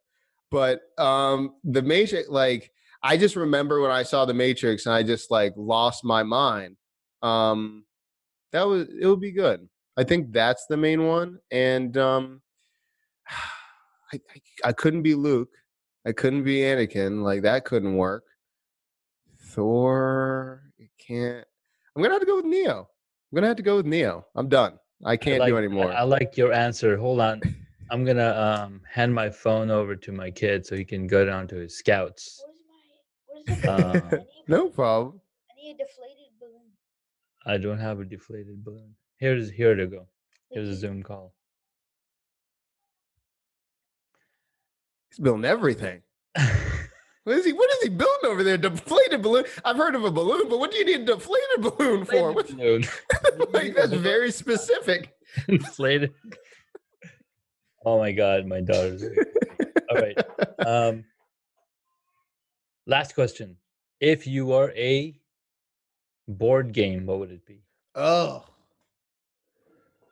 but 0.50 0.82
um, 0.98 1.56
The 1.64 1.84
Matrix, 1.84 2.28
like 2.28 2.72
I 3.04 3.18
just 3.18 3.36
remember 3.36 3.82
when 3.82 3.92
I 3.92 4.02
saw 4.02 4.26
The 4.26 4.34
Matrix 4.34 4.88
and 4.88 4.96
I 4.96 5.04
just 5.04 5.30
like 5.30 5.54
lost 5.56 6.04
my 6.04 6.24
mind. 6.24 6.78
Um, 7.22 7.86
that 8.52 8.64
was 8.64 8.88
it 9.00 9.06
would 9.06 9.20
be 9.22 9.32
good. 9.32 9.70
I 9.96 10.04
think 10.06 10.32
that's 10.34 10.66
the 10.68 10.78
main 10.78 11.06
one, 11.06 11.38
and 11.52 11.96
um, 11.98 12.42
I, 14.14 14.18
I, 14.18 14.70
I 14.70 14.74
couldn't 14.74 15.02
be 15.02 15.16
Luke. 15.16 15.50
I 16.06 16.12
couldn't 16.12 16.44
be 16.44 16.60
Anakin. 16.60 17.24
Like 17.24 17.42
that 17.42 17.66
couldn't 17.66 17.96
work. 17.96 18.24
Thor, 19.40 20.62
it 20.78 20.90
can't. 21.00 21.46
I'm 21.96 22.02
gonna 22.02 22.14
have 22.14 22.22
to 22.22 22.28
go 22.28 22.38
with 22.38 22.46
Neo. 22.46 22.90
I'm 23.32 23.36
gonna 23.36 23.48
have 23.48 23.58
to 23.58 23.64
go 23.64 23.78
with 23.78 23.86
Neo. 23.86 24.26
I'm 24.36 24.50
done. 24.50 24.78
I 25.04 25.18
can't 25.18 25.42
I 25.42 25.46
like, 25.46 25.50
do 25.50 25.58
anymore. 25.58 25.92
I, 25.92 25.96
I 25.96 26.04
like 26.04 26.38
your 26.38 26.54
answer. 26.54 26.98
Hold 26.98 27.20
on. 27.20 27.42
I'm 27.92 28.04
gonna 28.04 28.32
um, 28.32 28.82
hand 28.92 29.14
my 29.14 29.30
phone 29.30 29.70
over 29.70 29.96
to 29.96 30.12
my 30.12 30.32
kid 30.32 30.66
so 30.66 30.76
he 30.76 30.84
can 30.84 31.08
go 31.08 31.26
down 31.26 31.48
to 31.50 31.56
his 31.56 31.78
scouts. 31.78 32.44
Uh, 33.68 34.02
no 34.48 34.70
problem. 34.70 35.22
I 35.52 35.62
need 35.62 35.76
a 35.76 35.78
deflated 35.78 36.32
balloon. 36.40 36.72
I 37.46 37.58
don't 37.58 37.80
have 37.80 38.00
a 38.00 38.06
deflated 38.06 38.64
balloon. 38.64 38.96
Here's 39.18 39.52
here 39.52 39.76
to 39.76 39.86
go. 39.86 40.08
Here's 40.52 40.70
a 40.70 40.76
Zoom 40.76 41.04
call. 41.04 41.34
He's 45.16 45.24
building 45.24 45.46
everything. 45.46 46.02
What 47.24 47.38
is 47.38 47.46
he? 47.46 47.54
What 47.54 47.68
is 47.72 47.82
he 47.82 47.90
building 47.90 48.30
over 48.30 48.44
there? 48.44 48.56
Deflated 48.56 49.24
balloon. 49.24 49.46
I've 49.64 49.78
heard 49.78 49.96
of 49.96 50.04
a 50.04 50.12
balloon, 50.12 50.48
but 50.48 50.60
what 50.60 50.70
do 50.70 50.78
you 50.78 50.86
need 50.86 51.10
a 51.10 51.16
deflated 51.16 51.60
balloon 51.60 52.06
for? 52.06 52.32
Balloon. 52.32 52.86
like 53.52 53.74
that's 53.76 53.94
very 53.94 54.30
specific. 54.30 55.12
Inflated. 55.48 56.14
Oh 57.84 57.98
my 57.98 58.12
god, 58.12 58.46
my 58.46 58.62
daughter's. 58.62 59.04
All 59.90 59.98
right. 59.98 60.16
Um, 60.64 61.04
Last 62.86 63.16
question. 63.16 63.58
If 64.00 64.28
you 64.28 64.54
are 64.54 64.72
a 64.76 65.20
board 66.28 66.74
game, 66.74 67.08
what 67.08 67.18
would 67.18 67.32
it 67.32 67.44
be? 67.44 67.64
Oh, 67.96 68.46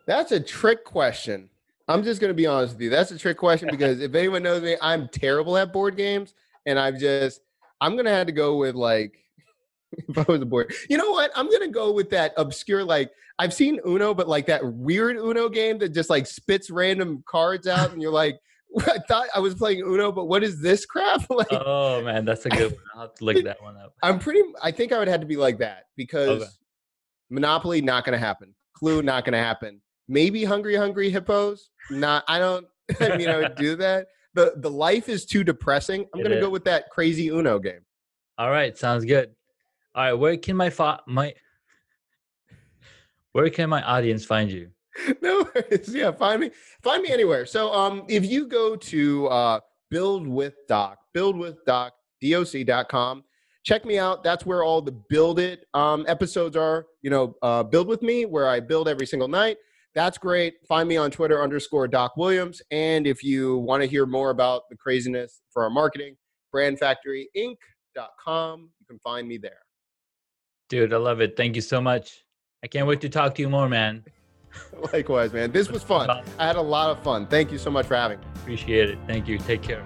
that's 0.08 0.32
a 0.32 0.40
trick 0.40 0.84
question. 0.84 1.52
I'm 1.88 2.04
just 2.04 2.22
going 2.22 2.30
to 2.30 2.36
be 2.36 2.46
honest 2.46 2.76
with 2.76 2.82
you. 2.82 2.90
That's 2.90 3.12
a 3.12 3.18
trick 3.18 3.38
question 3.38 3.70
because 3.70 4.00
if 4.00 4.16
anyone 4.16 4.44
knows 4.44 4.62
me, 4.62 4.78
I'm 4.82 5.10
terrible 5.10 5.58
at 5.58 5.74
board 5.74 5.98
games. 5.98 6.34
And 6.66 6.80
I've 6.80 6.98
just, 6.98 7.42
I'm 7.82 7.94
going 7.94 8.06
to 8.06 8.12
have 8.12 8.28
to 8.28 8.34
go 8.34 8.58
with 8.58 8.76
like, 8.76 9.18
if 9.92 10.18
I 10.18 10.24
was 10.28 10.42
a 10.42 10.46
board, 10.46 10.74
you 10.90 10.98
know 10.98 11.12
what? 11.12 11.32
I'm 11.36 11.50
going 11.50 11.62
to 11.62 11.70
go 11.70 11.92
with 11.92 12.10
that 12.12 12.34
obscure, 12.38 12.84
like, 12.84 13.12
I've 13.40 13.54
seen 13.54 13.80
Uno, 13.86 14.14
but 14.14 14.30
like 14.30 14.46
that 14.46 14.64
weird 14.64 15.18
Uno 15.18 15.50
game 15.50 15.80
that 15.80 15.90
just 15.90 16.10
like 16.10 16.28
spits 16.28 16.70
random 16.70 17.24
cards 17.28 17.68
out 17.68 17.92
and 17.92 18.02
you're 18.02 18.12
like, 18.12 18.40
I 18.80 19.00
thought 19.08 19.28
I 19.36 19.40
was 19.40 19.56
playing 19.56 19.82
Uno, 19.82 20.12
but 20.12 20.26
what 20.26 20.44
is 20.44 20.62
this 20.62 20.86
crap? 20.86 21.22
like, 21.30 21.48
oh 21.52 22.02
man, 22.04 22.26
that's 22.26 22.46
a 22.46 22.50
good 22.50 22.72
one. 22.72 22.82
I'll 22.96 23.02
have 23.02 23.16
to 23.16 23.26
look 23.26 23.44
that 23.44 23.62
one 23.62 23.78
up. 23.78 23.94
I'm 24.02 24.20
pretty. 24.20 24.42
I 24.62 24.72
think 24.72 24.92
I 24.92 25.00
would 25.00 25.08
have 25.08 25.22
to 25.22 25.26
be 25.26 25.36
like 25.36 25.58
that 25.60 25.86
because 25.96 26.42
okay. 26.42 26.52
Monopoly 27.30 27.82
not 27.82 28.06
going 28.06 28.18
to 28.18 28.24
happen. 28.24 28.54
Clue 28.76 29.02
not 29.02 29.26
going 29.26 29.34
to 29.34 29.40
happen. 29.40 29.82
Maybe 30.08 30.44
Hungry 30.44 30.76
Hungry 30.76 31.10
Hippos. 31.10 31.70
Not. 31.90 32.24
I 32.28 32.40
don't. 32.40 32.68
I 33.00 33.18
mean, 33.18 33.30
I 33.30 33.38
would 33.38 33.56
do 33.56 33.76
that. 33.78 34.08
the 34.34 34.54
The 34.58 34.70
life 34.70 35.10
is 35.10 35.26
too 35.26 35.44
depressing. 35.44 36.06
I'm 36.14 36.22
going 36.22 36.32
to 36.32 36.42
go 36.42 36.50
with 36.50 36.66
that 36.66 36.90
crazy 36.90 37.30
Uno 37.30 37.60
game. 37.60 37.82
All 38.38 38.50
right, 38.52 38.78
sounds 38.78 39.06
good. 39.06 39.32
All 39.96 40.04
right, 40.04 40.14
where 40.14 40.38
can 40.38 40.56
my 40.58 40.70
fa- 40.70 41.02
my 41.08 41.34
where 43.32 43.50
can 43.50 43.70
my 43.70 43.82
audience 43.84 44.26
find 44.26 44.52
you? 44.52 44.70
no 45.22 45.48
worries. 45.56 45.94
Yeah, 45.94 46.12
find 46.12 46.42
me 46.42 46.52
find 46.82 47.04
me 47.04 47.12
anywhere. 47.12 47.46
So 47.46 47.72
um 47.74 48.04
if 48.08 48.26
you 48.26 48.48
go 48.48 48.76
to 48.76 49.28
uh 49.28 49.60
build 49.90 50.28
with 50.28 50.56
doc, 50.68 50.98
build 51.14 51.38
with 51.38 51.64
doc, 51.66 51.94
doc.com, 52.22 53.24
check 53.64 53.86
me 53.86 54.00
out. 54.00 54.24
That's 54.24 54.46
where 54.46 54.64
all 54.64 54.82
the 54.82 54.92
build 55.10 55.40
it 55.40 55.66
um 55.74 56.06
episodes 56.08 56.56
are, 56.56 56.86
you 57.02 57.10
know, 57.10 57.36
uh 57.42 57.64
build 57.64 57.88
with 57.88 58.02
me 58.02 58.26
where 58.26 58.48
I 58.48 58.60
build 58.60 58.88
every 58.88 59.06
single 59.08 59.28
night. 59.28 59.58
That's 59.96 60.18
great. 60.18 60.56
Find 60.68 60.90
me 60.90 60.98
on 60.98 61.12
Twitter 61.12 61.42
underscore 61.42 61.88
Doc 61.88 62.18
Williams. 62.18 62.62
And 62.72 63.06
if 63.06 63.24
you 63.24 63.58
want 63.58 63.84
to 63.84 63.88
hear 63.88 64.06
more 64.06 64.32
about 64.32 64.64
the 64.70 64.76
craziness 64.76 65.42
for 65.52 65.64
our 65.64 65.70
marketing, 65.70 66.16
brandfactoryinc.com. 66.54 68.70
You 68.80 68.86
can 68.88 69.00
find 69.00 69.28
me 69.28 69.38
there. 69.38 69.60
Dude, 70.70 70.94
I 70.94 70.98
love 70.98 71.22
it. 71.22 71.38
Thank 71.38 71.56
you 71.56 71.62
so 71.62 71.80
much. 71.80 72.24
I 72.64 72.68
can't 72.68 72.88
wait 72.88 73.02
to 73.02 73.10
talk 73.10 73.36
to 73.36 73.42
you 73.42 73.50
more, 73.50 73.70
man. 73.70 74.04
Likewise, 74.94 75.34
man. 75.34 75.52
This 75.52 75.70
was 75.70 75.84
fun. 75.84 76.10
I 76.10 76.48
had 76.48 76.56
a 76.56 76.62
lot 76.62 76.90
of 76.90 77.04
fun. 77.04 77.28
Thank 77.28 77.52
you 77.52 77.58
so 77.58 77.70
much 77.70 77.86
for 77.86 77.96
having 77.96 78.20
me. 78.20 78.26
Appreciate 78.36 78.90
it. 78.90 78.98
Thank 79.08 79.28
you. 79.28 79.38
Take 79.38 79.62
care. 79.62 79.86